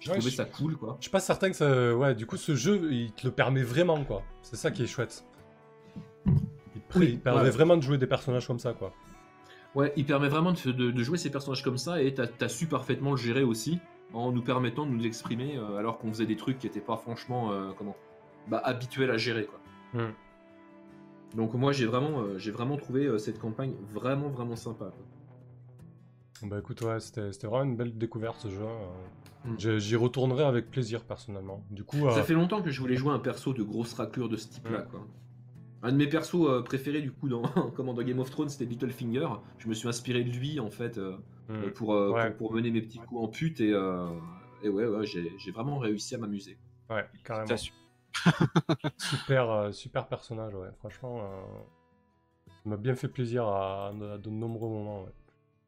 j'ai 0.00 0.10
trouvé 0.10 0.30
ça 0.30 0.44
cool, 0.44 0.76
quoi. 0.76 0.96
Je 0.98 1.04
suis 1.04 1.10
pas 1.10 1.20
certain 1.20 1.50
que 1.50 1.56
ça, 1.56 1.94
ouais, 1.94 2.14
du 2.14 2.26
coup, 2.26 2.36
ce 2.36 2.54
jeu, 2.54 2.92
il 2.92 3.12
te 3.12 3.26
le 3.26 3.32
permet 3.32 3.62
vraiment, 3.62 4.04
quoi. 4.04 4.22
C'est 4.42 4.56
ça 4.56 4.70
qui 4.70 4.82
est 4.82 4.86
chouette. 4.86 5.24
Il, 6.96 7.18
permet 7.18 7.50
vraiment 7.50 7.76
de 7.76 7.82
jouer 7.82 7.98
des 7.98 8.06
personnages 8.06 8.46
comme 8.46 8.58
ça, 8.58 8.72
quoi. 8.72 8.92
Ouais, 9.74 9.92
il 9.96 10.04
permet 10.04 10.28
vraiment 10.28 10.52
de, 10.52 11.02
jouer 11.02 11.18
ces 11.18 11.30
personnages 11.30 11.62
comme 11.62 11.78
ça 11.78 12.00
et 12.00 12.14
t'as 12.14 12.26
as 12.40 12.48
su 12.48 12.66
parfaitement 12.66 13.10
le 13.10 13.16
gérer 13.16 13.42
aussi 13.42 13.80
en 14.12 14.30
nous 14.30 14.42
permettant 14.42 14.86
de 14.86 14.92
nous 14.92 15.04
exprimer 15.04 15.58
alors 15.76 15.98
qu'on 15.98 16.10
faisait 16.10 16.26
des 16.26 16.36
trucs 16.36 16.60
qui 16.60 16.68
étaient 16.68 16.78
pas 16.78 16.96
franchement 16.96 17.50
comment 17.76 17.96
bah, 18.46 18.60
habituels 18.62 19.10
à 19.10 19.16
gérer 19.16 19.46
quoi. 19.46 19.58
Hmm. 19.94 20.12
Donc 21.34 21.54
moi 21.54 21.72
j'ai 21.72 21.86
vraiment, 21.86 22.20
euh, 22.20 22.38
j'ai 22.38 22.50
vraiment 22.50 22.76
trouvé 22.76 23.06
euh, 23.06 23.18
cette 23.18 23.38
campagne 23.38 23.74
vraiment 23.92 24.28
vraiment 24.28 24.56
sympa. 24.56 24.92
Bah 26.42 26.58
écoute 26.58 26.80
ouais, 26.82 27.00
c'était 27.00 27.46
vraiment 27.46 27.64
une 27.64 27.76
belle 27.76 27.96
découverte 27.96 28.40
ce 28.40 28.48
jeu. 28.48 28.62
Hein. 28.62 29.50
Mm. 29.50 29.78
J'y 29.78 29.96
retournerai 29.96 30.44
avec 30.44 30.70
plaisir 30.70 31.04
personnellement. 31.04 31.64
Du 31.70 31.84
coup, 31.84 31.98
ça 32.10 32.18
euh, 32.18 32.22
fait 32.22 32.34
longtemps 32.34 32.62
que 32.62 32.70
je 32.70 32.80
voulais 32.80 32.96
jouer 32.96 33.12
un 33.12 33.18
perso 33.18 33.52
de 33.52 33.62
grosse 33.62 33.94
raclure 33.94 34.28
de 34.28 34.36
ce 34.36 34.48
type-là. 34.48 34.80
Mm. 34.80 34.88
Quoi. 34.90 35.06
Un 35.82 35.92
de 35.92 35.96
mes 35.96 36.06
persos 36.06 36.64
préférés 36.64 37.02
du 37.02 37.12
coup 37.12 37.28
dans, 37.28 37.42
dans 37.76 38.02
Game 38.02 38.20
of 38.20 38.30
Thrones 38.30 38.48
c'était 38.48 38.64
Littlefinger. 38.64 39.28
Je 39.58 39.68
me 39.68 39.74
suis 39.74 39.88
inspiré 39.88 40.22
de 40.22 40.30
lui 40.30 40.60
en 40.60 40.70
fait 40.70 40.98
mm. 41.48 41.70
pour, 41.74 41.96
pour, 42.38 42.52
mener 42.52 42.70
mes 42.70 42.80
petits 42.80 42.98
coups 42.98 43.20
en 43.20 43.28
pute 43.28 43.60
et, 43.60 43.70
et 44.62 44.68
ouais, 44.68 44.86
ouais 44.86 45.04
j'ai 45.04 45.50
vraiment 45.50 45.78
réussi 45.78 46.14
à 46.14 46.18
m'amuser. 46.18 46.58
Ouais, 46.90 47.04
carrément 47.24 47.46
super, 48.98 49.50
euh, 49.50 49.72
super 49.72 50.06
personnage, 50.06 50.54
ouais. 50.54 50.68
Franchement, 50.78 51.20
euh, 51.20 52.70
m'a 52.70 52.76
bien 52.76 52.94
fait 52.94 53.08
plaisir 53.08 53.46
à, 53.46 53.92
de 53.92 54.30
nombreux 54.30 54.68
moments, 54.68 55.02
ouais. 55.02 55.12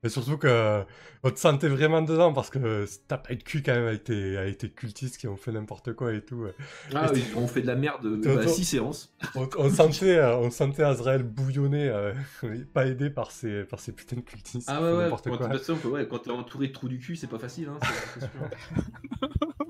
Et 0.03 0.09
surtout 0.09 0.36
que 0.36 0.84
on 1.24 1.30
te 1.30 1.38
sentait 1.38 1.68
vraiment 1.68 2.01
dedans 2.01 2.32
parce 2.32 2.51
que 2.51 2.84
t'as 3.09 3.16
pas 3.16 3.32
eu 3.32 3.36
de 3.36 3.42
cul 3.42 3.62
quand 3.62 3.74
même 3.74 3.86
avec 3.86 4.05
tes, 4.05 4.36
avec 4.36 4.59
tes 4.59 4.68
cultistes 4.68 5.16
qui 5.16 5.26
ont 5.26 5.36
fait 5.36 5.51
n'importe 5.51 5.94
quoi 5.94 6.12
et 6.12 6.20
tout. 6.20 6.47
Ah 6.94 7.11
oui, 7.12 7.24
on 7.34 7.49
fait 7.49 7.62
de 7.62 7.66
la 7.66 7.74
merde 7.74 8.07
bah, 8.24 8.47
6 8.47 8.64
séances. 8.64 9.16
On, 9.34 9.70
sentait, 9.70 10.16
euh, 10.16 10.36
on 10.36 10.51
sentait 10.51 10.84
Azrael 10.84 11.24
bouillonner, 11.24 12.12
pas 12.74 12.86
aidé 12.86 13.11
par 13.11 13.32
ses, 13.32 13.64
par 13.64 13.80
ses 13.80 13.90
putains 13.92 14.16
de 14.16 14.20
cultistes. 14.20 14.68
Ah 14.70 14.80
ouais, 14.80 14.92
ouais, 14.92 15.11
quand, 15.24 15.84
ouais, 15.86 16.07
quand 16.07 16.18
t'es 16.18 16.30
entouré 16.30 16.68
de 16.68 16.72
trous 16.72 16.88
du 16.88 16.99
cul, 16.99 17.16
c'est 17.16 17.26
pas 17.26 17.40
facile. 17.40 17.68
Hein, 17.68 17.78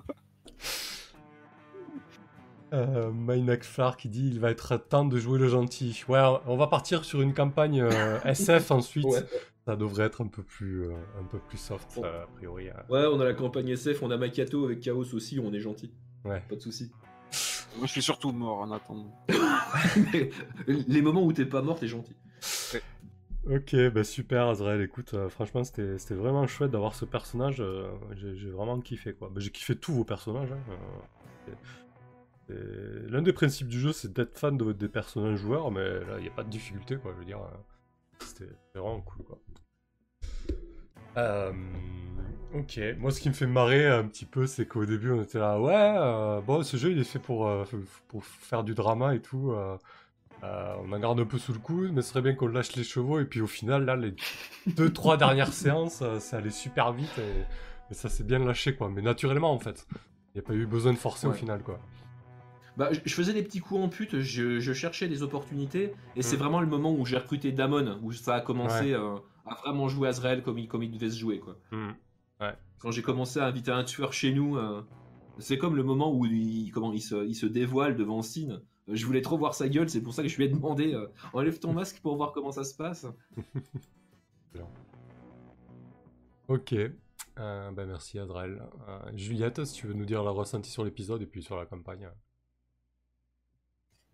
Euh, 2.76 3.56
Flar 3.62 3.96
qui 3.96 4.08
dit 4.08 4.28
il 4.28 4.40
va 4.40 4.50
être 4.50 4.76
temps 4.76 5.04
de 5.04 5.18
jouer 5.18 5.38
le 5.38 5.48
gentil. 5.48 6.04
Ouais, 6.08 6.20
on 6.46 6.56
va 6.56 6.66
partir 6.66 7.04
sur 7.04 7.22
une 7.22 7.34
campagne 7.34 7.84
SF 8.24 8.70
euh, 8.70 8.74
ensuite. 8.74 9.06
Ça 9.66 9.74
devrait 9.74 10.04
être 10.04 10.22
un 10.22 10.28
peu 10.28 10.42
plus, 10.42 10.84
euh, 10.84 10.94
un 11.20 11.24
peu 11.24 11.38
plus 11.38 11.58
soft 11.58 11.98
euh, 11.98 12.22
a 12.22 12.26
priori. 12.36 12.68
Ouais, 12.88 13.06
on 13.06 13.18
a 13.18 13.24
la 13.24 13.34
campagne 13.34 13.68
SF, 13.70 14.02
on 14.02 14.10
a 14.10 14.16
Makato 14.16 14.64
avec 14.64 14.80
Chaos 14.80 15.14
aussi, 15.14 15.40
on 15.40 15.52
est 15.52 15.60
gentil. 15.60 15.90
Ouais. 16.24 16.42
Pas 16.48 16.54
de 16.54 16.60
souci. 16.60 16.90
Moi 17.76 17.86
je 17.86 17.92
suis 17.92 18.02
surtout 18.02 18.32
mort 18.32 18.58
en 18.58 18.70
attendant. 18.70 19.12
les 20.66 21.02
moments 21.02 21.24
où 21.24 21.32
t'es 21.32 21.44
pas 21.44 21.62
mort, 21.62 21.78
t'es 21.78 21.88
gentil. 21.88 22.14
Ok, 23.48 23.76
bah 23.92 24.02
super 24.02 24.48
Azrael, 24.48 24.80
écoute, 24.80 25.14
franchement 25.28 25.62
c'était 25.62 26.14
vraiment 26.14 26.46
chouette 26.46 26.70
d'avoir 26.70 26.94
ce 26.94 27.04
personnage, 27.04 27.62
j'ai 28.14 28.50
vraiment 28.50 28.80
kiffé 28.80 29.14
quoi. 29.14 29.30
Bah, 29.32 29.40
j'ai 29.40 29.50
kiffé 29.50 29.76
tous 29.76 29.92
vos 29.92 30.04
personnages. 30.04 30.52
Hein. 30.52 31.52
L'un 32.48 33.22
des 33.22 33.32
principes 33.32 33.68
du 33.68 33.80
jeu, 33.80 33.92
c'est 33.92 34.12
d'être 34.12 34.38
fan 34.38 34.56
de, 34.56 34.72
des 34.72 34.88
personnages 34.88 35.38
joueurs, 35.38 35.70
mais 35.70 35.84
là, 35.84 36.18
il 36.18 36.22
n'y 36.22 36.28
a 36.28 36.32
pas 36.32 36.44
de 36.44 36.50
difficulté, 36.50 36.96
quoi. 36.96 37.12
Je 37.14 37.18
veux 37.18 37.24
dire, 37.24 37.40
euh, 37.40 37.56
c'était 38.20 38.50
vraiment 38.74 39.00
cool, 39.00 39.24
quoi. 39.24 39.38
Euh, 41.16 41.52
ok, 42.54 42.78
moi 42.98 43.10
ce 43.10 43.20
qui 43.20 43.30
me 43.30 43.34
fait 43.34 43.46
marrer 43.46 43.86
un 43.86 44.04
petit 44.04 44.26
peu, 44.26 44.46
c'est 44.46 44.66
qu'au 44.66 44.84
début 44.84 45.12
on 45.12 45.22
était 45.22 45.38
là, 45.38 45.58
ouais, 45.58 45.72
euh, 45.74 46.42
bon, 46.42 46.62
ce 46.62 46.76
jeu 46.76 46.90
il 46.92 46.98
est 46.98 47.04
fait 47.04 47.18
pour, 47.18 47.50
pour 48.06 48.22
faire 48.22 48.62
du 48.64 48.74
drama 48.74 49.14
et 49.14 49.22
tout. 49.22 49.54
on 50.42 50.92
en 50.92 50.98
garde 50.98 51.18
un 51.18 51.24
peu 51.24 51.38
sous 51.38 51.54
le 51.54 51.58
coude, 51.58 51.92
mais 51.94 52.02
ce 52.02 52.10
serait 52.10 52.20
bien 52.20 52.34
qu'on 52.34 52.48
lâche 52.48 52.76
les 52.76 52.84
chevaux. 52.84 53.18
Et 53.18 53.24
puis 53.24 53.40
au 53.40 53.46
final, 53.46 53.86
là, 53.86 53.96
les 53.96 54.14
deux, 54.66 54.92
trois 54.92 55.16
dernières 55.16 55.52
séances, 55.54 56.04
ça 56.18 56.36
allait 56.36 56.50
super 56.50 56.92
vite 56.92 57.18
et, 57.18 57.94
ça 57.94 58.08
s'est 58.08 58.24
bien 58.24 58.40
lâché, 58.40 58.74
quoi. 58.74 58.90
Mais 58.90 59.00
naturellement, 59.00 59.52
en 59.52 59.58
fait, 59.60 59.86
il 60.34 60.40
n'y 60.40 60.40
a 60.40 60.42
pas 60.42 60.54
eu 60.54 60.66
besoin 60.66 60.92
de 60.92 60.98
forcer 60.98 61.26
au 61.28 61.32
final, 61.32 61.62
quoi. 61.62 61.80
Bah, 62.76 62.90
je 62.92 63.14
faisais 63.14 63.32
des 63.32 63.42
petits 63.42 63.60
coups 63.60 63.80
en 63.80 63.88
pute, 63.88 64.20
je, 64.20 64.72
cherchais 64.74 65.08
des 65.08 65.22
opportunités, 65.22 65.94
et 66.14 66.20
c'est 66.22 66.36
mm. 66.36 66.38
vraiment 66.38 66.60
le 66.60 66.66
moment 66.66 66.92
où 66.94 67.06
j'ai 67.06 67.16
recruté 67.16 67.50
Damon, 67.50 67.98
où 68.02 68.12
ça 68.12 68.34
a 68.34 68.40
commencé 68.42 68.92
euh, 68.92 69.16
à 69.46 69.54
vraiment 69.54 69.88
jouer 69.88 70.08
Azrael 70.08 70.42
comme 70.42 70.58
il, 70.58 70.68
comme 70.68 70.82
il 70.82 70.90
devait 70.90 71.08
se 71.08 71.18
jouer. 71.18 71.40
Quoi. 71.40 71.56
Mm. 71.70 71.92
Quand 72.78 72.90
j'ai 72.90 73.00
commencé 73.00 73.40
à 73.40 73.46
inviter 73.46 73.70
un 73.70 73.84
tueur 73.84 74.12
chez 74.12 74.34
nous, 74.34 74.58
euh, 74.58 74.82
c'est 75.38 75.56
comme 75.56 75.74
le 75.74 75.82
moment 75.82 76.12
où 76.12 76.26
il, 76.26 76.70
comment, 76.70 76.92
il, 76.92 77.00
se, 77.00 77.26
il 77.26 77.34
se 77.34 77.46
dévoile 77.46 77.96
devant 77.96 78.20
Sin. 78.20 78.60
Je 78.88 79.06
voulais 79.06 79.22
trop 79.22 79.38
voir 79.38 79.54
sa 79.54 79.68
gueule, 79.68 79.88
c'est 79.88 80.02
pour 80.02 80.12
ça 80.12 80.22
que 80.22 80.28
je 80.28 80.36
lui 80.36 80.44
ai 80.44 80.48
demandé 80.48 80.92
euh, 80.92 81.06
enlève 81.32 81.58
ton 81.58 81.72
masque 81.72 82.00
pour 82.02 82.16
voir 82.16 82.32
comment 82.32 82.52
ça 82.52 82.62
se 82.62 82.76
passe. 82.76 83.06
ok, 86.48 86.74
bah 87.36 87.86
merci 87.86 88.18
Azrael. 88.18 88.62
Juliette, 89.14 89.64
si 89.64 89.74
tu 89.74 89.86
veux 89.86 89.94
nous 89.94 90.04
dire 90.04 90.22
la 90.22 90.30
ressenti 90.30 90.70
sur 90.70 90.84
l'épisode 90.84 91.22
et 91.22 91.26
puis 91.26 91.42
sur 91.42 91.56
la 91.56 91.64
campagne. 91.64 92.10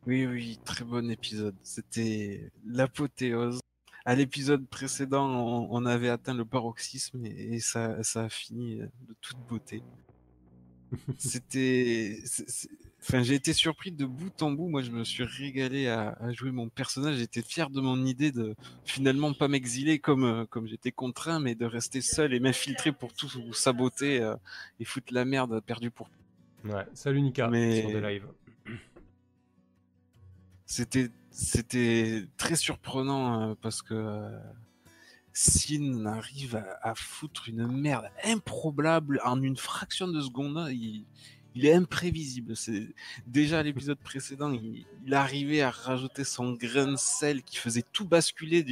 Oui, 0.06 0.26
oui, 0.26 0.58
très 0.64 0.84
bon 0.84 1.10
épisode. 1.10 1.54
C'était 1.62 2.50
l'apothéose. 2.66 3.60
À 4.04 4.16
l'épisode 4.16 4.66
précédent, 4.66 5.28
on, 5.70 5.86
avait 5.86 6.08
atteint 6.08 6.34
le 6.34 6.44
paroxysme 6.44 7.24
et, 7.24 7.60
ça, 7.60 8.02
ça 8.02 8.24
a 8.24 8.28
fini 8.28 8.78
de 8.78 9.14
toute 9.20 9.38
beauté. 9.48 9.80
C'était. 11.18 12.18
Enfin, 13.00 13.22
j'ai 13.22 13.34
été 13.34 13.52
surpris 13.52 13.92
de 13.92 14.04
bout 14.04 14.42
en 14.42 14.50
bout. 14.50 14.68
Moi, 14.68 14.82
je 14.82 14.90
me 14.90 15.04
suis 15.04 15.22
régalé 15.22 15.86
à, 15.86 16.16
jouer 16.32 16.50
mon 16.50 16.68
personnage. 16.68 17.18
J'étais 17.18 17.42
fier 17.42 17.70
de 17.70 17.80
mon 17.80 18.04
idée 18.04 18.32
de 18.32 18.56
finalement 18.84 19.32
pas 19.34 19.46
m'exiler 19.46 20.00
comme, 20.00 20.24
euh, 20.24 20.44
comme 20.46 20.66
j'étais 20.66 20.92
contraint, 20.92 21.38
mais 21.38 21.54
de 21.54 21.64
rester 21.64 22.00
seul 22.00 22.34
et 22.34 22.40
m'infiltrer 22.40 22.90
pour 22.90 23.12
tout 23.12 23.28
saboter 23.52 24.20
euh, 24.20 24.34
et 24.80 24.84
foutre 24.84 25.14
la 25.14 25.24
merde 25.24 25.60
perdue 25.60 25.92
pour. 25.92 26.10
Ouais, 26.64 26.86
salut 26.92 27.22
Nika 27.22 27.48
mais... 27.48 27.82
sur 27.82 27.88
des 27.88 28.00
lives 28.00 28.26
c'était 30.72 31.10
c'était 31.30 32.24
très 32.38 32.56
surprenant 32.56 33.50
euh, 33.50 33.54
parce 33.60 33.82
que 33.82 33.92
euh, 33.92 34.38
Sin 35.34 36.06
arrive 36.06 36.62
à, 36.80 36.94
foutre 36.94 37.50
une 37.50 37.66
merde 37.66 38.08
improbable 38.24 39.20
en 39.22 39.42
une 39.42 39.58
fraction 39.58 40.08
de 40.08 40.20
seconde. 40.20 40.70
Il, 40.70 41.04
est 41.66 41.74
imprévisible. 41.74 42.56
C'est 42.56 42.94
déjà 43.26 43.58
à 43.58 43.62
l'épisode 43.62 43.98
précédent, 44.02 44.50
il, 44.50 44.86
il, 45.04 45.14
arrivait 45.14 45.60
à 45.60 45.70
rajouter 45.70 46.24
son 46.24 46.52
grain 46.52 46.92
de 46.92 46.96
sel 46.96 47.42
qui 47.42 47.58
faisait 47.58 47.84
tout 47.92 48.06
basculer 48.06 48.62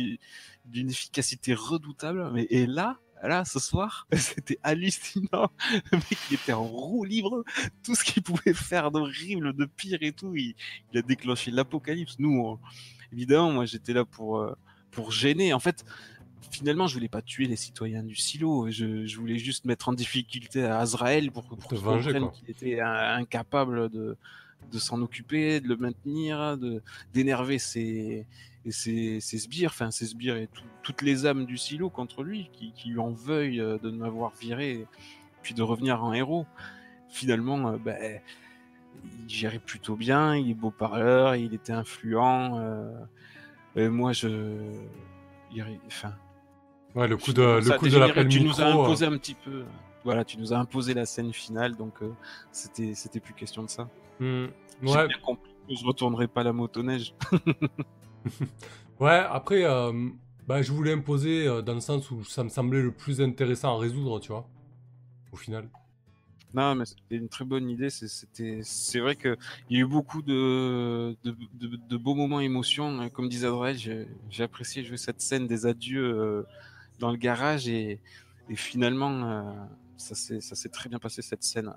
d'une 0.64 0.88
efficacité 0.88 1.52
redoutable. 1.52 2.30
Mais 2.32 2.46
et 2.48 2.66
là, 2.66 2.98
là, 3.28 3.44
ce 3.44 3.58
soir, 3.58 4.06
c'était 4.12 4.58
hallucinant. 4.62 5.50
Le 5.92 5.98
mec, 5.98 6.18
il 6.30 6.34
était 6.34 6.52
en 6.52 6.64
roue 6.64 7.04
libre. 7.04 7.44
Tout 7.82 7.94
ce 7.94 8.04
qu'il 8.04 8.22
pouvait 8.22 8.54
faire 8.54 8.90
d'horrible, 8.90 9.52
de 9.52 9.64
pire 9.64 9.98
et 10.00 10.12
tout, 10.12 10.34
il, 10.36 10.54
a 10.94 11.02
déclenché 11.02 11.50
l'apocalypse. 11.50 12.16
Nous, 12.18 12.58
évidemment, 13.12 13.52
moi, 13.52 13.66
j'étais 13.66 13.92
là 13.92 14.04
pour, 14.04 14.38
euh, 14.38 14.54
pour 14.90 15.12
gêner. 15.12 15.52
En 15.52 15.60
fait, 15.60 15.84
finalement, 16.50 16.86
je 16.86 16.94
voulais 16.94 17.08
pas 17.08 17.22
tuer 17.22 17.46
les 17.46 17.56
citoyens 17.56 18.02
du 18.02 18.16
silo. 18.16 18.70
Je, 18.70 19.16
voulais 19.16 19.38
juste 19.38 19.64
mettre 19.64 19.88
en 19.88 19.92
difficulté 19.92 20.64
à 20.64 20.78
Azrael 20.78 21.30
pour, 21.30 21.44
pour, 21.44 21.68
qu'il 21.68 21.78
qu'il 21.78 22.50
était 22.50 22.80
incapable 22.80 23.90
de, 23.90 24.16
de 24.72 24.78
s'en 24.78 25.00
occuper, 25.02 25.60
de 25.60 25.68
le 25.68 25.76
maintenir, 25.76 26.58
d'énerver 27.12 27.58
ses, 27.58 28.26
ses, 28.68 29.20
ses, 29.20 29.38
sbires, 29.38 29.70
enfin 29.70 29.90
ses 29.90 30.06
sbires 30.06 30.36
et 30.36 30.48
toutes 30.82 31.02
les 31.02 31.26
âmes 31.26 31.46
du 31.46 31.56
silo 31.56 31.88
contre 31.90 32.22
lui, 32.22 32.50
qui, 32.52 32.72
qui 32.72 32.90
lui 32.90 32.98
en 32.98 33.10
veuillent 33.10 33.60
euh, 33.60 33.78
de 33.78 33.90
ne 33.90 33.96
m'avoir 33.96 34.32
viré, 34.40 34.86
puis 35.42 35.54
de 35.54 35.62
revenir 35.62 36.04
en 36.04 36.12
héros. 36.12 36.46
Finalement, 37.08 37.70
euh, 37.70 37.76
ben, 37.78 38.20
il 39.26 39.28
gérait 39.28 39.58
plutôt 39.58 39.96
bien, 39.96 40.36
il 40.36 40.50
est 40.50 40.54
beau 40.54 40.70
parleur, 40.70 41.36
il 41.36 41.54
était 41.54 41.72
influent. 41.72 42.58
Euh, 42.58 42.92
et 43.76 43.88
moi, 43.88 44.12
je, 44.12 44.28
enfin, 45.86 46.12
Ouais, 46.94 47.06
le 47.06 47.16
coup 47.16 47.32
de, 47.32 47.42
le 47.42 47.78
coup 47.78 47.88
de 47.88 47.96
l'appel 47.96 48.28
Tu 48.28 48.42
nous 48.42 48.60
as 48.60 48.66
imposé 48.66 49.06
un 49.06 49.16
petit 49.16 49.34
peu. 49.34 49.64
Voilà, 50.02 50.24
tu 50.24 50.38
nous 50.38 50.52
as 50.52 50.58
imposé 50.58 50.94
la 50.94 51.04
scène 51.04 51.32
finale, 51.32 51.76
donc 51.76 52.02
euh, 52.02 52.10
c'était, 52.52 52.94
c'était 52.94 53.20
plus 53.20 53.34
question 53.34 53.62
de 53.62 53.68
ça. 53.68 53.88
Mmh. 54.18 54.24
Ouais. 54.24 54.50
J'ai 54.82 55.06
bien 55.06 55.18
compris 55.22 55.52
que 55.68 55.74
je 55.76 55.84
retournerai 55.84 56.26
pas 56.26 56.42
la 56.42 56.52
motoneige. 56.52 57.14
ouais, 59.00 59.24
après, 59.30 59.64
euh, 59.64 60.10
bah, 60.46 60.62
je 60.62 60.72
voulais 60.72 60.92
imposer 60.92 61.46
euh, 61.46 61.62
dans 61.62 61.74
le 61.74 61.80
sens 61.80 62.10
où 62.10 62.24
ça 62.24 62.44
me 62.44 62.48
semblait 62.48 62.82
le 62.82 62.92
plus 62.92 63.20
intéressant 63.20 63.76
à 63.76 63.78
résoudre, 63.78 64.20
tu 64.20 64.32
vois, 64.32 64.48
au 65.32 65.36
final. 65.36 65.68
Non, 66.52 66.74
mais 66.74 66.84
c'était 66.84 67.16
une 67.16 67.28
très 67.28 67.44
bonne 67.44 67.70
idée. 67.70 67.90
C'est 67.90 68.98
vrai 68.98 69.14
qu'il 69.14 69.36
y 69.70 69.76
a 69.76 69.80
eu 69.80 69.86
beaucoup 69.86 70.20
de, 70.20 71.16
de, 71.22 71.96
beaux 71.96 72.16
moments 72.16 72.40
émotions. 72.40 73.08
Comme 73.10 73.28
disait 73.28 73.46
Adrel, 73.46 73.76
j'ai 73.78 74.42
apprécié 74.42 74.82
jouer 74.82 74.96
cette 74.96 75.20
scène 75.20 75.46
des 75.46 75.66
adieux 75.66 76.44
dans 76.98 77.12
le 77.12 77.16
garage 77.16 77.68
et, 77.68 78.00
finalement, 78.56 79.12
euh, 79.22 79.42
ça 79.96 80.14
s'est 80.16 80.68
très 80.70 80.88
bien 80.88 80.98
passé 80.98 81.22
cette 81.22 81.44
scène 81.44 81.72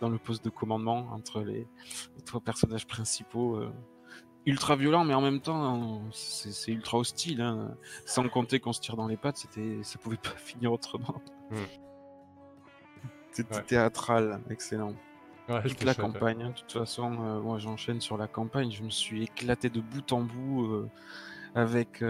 dans 0.00 0.08
le 0.08 0.18
poste 0.18 0.44
de 0.44 0.50
commandement 0.50 1.08
entre 1.12 1.42
les, 1.42 1.68
trois 2.24 2.40
personnages 2.40 2.88
principaux. 2.88 3.60
Euh, 4.46 4.50
ultra 4.50 4.76
violent, 4.76 5.04
mais 5.04 5.14
en 5.14 5.20
même 5.20 5.40
temps, 5.40 6.02
c'est 6.12 6.72
ultra 6.72 6.98
hostile. 6.98 7.40
Hein. 7.40 7.76
Sans 8.06 8.28
compter 8.28 8.60
qu'on 8.60 8.72
se 8.72 8.80
tire 8.80 8.96
dans 8.96 9.06
les 9.06 9.16
pattes, 9.16 9.36
c'était, 9.36 9.82
ça 9.82 9.98
pouvait 9.98 10.16
pas 10.16 10.30
finir 10.36 10.72
autrement. 10.72 11.20
Hmm. 11.50 11.56
C'était 13.32 13.62
théâtral, 13.62 14.40
excellent. 14.50 14.94
Toute 15.66 15.82
la 15.82 15.94
campagne, 15.94 16.44
hein. 16.44 16.50
de 16.50 16.54
toute 16.54 16.72
façon, 16.72 17.12
euh, 17.12 17.40
moi 17.40 17.58
j'enchaîne 17.58 18.00
sur 18.00 18.16
la 18.16 18.28
campagne. 18.28 18.70
Je 18.70 18.84
me 18.84 18.90
suis 18.90 19.24
éclaté 19.24 19.68
de 19.68 19.80
bout 19.80 20.12
en 20.12 20.20
bout 20.20 20.88
avec 21.56 22.04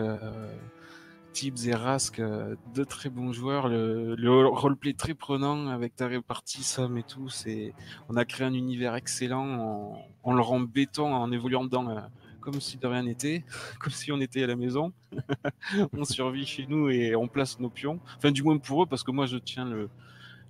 Tibbs 1.32 1.66
et 1.66 1.74
Rask, 1.74 2.18
euh, 2.18 2.56
deux 2.74 2.84
très 2.84 3.08
bons 3.08 3.32
joueurs. 3.32 3.68
Le, 3.68 4.46
roleplay 4.46 4.94
très 4.94 5.14
prenant 5.14 5.68
avec 5.68 5.96
ta 5.96 6.06
répartie, 6.06 6.62
Sam 6.62 6.96
et 6.98 7.02
tout. 7.02 7.28
C'est, 7.28 7.72
on 8.08 8.16
a 8.16 8.24
créé 8.24 8.46
un 8.46 8.54
univers 8.54 8.94
excellent. 8.94 10.02
On, 10.24 10.34
le 10.34 10.40
rend 10.40 10.60
béton 10.60 11.14
en 11.14 11.30
évoluant 11.32 11.64
dedans, 11.64 11.88
euh, 11.88 12.00
comme 12.40 12.60
si 12.60 12.76
de 12.76 12.86
rien 12.86 13.02
n'était, 13.02 13.44
comme 13.80 13.92
si 13.92 14.10
on 14.12 14.20
était 14.20 14.42
à 14.42 14.46
la 14.46 14.56
maison. 14.56 14.92
on 15.92 16.04
survit 16.04 16.46
chez 16.46 16.66
nous 16.66 16.88
et 16.88 17.14
on 17.14 17.28
place 17.28 17.58
nos 17.60 17.70
pions. 17.70 18.00
Enfin, 18.16 18.30
du 18.30 18.42
moins 18.42 18.58
pour 18.58 18.82
eux, 18.82 18.86
parce 18.86 19.02
que 19.02 19.10
moi 19.10 19.26
je 19.26 19.36
tiens 19.36 19.64
le, 19.64 19.88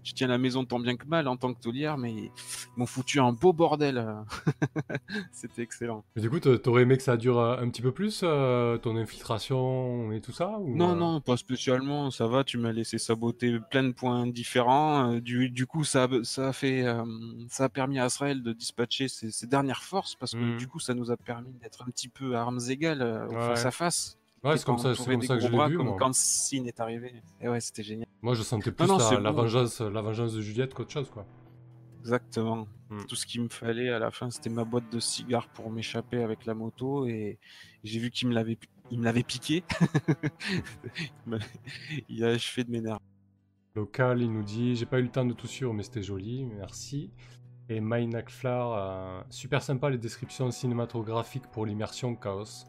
je 0.02 0.12
tiens 0.12 0.28
la 0.28 0.38
maison 0.38 0.64
tant 0.64 0.80
bien 0.80 0.96
que 0.96 1.06
mal 1.06 1.28
en 1.28 1.36
tant 1.36 1.52
que 1.52 1.60
taulière, 1.60 1.98
mais 1.98 2.12
ils 2.12 2.30
m'ont 2.76 2.86
foutu 2.86 3.20
un 3.20 3.32
beau 3.32 3.52
bordel. 3.52 4.06
C'était 5.32 5.62
excellent. 5.62 6.04
Mais 6.16 6.22
du 6.22 6.30
coup, 6.30 6.40
t'aurais 6.40 6.82
aimé 6.82 6.96
que 6.96 7.02
ça 7.02 7.16
dure 7.16 7.38
euh, 7.38 7.58
un 7.58 7.68
petit 7.68 7.82
peu 7.82 7.92
plus, 7.92 8.20
euh, 8.22 8.78
ton 8.78 8.96
infiltration 8.96 10.12
et 10.12 10.20
tout 10.20 10.32
ça 10.32 10.58
Non, 10.64 10.92
euh? 10.92 10.94
non, 10.94 11.20
pas 11.20 11.36
spécialement. 11.36 12.10
Ça 12.10 12.26
va, 12.26 12.44
tu 12.44 12.58
m'as 12.58 12.72
laissé 12.72 12.98
saboter 12.98 13.58
plein 13.70 13.84
de 13.84 13.92
points 13.92 14.26
différents. 14.26 15.14
Du, 15.14 15.50
du 15.50 15.66
coup, 15.66 15.84
ça, 15.84 16.08
ça, 16.22 16.48
a 16.48 16.52
fait, 16.52 16.84
ça 17.48 17.64
a 17.64 17.68
permis 17.68 17.98
à 17.98 18.06
Israël 18.06 18.42
de 18.42 18.52
dispatcher 18.52 19.08
ses, 19.08 19.46
dernières 19.46 19.82
forces, 19.82 20.14
parce 20.14 20.32
que 20.32 20.38
mmh. 20.38 20.56
du 20.56 20.68
coup, 20.68 20.78
ça 20.78 20.94
nous 20.94 21.10
a 21.10 21.16
permis 21.16 21.52
d'être 21.60 21.82
un 21.82 21.90
petit 21.90 22.08
peu 22.08 22.36
à 22.36 22.40
armes 22.40 22.60
égales 22.68 23.28
face 23.30 23.66
à 23.66 23.70
face. 23.70 24.19
Ouais, 24.42 24.56
c'est 24.56 24.64
comme 24.64 24.78
ça, 24.78 24.94
c'est 24.94 25.04
comme 25.04 25.22
ça 25.22 25.36
que 25.36 25.42
je 25.42 25.48
l'ai 25.48 25.68
vu. 25.68 25.76
Comme 25.76 25.96
quand 25.98 26.14
Sin 26.14 26.64
est 26.64 26.80
arrivé. 26.80 27.22
Et 27.40 27.48
ouais, 27.48 27.60
c'était 27.60 27.82
génial. 27.82 28.08
Moi, 28.22 28.34
je 28.34 28.42
sentais 28.42 28.72
plus 28.72 28.86
la, 28.86 29.30
vengeance, 29.32 29.80
la 29.80 30.00
vengeance 30.00 30.34
de 30.34 30.40
Juliette 30.40 30.72
qu'autre 30.74 30.90
chose, 30.90 31.10
quoi. 31.10 31.26
Exactement. 32.00 32.66
Hmm. 32.88 33.04
Tout 33.06 33.16
ce 33.16 33.26
qu'il 33.26 33.42
me 33.42 33.48
fallait 33.48 33.90
à 33.90 33.98
la 33.98 34.10
fin, 34.10 34.30
c'était 34.30 34.48
ma 34.48 34.64
boîte 34.64 34.90
de 34.90 34.98
cigares 34.98 35.48
pour 35.48 35.70
m'échapper 35.70 36.22
avec 36.22 36.46
la 36.46 36.54
moto. 36.54 37.06
Et 37.06 37.38
j'ai 37.84 38.00
vu 38.00 38.10
qu'il 38.10 38.28
me 38.28 38.34
l'avait, 38.34 38.58
il 38.90 38.98
me 38.98 39.04
l'avait 39.04 39.22
piqué. 39.22 39.62
il 42.08 42.24
a 42.24 42.28
achevé 42.28 42.64
de 42.64 42.70
m'énerver. 42.70 43.04
Local, 43.74 44.22
il 44.22 44.32
nous 44.32 44.42
dit 44.42 44.74
J'ai 44.74 44.86
pas 44.86 44.98
eu 44.98 45.02
le 45.02 45.10
temps 45.10 45.26
de 45.26 45.34
tout 45.34 45.46
suivre, 45.46 45.74
mais 45.74 45.82
c'était 45.82 46.02
joli, 46.02 46.44
merci. 46.44 47.10
Et 47.68 47.80
Mynakflar, 47.80 48.72
euh, 48.72 49.22
super 49.28 49.62
sympa 49.62 49.90
les 49.90 49.98
descriptions 49.98 50.50
cinématographiques 50.50 51.46
pour 51.52 51.66
l'immersion 51.66 52.16
Chaos. 52.16 52.64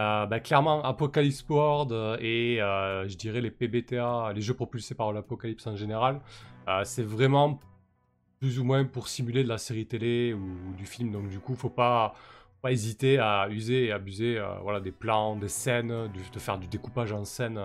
Euh, 0.00 0.24
bah, 0.24 0.40
clairement, 0.40 0.82
Apocalypse 0.82 1.44
World 1.46 1.92
euh, 1.92 2.16
et 2.20 2.62
euh, 2.62 3.06
je 3.06 3.16
dirais 3.16 3.42
les 3.42 3.50
PBTA, 3.50 4.32
les 4.34 4.40
jeux 4.40 4.54
propulsés 4.54 4.94
par 4.94 5.12
l'Apocalypse 5.12 5.66
en 5.66 5.76
général, 5.76 6.20
c'est 6.84 7.02
vraiment 7.02 7.58
plus 8.38 8.60
ou 8.60 8.64
moins 8.64 8.84
pour 8.84 9.08
simuler 9.08 9.42
de 9.42 9.48
la 9.48 9.58
série 9.58 9.86
télé 9.86 10.32
ou, 10.32 10.72
du 10.74 10.86
film. 10.86 11.10
Donc 11.10 11.28
du 11.28 11.38
coup, 11.40 11.54
faut 11.54 11.68
pas, 11.68 12.14
pas 12.62 12.72
hésiter 12.72 13.18
à 13.18 13.48
user 13.50 13.86
et 13.86 13.92
abuser 13.92 14.42
voilà, 14.62 14.80
des 14.80 14.92
plans, 14.92 15.36
des 15.36 15.48
scènes, 15.48 15.88
de, 15.88 16.38
faire 16.38 16.58
du 16.58 16.68
découpage 16.68 17.12
en 17.12 17.24
scène. 17.24 17.60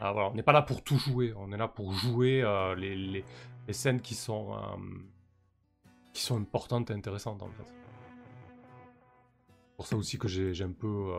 voilà, 0.00 0.28
on 0.28 0.34
n'est 0.34 0.42
pas 0.42 0.52
là 0.52 0.62
pour 0.62 0.82
tout 0.82 0.98
jouer, 0.98 1.32
on 1.36 1.52
est 1.52 1.56
là 1.56 1.68
pour 1.68 1.92
jouer 1.92 2.42
les, 2.76 2.96
les, 2.96 3.24
les, 3.68 3.72
scènes 3.72 4.00
qui 4.00 4.16
sont, 4.16 4.56
qui 6.12 6.22
sont 6.22 6.36
importantes 6.36 6.90
et 6.90 6.94
intéressantes 6.94 7.42
en 7.42 7.50
fait. 7.50 7.72
Pour 9.76 9.86
ça 9.86 9.96
aussi 9.96 10.18
que 10.18 10.26
j'ai 10.26 10.64
un 10.64 10.72
peu 10.72 11.12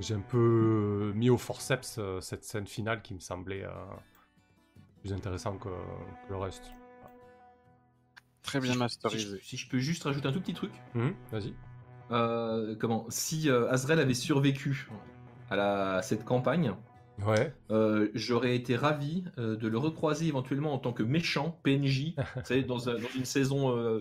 j'ai 0.00 0.14
un 0.14 0.20
peu 0.20 1.12
mis 1.14 1.30
au 1.30 1.36
forceps 1.36 1.96
euh, 1.98 2.20
cette 2.20 2.44
scène 2.44 2.66
finale 2.66 3.02
qui 3.02 3.14
me 3.14 3.20
semblait 3.20 3.64
euh, 3.64 3.70
plus 5.00 5.12
intéressant 5.12 5.56
que, 5.58 5.68
le 6.28 6.36
reste. 6.36 6.72
Très 8.42 8.60
bien 8.60 8.74
masterisé. 8.74 9.38
Si 9.42 9.56
je, 9.56 9.68
peux 9.68 9.78
juste 9.78 10.02
rajouter 10.04 10.28
un 10.28 10.32
tout 10.32 10.40
petit 10.40 10.54
truc. 10.54 10.72
Hum, 10.94 11.14
vas-y. 11.30 11.54
Euh, 12.10 12.74
comment? 12.80 13.06
Si 13.10 13.48
Azrael 13.50 14.00
avait 14.00 14.14
survécu 14.14 14.88
à, 15.50 15.56
la, 15.56 16.02
cette 16.02 16.24
campagne, 16.24 16.72
ouais. 17.26 17.54
j'aurais 18.14 18.56
été 18.56 18.76
ravi 18.76 19.24
de 19.36 19.68
le 19.68 19.78
recroiser 19.78 20.26
éventuellement 20.26 20.72
en 20.72 20.78
tant 20.78 20.92
que 20.92 21.02
méchant 21.02 21.60
PNJ, 21.62 22.14
dans, 22.66 22.78
dans, 22.78 22.96
une 23.14 23.26
saison 23.26 24.00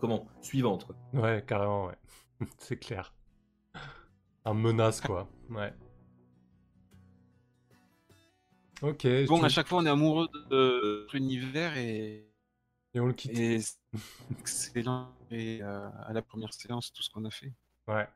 comment? 0.00 0.26
Suivante. 0.42 0.86
Ouais, 1.14 1.42
carrément, 1.46 1.86
ouais. 1.86 1.96
C'est 2.58 2.76
clair. 2.76 3.12
Un 4.46 4.54
menace, 4.54 5.00
quoi. 5.00 5.28
Ouais. 5.50 5.74
Ok. 8.80 9.04
Bon, 9.26 9.42
à 9.42 9.48
chaque 9.48 9.66
fois, 9.66 9.78
on 9.78 9.86
est 9.86 9.90
amoureux 9.90 10.28
de 10.28 10.38
notre 10.38 11.14
univers 11.16 11.76
et. 11.76 12.30
Et 12.94 13.00
on 13.00 13.06
le 13.06 13.12
quitte. 13.12 13.36
Et 13.36 13.58
excellent. 14.38 15.12
Et 15.32 15.60
euh, 15.62 15.88
à 16.04 16.12
la 16.12 16.22
première 16.22 16.54
séance, 16.54 16.92
tout 16.92 17.02
ce 17.02 17.10
qu'on 17.10 17.24
a 17.24 17.30
fait. 17.30 17.52
Ouais. 17.88 18.06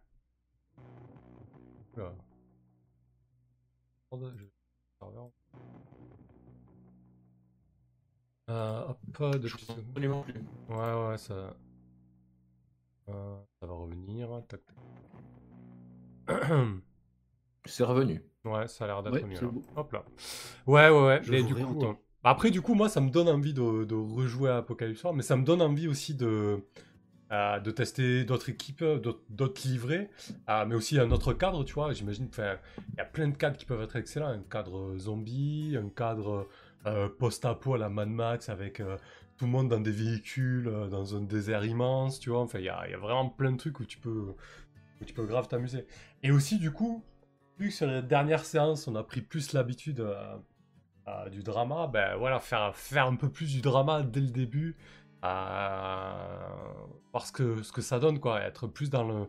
Euh, 8.51 8.85
hop, 8.87 9.21
de. 9.39 9.49
Ouais, 10.69 11.09
ouais, 11.09 11.19
ça. 11.19 11.57
Euh, 13.09 13.37
ça 13.61 13.67
va 13.67 13.75
revenir. 13.75 14.29
Tac, 14.49 14.65
tac. 14.65 14.77
C'est 17.65 17.85
revenu. 17.85 18.23
Ouais, 18.45 18.67
ça 18.69 18.85
a 18.85 18.87
l'air 18.87 19.03
d'être 19.03 19.27
mieux. 19.27 19.39
Hop 19.77 19.93
là. 19.93 20.05
Ouais, 20.67 20.89
ouais, 20.89 21.21
ouais. 21.29 21.43
du 21.43 21.55
coup, 21.55 21.85
euh, 21.85 21.93
Après, 22.25 22.51
du 22.51 22.63
coup, 22.63 22.75
moi, 22.75 22.89
ça 22.89 23.01
me 23.01 23.11
donne 23.11 23.29
envie 23.29 23.53
de, 23.53 23.85
de 23.85 23.95
rejouer 23.95 24.51
à 24.51 24.59
Apocalypse 24.59 25.03
War, 25.05 25.13
mais 25.13 25.23
ça 25.23 25.37
me 25.37 25.45
donne 25.45 25.61
envie 25.61 25.89
aussi 25.89 26.15
de, 26.15 26.65
euh, 27.33 27.61
de 27.61 27.71
tester 27.71 28.25
d'autres 28.25 28.49
équipes, 28.49 28.83
d'autres 29.29 29.69
livrets, 29.69 30.11
euh, 30.49 30.65
mais 30.67 30.75
aussi 30.75 30.99
un 30.99 31.11
autre 31.11 31.35
cadre, 31.35 31.65
tu 31.65 31.75
vois. 31.75 31.93
J'imagine, 31.93 32.31
il 32.39 32.97
y 32.97 33.01
a 33.01 33.05
plein 33.05 33.29
de 33.29 33.37
cadres 33.37 33.59
qui 33.59 33.67
peuvent 33.67 33.83
être 33.83 33.97
excellents. 33.97 34.29
Un 34.29 34.43
cadre 34.43 34.97
zombie, 34.97 35.77
un 35.79 35.91
cadre 35.91 36.49
post-apo 37.19 37.75
à 37.75 37.79
la 37.79 37.91
Mad 37.91 38.09
Max 38.09 38.49
avec 38.49 38.81
tout 39.37 39.45
le 39.45 39.51
monde 39.51 39.69
dans 39.69 39.81
des 39.81 39.91
véhicules, 39.91 40.71
dans 40.91 41.15
un 41.15 41.21
désert 41.21 41.67
immense, 41.67 42.21
tu 42.21 42.31
vois. 42.31 42.41
Enfin, 42.41 42.59
il 42.59 42.65
y 42.65 42.71
a, 42.71 42.89
y 42.89 42.95
a, 42.95 42.99
vraiment 42.99 43.29
plein 43.29 43.53
de 43.53 43.59
trucs 43.59 43.81
où 43.81 43.85
tu 43.85 43.99
peux, 43.99 44.35
où 45.01 45.05
tu 45.05 45.15
peux 45.15 45.27
grave 45.27 45.49
t'amuser. 45.49 45.87
Et 46.23 46.31
aussi, 46.31 46.59
du 46.59 46.73
coup, 46.73 47.05
vu 47.59 47.69
que 47.69 47.75
sur 47.75 47.87
la 47.87 48.03
dernière 48.03 48.45
séance, 48.45 48.89
on 48.89 48.95
a 48.95 49.03
pris 49.03 49.21
plus 49.21 49.53
l'habitude 49.53 50.01
euh, 50.01 51.29
du 51.31 51.43
drama, 51.43 51.87
ben 51.87 52.17
voilà, 52.17 52.41
faire, 52.41 52.77
faire 52.77 53.07
un 53.07 53.17
peu 53.17 53.29
plus 53.31 53.53
du 53.53 53.61
drama 53.61 54.03
dès 54.03 54.21
le 54.21 54.31
début, 54.31 54.77
euh, 55.25 56.13
voir 57.13 57.27
ce 57.27 57.33
que, 57.33 57.63
ce 57.63 57.73
que 57.73 57.83
ça 57.83 57.99
donne, 57.99 58.21
quoi, 58.21 58.41
être 58.41 58.67
plus 58.67 58.91
dans 58.91 59.05
le, 59.05 59.29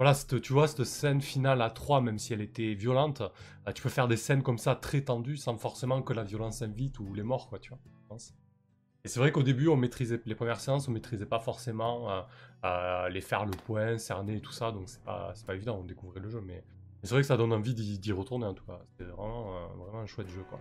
voilà, 0.00 0.14
tu 0.14 0.52
vois, 0.54 0.66
cette 0.66 0.84
scène 0.84 1.20
finale 1.20 1.60
à 1.60 1.68
3, 1.68 2.00
même 2.00 2.18
si 2.18 2.32
elle 2.32 2.40
était 2.40 2.72
violente, 2.72 3.20
euh, 3.20 3.72
tu 3.72 3.82
peux 3.82 3.90
faire 3.90 4.08
des 4.08 4.16
scènes 4.16 4.42
comme 4.42 4.56
ça 4.56 4.74
très 4.74 5.02
tendues 5.02 5.36
sans 5.36 5.58
forcément 5.58 6.00
que 6.00 6.14
la 6.14 6.24
violence 6.24 6.62
invite 6.62 6.98
ou 7.00 7.12
les 7.12 7.22
morts, 7.22 7.48
quoi, 7.50 7.58
tu 7.58 7.68
vois. 7.68 8.16
Et 9.04 9.08
c'est 9.08 9.18
vrai 9.18 9.32
qu'au 9.32 9.42
début, 9.42 9.68
on 9.68 9.76
maîtrisait 9.76 10.20
les 10.26 10.34
premières 10.34 10.60
séances, 10.60 10.88
on 10.88 10.92
maîtrisait 10.92 11.26
pas 11.26 11.40
forcément 11.40 12.10
euh, 12.10 12.22
euh, 12.64 13.08
les 13.08 13.20
faire 13.20 13.46
le 13.46 13.52
point, 13.52 13.96
cerner 13.98 14.36
et 14.36 14.40
tout 14.40 14.52
ça, 14.52 14.72
donc 14.72 14.88
c'est 14.88 15.02
pas, 15.02 15.32
pas 15.46 15.54
évident, 15.54 15.78
on 15.80 15.84
découvrait 15.84 16.20
le 16.20 16.28
jeu, 16.28 16.42
mais, 16.44 16.62
c'est 17.02 17.12
vrai 17.12 17.22
que 17.22 17.26
ça 17.26 17.38
donne 17.38 17.52
envie 17.54 17.74
d'y 17.74 18.12
retourner 18.12 18.44
en 18.44 18.52
tout 18.52 18.64
cas. 18.66 18.78
C'est 18.98 19.04
vraiment, 19.04 19.52
vraiment 19.78 20.00
un 20.00 20.06
chouette 20.06 20.28
jeu, 20.28 20.44
quoi. 20.44 20.60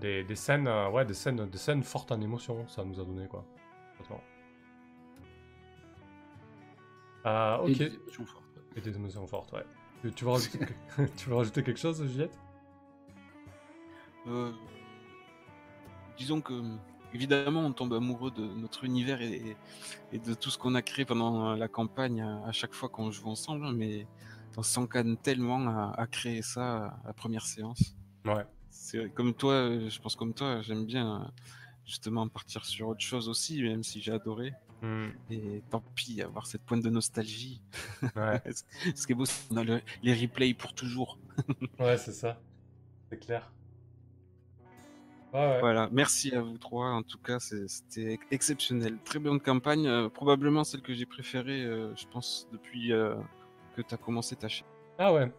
des, 0.00 0.24
des, 0.24 0.36
scènes, 0.36 0.68
ouais, 0.68 1.04
des 1.04 1.12
scènes, 1.12 1.46
des 1.48 1.58
scènes 1.58 1.82
fortes 1.82 2.12
en 2.12 2.20
émotion, 2.22 2.66
ça 2.68 2.82
nous 2.82 2.98
a 2.98 3.04
donné 3.04 3.28
quoi. 3.28 3.44
Ok. 7.24 7.68
Et 7.68 7.74
des 7.74 7.94
émotions 7.94 8.26
fortes. 8.26 8.58
Et 8.76 8.80
des 8.80 8.96
émotions 8.96 9.26
fortes, 9.26 9.52
ouais. 9.52 9.64
Tu, 10.16 10.24
veux, 10.24 10.30
rajouter, 10.30 10.58
tu 11.16 11.28
veux 11.28 11.36
rajouter 11.36 11.62
quelque 11.62 11.78
chose, 11.78 12.04
Juliette? 12.04 12.36
Euh, 14.26 14.52
Disons 16.22 16.40
que, 16.40 16.54
évidemment, 17.12 17.66
on 17.66 17.72
tombe 17.72 17.94
amoureux 17.94 18.30
de 18.30 18.42
notre 18.42 18.84
univers 18.84 19.20
et, 19.20 19.56
de 20.12 20.34
tout 20.34 20.50
ce 20.50 20.56
qu'on 20.56 20.76
a 20.76 20.82
créé 20.82 21.04
pendant 21.04 21.56
la 21.56 21.66
campagne 21.66 22.22
à, 22.22 22.52
chaque 22.52 22.74
fois 22.74 22.88
qu'on 22.88 23.10
joue 23.10 23.26
ensemble, 23.26 23.72
mais 23.72 24.06
on 24.56 24.62
s'encadre 24.62 25.16
tellement 25.20 25.66
à, 25.66 26.06
créer 26.06 26.42
ça 26.42 26.86
à 27.02 27.06
la 27.08 27.12
première 27.12 27.44
séance. 27.44 27.96
Ouais. 28.24 28.46
C'est 28.70 29.12
comme 29.14 29.34
toi, 29.34 29.68
je 29.88 29.98
pense 29.98 30.14
comme 30.14 30.32
toi, 30.32 30.62
j'aime 30.62 30.86
bien 30.86 31.28
justement 31.84 32.28
partir 32.28 32.64
sur 32.64 32.90
autre 32.90 33.00
chose 33.00 33.28
aussi, 33.28 33.60
même 33.64 33.82
si 33.82 34.00
j'ai 34.00 34.12
adoré. 34.12 34.52
Hmm. 34.80 35.08
Et 35.28 35.60
tant 35.70 35.82
pis, 35.96 36.22
avoir 36.22 36.46
cette 36.46 36.62
pointe 36.62 36.84
de 36.84 36.90
nostalgie. 36.90 37.60
Ouais. 38.14 38.40
Ce 38.94 39.06
qui 39.08 39.12
est 39.12 39.16
beau, 39.16 39.24
c'est 39.24 39.58
a 39.58 39.80
les 40.04 40.14
replays 40.14 40.54
pour 40.54 40.72
toujours. 40.72 41.18
ouais, 41.80 41.98
c'est 41.98 42.12
ça. 42.12 42.40
C'est 43.10 43.18
clair. 43.18 43.50
Voilà, 45.32 45.88
merci 45.90 46.34
à 46.34 46.42
vous 46.42 46.58
trois. 46.58 46.88
En 46.88 47.02
tout 47.02 47.18
cas, 47.18 47.38
c'était 47.40 48.18
exceptionnel. 48.30 48.98
Très 49.04 49.18
bonne 49.18 49.40
campagne. 49.40 49.86
Euh, 49.86 50.08
probablement 50.08 50.62
celle 50.62 50.82
que 50.82 50.92
j'ai 50.92 51.06
préférée, 51.06 51.62
euh, 51.62 51.94
je 51.96 52.06
pense, 52.06 52.48
depuis 52.52 52.92
euh, 52.92 53.14
que 53.74 53.82
tu 53.82 53.94
as 53.94 53.96
commencé 53.96 54.36
ta 54.36 54.48
chaîne. 54.48 54.66
Ah 54.98 55.12
ouais. 55.12 55.32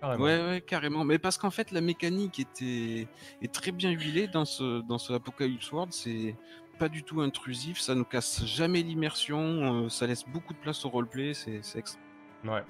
Carrément. 0.00 0.24
Ouais, 0.24 0.44
ouais, 0.44 0.60
carrément. 0.60 1.04
Mais 1.04 1.18
parce 1.18 1.38
qu'en 1.38 1.50
fait, 1.50 1.70
la 1.70 1.80
mécanique 1.80 2.40
était 2.40 3.08
est 3.40 3.52
très 3.52 3.72
bien 3.72 3.90
huilée 3.90 4.26
dans 4.26 4.44
ce 4.44 4.82
dans 4.82 4.98
ce 4.98 5.12
Apocalypse 5.14 5.70
World. 5.72 5.92
C'est 5.92 6.36
pas 6.78 6.88
du 6.88 7.02
tout 7.02 7.20
intrusif, 7.20 7.78
ça 7.78 7.94
ne 7.94 8.02
casse 8.02 8.44
jamais 8.44 8.82
l'immersion, 8.82 9.88
ça 9.88 10.06
laisse 10.06 10.24
beaucoup 10.24 10.52
de 10.52 10.58
place 10.58 10.84
au 10.84 10.88
roleplay, 10.88 11.32
c'est 11.32 11.60
extra. 11.76 12.00
Ouais. 12.44 12.64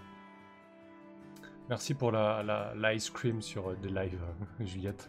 Merci 1.71 1.95
pour 1.95 2.13
la, 2.13 2.75
l'ice 2.77 3.09
cream 3.09 3.41
sur 3.41 3.75
The 3.81 3.87
Live, 3.87 4.21
Juliette. 4.61 5.09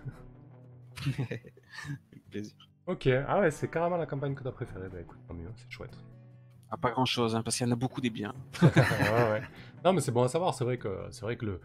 Avec 1.19 2.29
plaisir. 2.29 2.55
Ok, 2.85 3.07
ah 3.07 3.39
ouais, 3.39 3.51
c'est 3.51 3.69
carrément 3.69 3.97
la 3.97 4.05
campagne 4.05 4.35
que 4.35 4.43
t'as 4.43 4.51
préférée. 4.51 4.89
Bah 4.89 4.99
écoute, 4.99 5.19
tant 5.27 5.33
mieux, 5.33 5.49
c'est 5.55 5.71
chouette. 5.71 5.97
Ah, 6.69 6.77
pas 6.77 6.91
grand 6.91 7.05
chose, 7.05 7.35
hein, 7.35 7.43
parce 7.43 7.57
qu'il 7.57 7.67
y 7.67 7.69
en 7.69 7.73
a 7.73 7.77
beaucoup 7.77 8.01
des 8.01 8.09
biens. 8.09 8.33
ouais, 8.61 8.69
ouais. 8.69 9.43
Non, 9.85 9.93
mais 9.93 10.01
c'est 10.01 10.11
bon 10.11 10.23
à 10.23 10.27
savoir, 10.27 10.53
c'est 10.53 10.63
vrai 10.63 10.77
que, 10.77 11.07
c'est 11.11 11.21
vrai 11.21 11.37
que 11.37 11.45
le, 11.45 11.61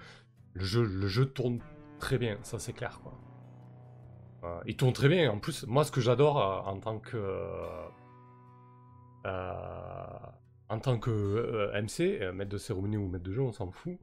le, 0.52 0.64
jeu, 0.64 0.84
le 0.84 1.08
jeu 1.08 1.26
tourne 1.26 1.60
très 1.98 2.18
bien, 2.18 2.38
ça 2.42 2.58
c'est 2.58 2.72
clair, 2.72 3.00
quoi. 3.02 3.18
Euh, 4.44 4.60
il 4.66 4.76
tourne 4.76 4.92
très 4.92 5.08
bien. 5.08 5.30
En 5.30 5.38
plus, 5.38 5.66
moi, 5.66 5.84
ce 5.84 5.90
que 5.92 6.00
j'adore 6.00 6.38
euh, 6.40 6.70
en 6.70 6.78
tant 6.78 6.98
que 6.98 7.16
euh, 9.26 10.18
en 10.68 10.78
tant 10.78 10.98
que 10.98 11.72
MC, 11.80 12.32
maître 12.34 12.50
de 12.50 12.58
cérémonie 12.58 12.96
ou 12.96 13.08
maître 13.08 13.24
de 13.24 13.32
jeu, 13.32 13.42
on 13.42 13.52
s'en 13.52 13.70
fout, 13.70 13.98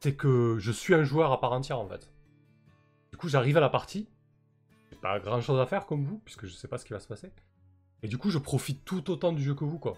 c'est 0.00 0.16
que 0.16 0.56
je 0.58 0.72
suis 0.72 0.94
un 0.94 1.04
joueur 1.04 1.32
à 1.32 1.40
part 1.40 1.52
entière 1.52 1.78
en 1.78 1.88
fait. 1.88 2.10
Du 3.18 3.22
coup, 3.22 3.28
j'arrive 3.30 3.56
à 3.56 3.60
la 3.60 3.68
partie, 3.68 4.08
j'ai 4.92 4.96
pas 4.96 5.18
grand 5.18 5.40
chose 5.40 5.58
à 5.58 5.66
faire 5.66 5.86
comme 5.86 6.04
vous, 6.04 6.20
puisque 6.20 6.46
je 6.46 6.52
sais 6.52 6.68
pas 6.68 6.78
ce 6.78 6.84
qui 6.84 6.92
va 6.92 7.00
se 7.00 7.08
passer. 7.08 7.32
Et 8.04 8.06
du 8.06 8.16
coup, 8.16 8.30
je 8.30 8.38
profite 8.38 8.84
tout 8.84 9.10
autant 9.10 9.32
du 9.32 9.42
jeu 9.42 9.56
que 9.56 9.64
vous, 9.64 9.80
quoi. 9.80 9.96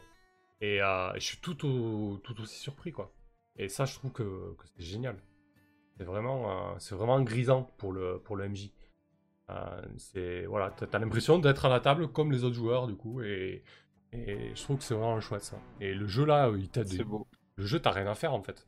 Et 0.62 0.78
je 0.78 1.20
suis 1.20 1.36
tout, 1.36 1.52
tout 1.52 2.40
aussi 2.40 2.58
surpris, 2.58 2.92
quoi. 2.92 3.12
Et 3.56 3.68
ça, 3.68 3.84
je 3.84 3.94
trouve 3.94 4.10
que 4.10 4.56
c'est 4.74 4.82
génial. 4.82 5.16
C'est 5.98 6.04
vraiment, 6.04 6.72
euh, 6.72 6.74
c'est 6.78 6.94
vraiment 6.94 7.20
grisant 7.20 7.64
pour 7.76 7.92
le, 7.92 8.18
pour 8.24 8.36
le 8.36 8.48
MJ. 8.48 8.70
Euh, 9.50 9.82
c'est 9.98 10.46
voilà, 10.46 10.70
t'as 10.70 10.98
l'impression 10.98 11.38
d'être 11.38 11.66
à 11.66 11.68
la 11.68 11.80
table 11.80 12.08
comme 12.08 12.32
les 12.32 12.42
autres 12.42 12.56
joueurs 12.56 12.86
du 12.86 12.94
coup, 12.94 13.20
et, 13.20 13.62
et 14.14 14.50
je 14.54 14.62
trouve 14.62 14.78
que 14.78 14.84
c'est 14.84 14.94
vraiment 14.94 15.20
chouette 15.20 15.42
ça. 15.42 15.58
Et 15.78 15.92
le 15.92 16.06
jeu 16.06 16.24
là, 16.24 16.50
il 16.56 16.70
t'aide. 16.70 16.88
C'est 16.88 17.04
beau. 17.04 17.28
Le 17.56 17.66
jeu, 17.66 17.80
t'as 17.80 17.90
rien 17.90 18.06
à 18.06 18.14
faire 18.14 18.32
en 18.32 18.42
fait. 18.42 18.66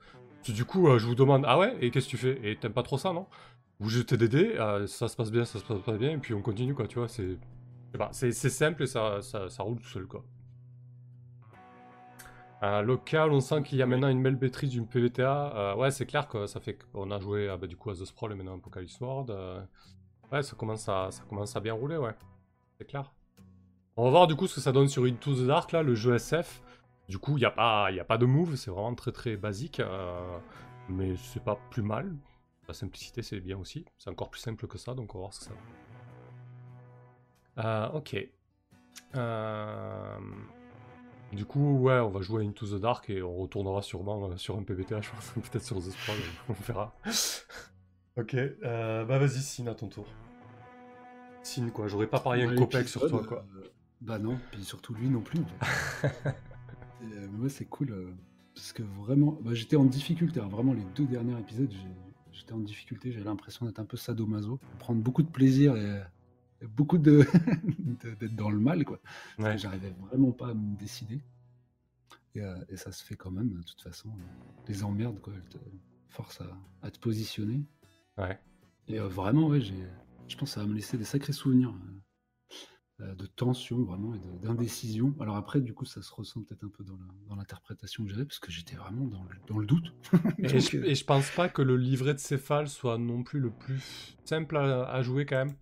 Du 0.48 0.64
coup, 0.64 0.88
euh, 0.88 0.98
je 0.98 1.06
vous 1.06 1.14
demande, 1.14 1.44
ah 1.46 1.56
ouais, 1.56 1.74
et 1.80 1.90
qu'est-ce 1.90 2.06
que 2.06 2.10
tu 2.10 2.16
fais? 2.18 2.38
Et 2.42 2.56
t'aimes 2.56 2.72
pas 2.72 2.82
trop 2.82 2.98
ça, 2.98 3.12
non? 3.12 3.26
Vous 3.82 3.88
jetez 3.88 4.16
des 4.16 4.28
dés, 4.28 4.54
ça 4.86 5.08
se 5.08 5.16
passe 5.16 5.32
bien, 5.32 5.44
ça 5.44 5.58
se 5.58 5.64
passe 5.64 5.80
pas 5.80 5.96
bien, 5.98 6.12
et 6.12 6.18
puis 6.18 6.34
on 6.34 6.40
continue 6.40 6.72
quoi, 6.72 6.86
tu 6.86 7.00
vois. 7.00 7.08
C'est, 7.08 7.36
c'est 8.12 8.32
simple 8.32 8.84
et 8.84 8.86
ça, 8.86 9.20
ça, 9.22 9.62
roule 9.64 9.80
tout 9.80 9.88
seul 9.88 10.06
quoi. 10.06 10.24
Local, 12.62 13.32
on 13.32 13.40
sent 13.40 13.64
qu'il 13.64 13.78
y 13.78 13.82
a 13.82 13.86
maintenant 13.86 14.08
une 14.08 14.22
belle 14.22 14.38
maîtrise 14.40 14.70
d'une 14.70 14.86
PVTA. 14.86 15.52
Euh, 15.56 15.74
ouais, 15.74 15.90
c'est 15.90 16.06
clair 16.06 16.28
que 16.28 16.46
ça 16.46 16.60
fait 16.60 16.78
qu'on 16.92 17.10
a 17.10 17.18
joué 17.18 17.48
ah, 17.48 17.56
bah, 17.56 17.66
du 17.66 17.76
coup 17.76 17.90
à 17.90 17.94
The 17.94 18.04
Sprawl 18.04 18.30
et 18.30 18.34
maintenant 18.36 18.56
Apocalypse 18.56 19.00
World. 19.00 19.30
Euh. 19.30 19.60
ouais, 20.30 20.44
ça 20.44 20.54
commence, 20.54 20.88
à, 20.88 21.08
ça 21.10 21.24
commence 21.28 21.56
à 21.56 21.60
bien 21.60 21.72
rouler, 21.74 21.96
ouais. 21.96 22.14
C'est 22.78 22.84
clair. 22.84 23.12
On 23.96 24.04
va 24.04 24.10
voir 24.10 24.26
du 24.28 24.36
coup 24.36 24.46
ce 24.46 24.54
que 24.54 24.60
ça 24.60 24.70
donne 24.70 24.86
sur 24.86 25.06
Into 25.06 25.34
the 25.34 25.44
Dark, 25.44 25.72
là, 25.72 25.82
le 25.82 25.96
jeu 25.96 26.14
SF. 26.14 26.62
Du 27.08 27.18
coup, 27.18 27.36
il 27.36 27.40
n'y 27.40 27.46
a, 27.46 27.50
pas, 27.50 27.88
a 27.88 28.04
pas 28.04 28.16
de 28.16 28.26
move, 28.26 28.54
c'est 28.54 28.70
vraiment 28.70 28.94
très 28.94 29.10
très 29.10 29.36
basique. 29.36 29.80
Euh, 29.80 30.38
mais 30.88 31.16
c'est 31.16 31.42
pas 31.42 31.58
plus 31.70 31.82
mal. 31.82 32.14
La 32.72 32.78
simplicité, 32.78 33.20
c'est 33.20 33.38
bien 33.38 33.58
aussi. 33.58 33.84
C'est 33.98 34.08
encore 34.08 34.30
plus 34.30 34.40
simple 34.40 34.66
que 34.66 34.78
ça, 34.78 34.94
donc 34.94 35.14
on 35.14 35.18
va 35.18 35.24
voir 35.24 35.34
ce 35.34 35.40
que 35.40 35.44
ça 35.44 35.52
donne. 37.62 37.96
ok. 37.96 38.16
Euh... 39.14 40.18
Du 41.34 41.44
coup, 41.44 41.80
ouais, 41.80 41.98
on 41.98 42.08
va 42.08 42.22
jouer 42.22 42.46
Into 42.46 42.66
the 42.66 42.80
Dark 42.80 43.10
et 43.10 43.22
on 43.22 43.36
retournera 43.36 43.82
sûrement 43.82 44.30
euh, 44.30 44.38
sur 44.38 44.56
un 44.56 44.62
PBTA, 44.62 45.02
je 45.02 45.10
pense, 45.10 45.32
peut-être 45.50 45.64
sur 45.64 45.76
The 45.80 45.90
Sprawl, 45.90 46.16
on 46.48 46.54
verra. 46.54 46.96
ok, 48.16 48.34
euh, 48.34 49.04
bah 49.04 49.18
vas-y, 49.18 49.42
Sin, 49.42 49.66
à 49.66 49.74
ton 49.74 49.88
tour. 49.88 50.06
Sin, 51.42 51.68
quoi, 51.68 51.88
j'aurais 51.88 52.06
pas 52.06 52.20
parié 52.20 52.44
un 52.44 52.54
copec 52.54 52.88
sur 52.88 53.06
toi, 53.06 53.22
quoi. 53.22 53.44
Euh, 53.54 53.68
bah 54.00 54.18
non, 54.18 54.38
puis 54.50 54.64
surtout 54.64 54.94
lui 54.94 55.10
non 55.10 55.20
plus. 55.20 55.40
ouais, 57.02 57.50
c'est 57.50 57.66
cool, 57.66 58.14
parce 58.54 58.72
que 58.72 58.82
vraiment, 58.82 59.38
bah, 59.42 59.52
j'étais 59.52 59.76
en 59.76 59.84
difficulté, 59.84 60.40
hein, 60.40 60.48
vraiment 60.50 60.72
les 60.72 60.84
deux 60.94 61.04
derniers 61.04 61.38
épisodes, 61.38 61.70
j'étais 62.42 62.54
en 62.54 62.58
difficulté, 62.58 63.12
j'avais 63.12 63.24
l'impression 63.24 63.66
d'être 63.66 63.78
un 63.78 63.84
peu 63.84 63.96
sadomaso, 63.96 64.58
prendre 64.80 65.00
beaucoup 65.00 65.22
de 65.22 65.30
plaisir 65.30 65.76
et 65.76 66.02
beaucoup 66.66 66.98
de 66.98 67.24
d'être 68.18 68.34
dans 68.34 68.50
le 68.50 68.58
mal 68.58 68.84
quoi. 68.84 69.00
J'arrivais 69.38 69.94
vraiment 70.08 70.32
pas 70.32 70.48
à 70.48 70.54
me 70.54 70.76
décider. 70.76 71.22
Euh, 72.38 72.56
et, 72.70 72.78
ça 72.78 72.92
se 72.92 73.04
fait 73.04 73.14
quand 73.14 73.30
même 73.30 73.50
de 73.50 73.62
toute 73.62 73.80
façon. 73.80 74.10
Les 74.66 74.82
emmerdes 74.82 75.20
quoi, 75.20 75.34
elles 75.36 75.48
te 75.48 75.58
forcent 76.08 76.42
à, 76.82 76.90
te 76.90 76.98
positionner. 76.98 77.64
Ouais. 78.18 78.38
Et 78.88 78.98
euh, 78.98 79.06
vraiment 79.06 79.46
ouais, 79.48 79.60
j'ai, 79.60 79.86
je 80.26 80.36
pense 80.36 80.48
que 80.50 80.54
ça 80.54 80.60
va 80.62 80.66
me 80.66 80.74
laisser 80.74 80.98
des 80.98 81.04
sacrés 81.04 81.32
souvenirs 81.32 81.70
euh, 81.70 82.00
de 83.18 83.26
tension 83.26 83.82
vraiment 83.82 84.14
et 84.14 84.20
d'indécision. 84.42 85.14
Alors 85.20 85.36
après 85.36 85.60
du 85.60 85.74
coup 85.74 85.84
ça 85.84 86.02
se 86.02 86.12
ressent 86.12 86.42
peut-être 86.42 86.64
un 86.64 86.68
peu 86.68 86.84
dans, 86.84 87.36
l'interprétation 87.36 88.04
que 88.04 88.10
j'avais 88.10 88.24
parce 88.24 88.38
que 88.38 88.50
j'étais 88.50 88.76
vraiment 88.76 89.06
dans 89.06 89.24
le, 89.24 89.30
dans 89.48 89.58
le 89.58 89.66
doute. 89.66 89.94
et, 90.38 90.60
je, 90.60 91.04
pense 91.04 91.30
pas 91.30 91.48
que 91.48 91.62
le 91.62 91.76
livret 91.76 92.14
de 92.14 92.18
céphale 92.18 92.68
soit 92.68 92.98
non 92.98 93.22
plus 93.22 93.40
le 93.40 93.50
plus 93.50 94.16
simple 94.24 94.56
à 94.56 95.02
jouer 95.02 95.26
quand 95.26 95.44
même. 95.44 95.54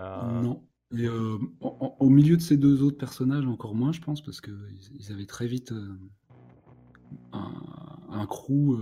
Euh, 0.00 0.40
non. 0.40 0.62
Et 0.96 1.06
euh, 1.06 1.38
au 1.60 2.08
milieu 2.08 2.36
de 2.36 2.42
ces 2.42 2.56
deux 2.56 2.82
autres 2.82 2.98
personnages, 2.98 3.46
encore 3.46 3.74
moins, 3.74 3.92
je 3.92 4.00
pense, 4.00 4.22
parce 4.22 4.40
qu'ils 4.40 4.54
ils 4.94 5.12
avaient 5.12 5.26
très 5.26 5.46
vite 5.46 5.72
euh, 5.72 5.98
un, 7.32 8.26
crew. 8.26 8.78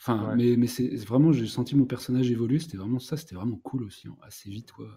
Enfin, 0.00 0.34
mais, 0.36 0.56
mais 0.56 0.66
c'est 0.66 0.96
vraiment, 0.96 1.32
j'ai 1.32 1.46
senti 1.46 1.76
mon 1.76 1.84
personnage 1.84 2.30
évoluer. 2.30 2.58
C'était 2.58 2.76
vraiment 2.76 2.98
ça, 2.98 3.16
c'était 3.16 3.36
vraiment 3.36 3.56
cool 3.56 3.84
aussi, 3.84 4.08
hein, 4.08 4.16
assez 4.22 4.50
vite, 4.50 4.72
quoi. 4.72 4.88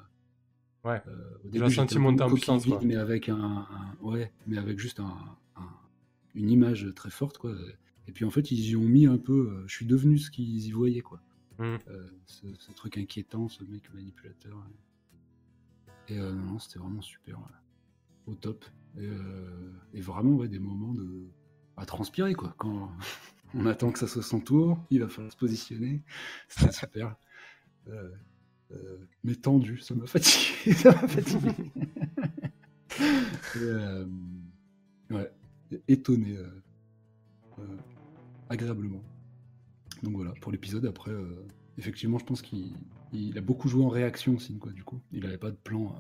Ouais. 0.84 1.01
au 1.45 1.49
début, 1.49 1.69
j'ai 1.69 1.75
senti 1.75 1.99
mon 1.99 2.15
puissance, 2.15 2.65
mais 2.84 2.95
avec 2.95 3.29
un, 3.29 3.67
ouais, 4.01 4.32
mais 4.47 4.57
avec 4.57 4.79
juste 4.79 4.99
un, 4.99 5.15
une 6.36 6.49
image 6.49 6.91
très 6.95 7.11
forte, 7.11 7.38
quoi. 7.38 7.53
Et 8.07 8.11
puis 8.11 8.25
en 8.25 8.32
fait, 8.32 8.51
ils 8.51 8.69
y 8.69 8.75
ont 8.75 8.82
mis 8.82 9.05
un 9.05 9.17
peu. 9.17 9.63
je 9.67 9.75
suis 9.75 9.86
devenu 9.86 10.17
ce 10.17 10.32
qu'ils 10.32 10.65
y 10.65 10.71
voyaient, 10.71 11.01
quoi. 11.01 11.21
Mmh. 11.59 11.77
ce, 12.25 12.71
truc 12.71 12.97
inquiétant, 12.97 13.47
ce 13.47 13.63
mec 13.63 13.93
manipulateur. 13.93 14.57
Et 16.07 16.17
euh, 16.17 16.34
non, 16.34 16.59
c'était 16.59 16.79
vraiment 16.79 17.01
super. 17.01 17.39
Au 18.25 18.36
top. 18.36 18.65
Et, 18.97 19.05
euh, 19.05 19.71
vraiment, 19.93 20.36
ouais, 20.36 20.47
des 20.47 20.59
moments 20.59 20.93
de. 20.93 21.27
à 21.77 21.86
transpirer, 21.86 22.34
quoi. 22.34 22.53
Quand 22.57 22.91
on 23.53 23.65
attend 23.65 23.91
que 23.91 23.99
ça 23.99 24.07
soit 24.07 24.23
son 24.23 24.39
tour, 24.39 24.84
il 24.89 24.99
va 25.01 25.07
falloir 25.07 25.32
se 25.32 25.38
positionner. 25.38 26.01
C'était 26.47 26.71
super. 26.71 27.15
Euh, 28.72 28.97
mais 29.24 29.36
tendu, 29.36 29.78
ça 29.80 29.95
m'a 29.95 30.07
fatigué. 30.07 30.74
ça 30.74 30.91
m'a 30.91 31.07
fatigué. 31.07 31.51
ouais. 35.09 35.32
étonné 35.88 36.38
agréablement. 38.49 39.03
Donc 40.03 40.15
voilà, 40.15 40.34
pour 40.41 40.51
l'épisode, 40.51 40.86
après, 40.86 41.11
effectivement, 41.78 42.17
je 42.17 42.26
pense 42.26 42.41
qu'il 42.41 43.38
a 43.38 43.41
beaucoup 43.41 43.67
joué 43.67 43.84
en 43.84 43.89
réaction 43.89 44.36
aussi, 44.36 44.57
quoi, 44.57 44.72
du 44.72 44.84
coup. 44.84 45.01
Il 45.11 45.24
n'avait 45.24 45.38
pas 45.38 45.51
de 45.51 45.57
plan. 45.57 45.95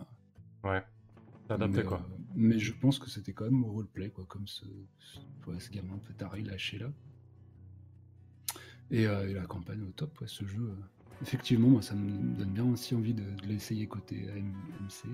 Ouais. 0.63 0.83
Adapté, 1.49 1.83
quoi. 1.83 2.07
mais 2.33 2.59
je 2.59 2.71
pense 2.71 2.97
que 2.97 3.09
c'était 3.09 3.33
quand 3.33 3.43
même 3.43 3.63
au 3.65 3.71
roleplay, 3.71 4.09
quoi, 4.09 4.25
comme 4.25 4.47
ce, 4.47 4.63
ce, 4.99 5.19
ce 5.59 5.69
gamin 5.69 5.95
un 5.95 5.97
peu 5.97 6.13
taré 6.13 6.41
lâché 6.43 6.77
là. 6.77 6.89
Et, 8.89 9.05
la 9.05 9.45
campagne 9.45 9.81
au 9.83 9.91
top, 9.91 10.23
ce 10.27 10.45
jeu 10.45 10.75
effectivement, 11.21 11.69
moi, 11.69 11.81
ça 11.81 11.95
me 11.95 12.35
donne 12.35 12.49
bien 12.49 12.65
aussi 12.65 12.95
envie 12.95 13.13
de, 13.13 13.23
l'essayer 13.45 13.87
côté 13.87 14.15
MC. 14.15 15.09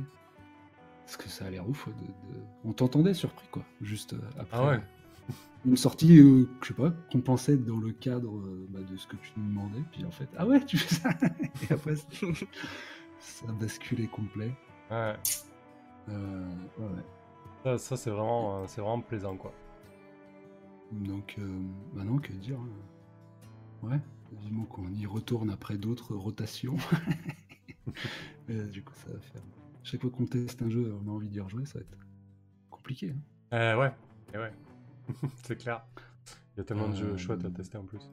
Parce 1.05 1.17
que 1.17 1.29
ça 1.29 1.45
a 1.45 1.49
l'air 1.49 1.67
ouf. 1.67 1.87
De, 1.87 1.93
On 2.65 2.73
t'entendait 2.73 3.13
surpris, 3.13 3.47
quoi. 3.51 3.63
Juste 3.81 4.13
euh, 4.13 4.21
après. 4.39 4.57
Ah 4.57 4.67
ouais. 4.67 4.81
Une 5.65 5.77
sortie, 5.77 6.19
euh, 6.19 6.47
je 6.61 6.67
sais 6.67 6.73
pas, 6.73 6.91
qu'on 7.11 7.21
pensait 7.21 7.57
dans 7.57 7.77
le 7.77 7.91
cadre 7.91 8.37
euh, 8.37 8.67
bah, 8.69 8.79
de 8.89 8.95
ce 8.95 9.07
que 9.07 9.15
tu 9.17 9.31
nous 9.37 9.47
demandais. 9.47 9.83
Puis 9.91 10.05
en 10.05 10.11
fait, 10.11 10.29
ah 10.37 10.45
ouais, 10.45 10.63
tu 10.65 10.77
fais 10.77 10.95
ça. 10.95 11.09
Et 11.69 11.73
après, 11.73 11.95
ça 11.95 13.45
a 13.47 13.51
basculé 13.53 14.07
complet. 14.07 14.53
Ouais. 14.91 15.15
ouais, 16.07 17.77
Ça, 17.77 17.97
c'est 17.97 18.09
vraiment, 18.09 18.65
c'est 18.67 18.81
vraiment 18.81 19.01
plaisant, 19.01 19.35
quoi. 19.35 19.53
Donc, 20.91 21.37
maintenant, 21.93 22.15
bah 22.15 22.21
que 22.21 22.33
dire 22.33 22.57
hein. 22.59 23.87
Ouais. 23.87 23.99
Vivement 24.31 24.65
qu'on 24.65 24.91
y 24.93 25.05
retourne 25.05 25.49
après 25.49 25.77
d'autres 25.77 26.15
rotations. 26.15 26.77
du 28.49 28.83
coup, 28.83 28.93
ça 28.95 29.11
va 29.11 29.19
faire. 29.19 29.41
Chaque 29.83 30.01
fois 30.01 30.09
qu'on 30.09 30.25
teste 30.25 30.61
un 30.61 30.69
jeu, 30.69 30.93
on 31.01 31.09
a 31.09 31.11
envie 31.11 31.29
d'y 31.29 31.39
rejouer, 31.39 31.65
ça 31.65 31.79
va 31.79 31.81
être 31.81 31.97
compliqué. 32.69 33.11
Hein. 33.11 33.55
Euh, 33.55 33.77
ouais, 33.77 33.93
ouais. 34.33 34.51
c'est 35.43 35.57
clair. 35.57 35.85
Il 36.55 36.59
y 36.59 36.61
a 36.61 36.63
tellement 36.63 36.89
de 36.89 36.95
jeux 36.95 37.11
euh, 37.11 37.17
chouettes 37.17 37.45
à 37.45 37.49
tester 37.49 37.77
en 37.77 37.85
plus. 37.85 38.11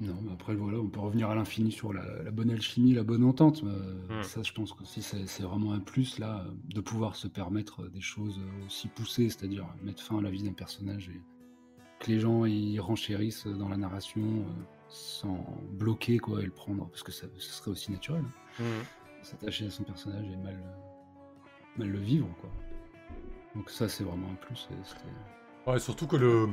Non, 0.00 0.14
mais 0.22 0.32
après, 0.32 0.54
voilà, 0.54 0.78
on 0.78 0.88
peut 0.88 1.00
revenir 1.00 1.30
à 1.30 1.34
l'infini 1.34 1.72
sur 1.72 1.92
la, 1.92 2.30
bonne 2.30 2.50
alchimie, 2.50 2.92
la 2.92 3.02
bonne 3.02 3.24
entente. 3.24 3.62
Hmm. 3.62 4.22
Ça, 4.22 4.42
je 4.42 4.52
pense 4.52 4.72
que 4.74 4.84
c'est 4.84 5.42
vraiment 5.42 5.72
un 5.72 5.80
plus, 5.80 6.18
là, 6.18 6.44
de 6.68 6.80
pouvoir 6.80 7.16
se 7.16 7.26
permettre 7.28 7.88
des 7.88 8.02
choses 8.02 8.38
aussi 8.66 8.88
poussées, 8.88 9.30
c'est-à-dire 9.30 9.66
mettre 9.82 10.02
fin 10.02 10.18
à 10.18 10.22
la 10.22 10.30
vie 10.30 10.42
d'un 10.42 10.52
personnage 10.52 11.08
et 11.08 11.20
que 11.98 12.10
les 12.10 12.20
gens 12.20 12.44
y 12.44 12.78
renchérissent 12.78 13.46
dans 13.46 13.68
la 13.68 13.76
narration. 13.76 14.20
Euh, 14.22 14.75
sans 14.88 15.44
bloquer 15.70 16.18
quoi 16.18 16.40
et 16.40 16.44
le 16.44 16.50
prendre 16.50 16.88
parce 16.88 17.02
que 17.02 17.12
ça, 17.12 17.26
ce 17.36 17.52
serait 17.52 17.70
aussi 17.70 17.92
naturel. 17.92 18.24
Mmh. 18.58 18.64
S'attacher 19.22 19.66
à 19.66 19.70
son 19.70 19.82
personnage 19.82 20.24
et 20.24 20.36
mal, 20.36 20.58
mal 21.76 21.88
le 21.88 21.98
vivre 21.98 22.28
quoi. 22.40 22.50
Donc 23.54 23.70
ça 23.70 23.88
c'est 23.88 24.04
vraiment 24.04 24.28
un 24.30 24.34
plus. 24.34 24.68
Ouais, 25.66 25.78
surtout 25.78 26.06
que 26.06 26.16
le, 26.16 26.48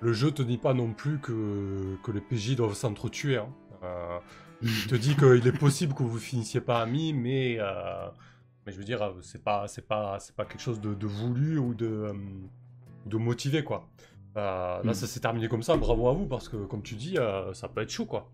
le 0.00 0.12
jeu 0.12 0.30
te 0.30 0.42
dit 0.42 0.58
pas 0.58 0.72
non 0.72 0.92
plus 0.92 1.18
que, 1.18 1.96
que 2.02 2.12
les 2.12 2.20
PJ 2.20 2.56
doivent 2.56 2.74
s'entretuer. 2.74 3.36
Hein. 3.36 3.48
Euh, 3.82 4.18
il 4.62 4.86
te 4.86 4.94
dit 4.94 5.16
qu'il 5.16 5.46
est 5.46 5.58
possible 5.58 5.94
que 5.94 6.02
vous 6.02 6.18
finissiez 6.18 6.60
pas 6.60 6.80
amis, 6.80 7.12
mais 7.12 7.56
euh, 7.58 8.08
mais 8.64 8.72
je 8.72 8.78
veux 8.78 8.84
dire 8.84 9.14
c'est 9.20 9.42
pas 9.42 9.68
c'est 9.68 9.86
pas 9.86 10.18
c'est 10.20 10.34
pas 10.34 10.44
quelque 10.44 10.62
chose 10.62 10.80
de, 10.80 10.94
de 10.94 11.06
voulu 11.06 11.58
ou 11.58 11.74
de 11.74 11.86
euh, 11.86 12.12
de 13.06 13.16
motivé 13.16 13.62
quoi. 13.64 13.88
Euh, 14.36 14.82
là, 14.82 14.90
hmm. 14.90 14.94
ça 14.94 15.06
s'est 15.06 15.20
terminé 15.20 15.48
comme 15.48 15.62
ça, 15.62 15.76
bravo 15.76 16.08
à 16.08 16.12
vous, 16.12 16.26
parce 16.26 16.48
que 16.48 16.56
comme 16.56 16.82
tu 16.82 16.94
dis, 16.96 17.16
euh, 17.18 17.52
ça 17.54 17.68
peut 17.68 17.82
être 17.82 17.90
chaud, 17.90 18.06
quoi. 18.06 18.30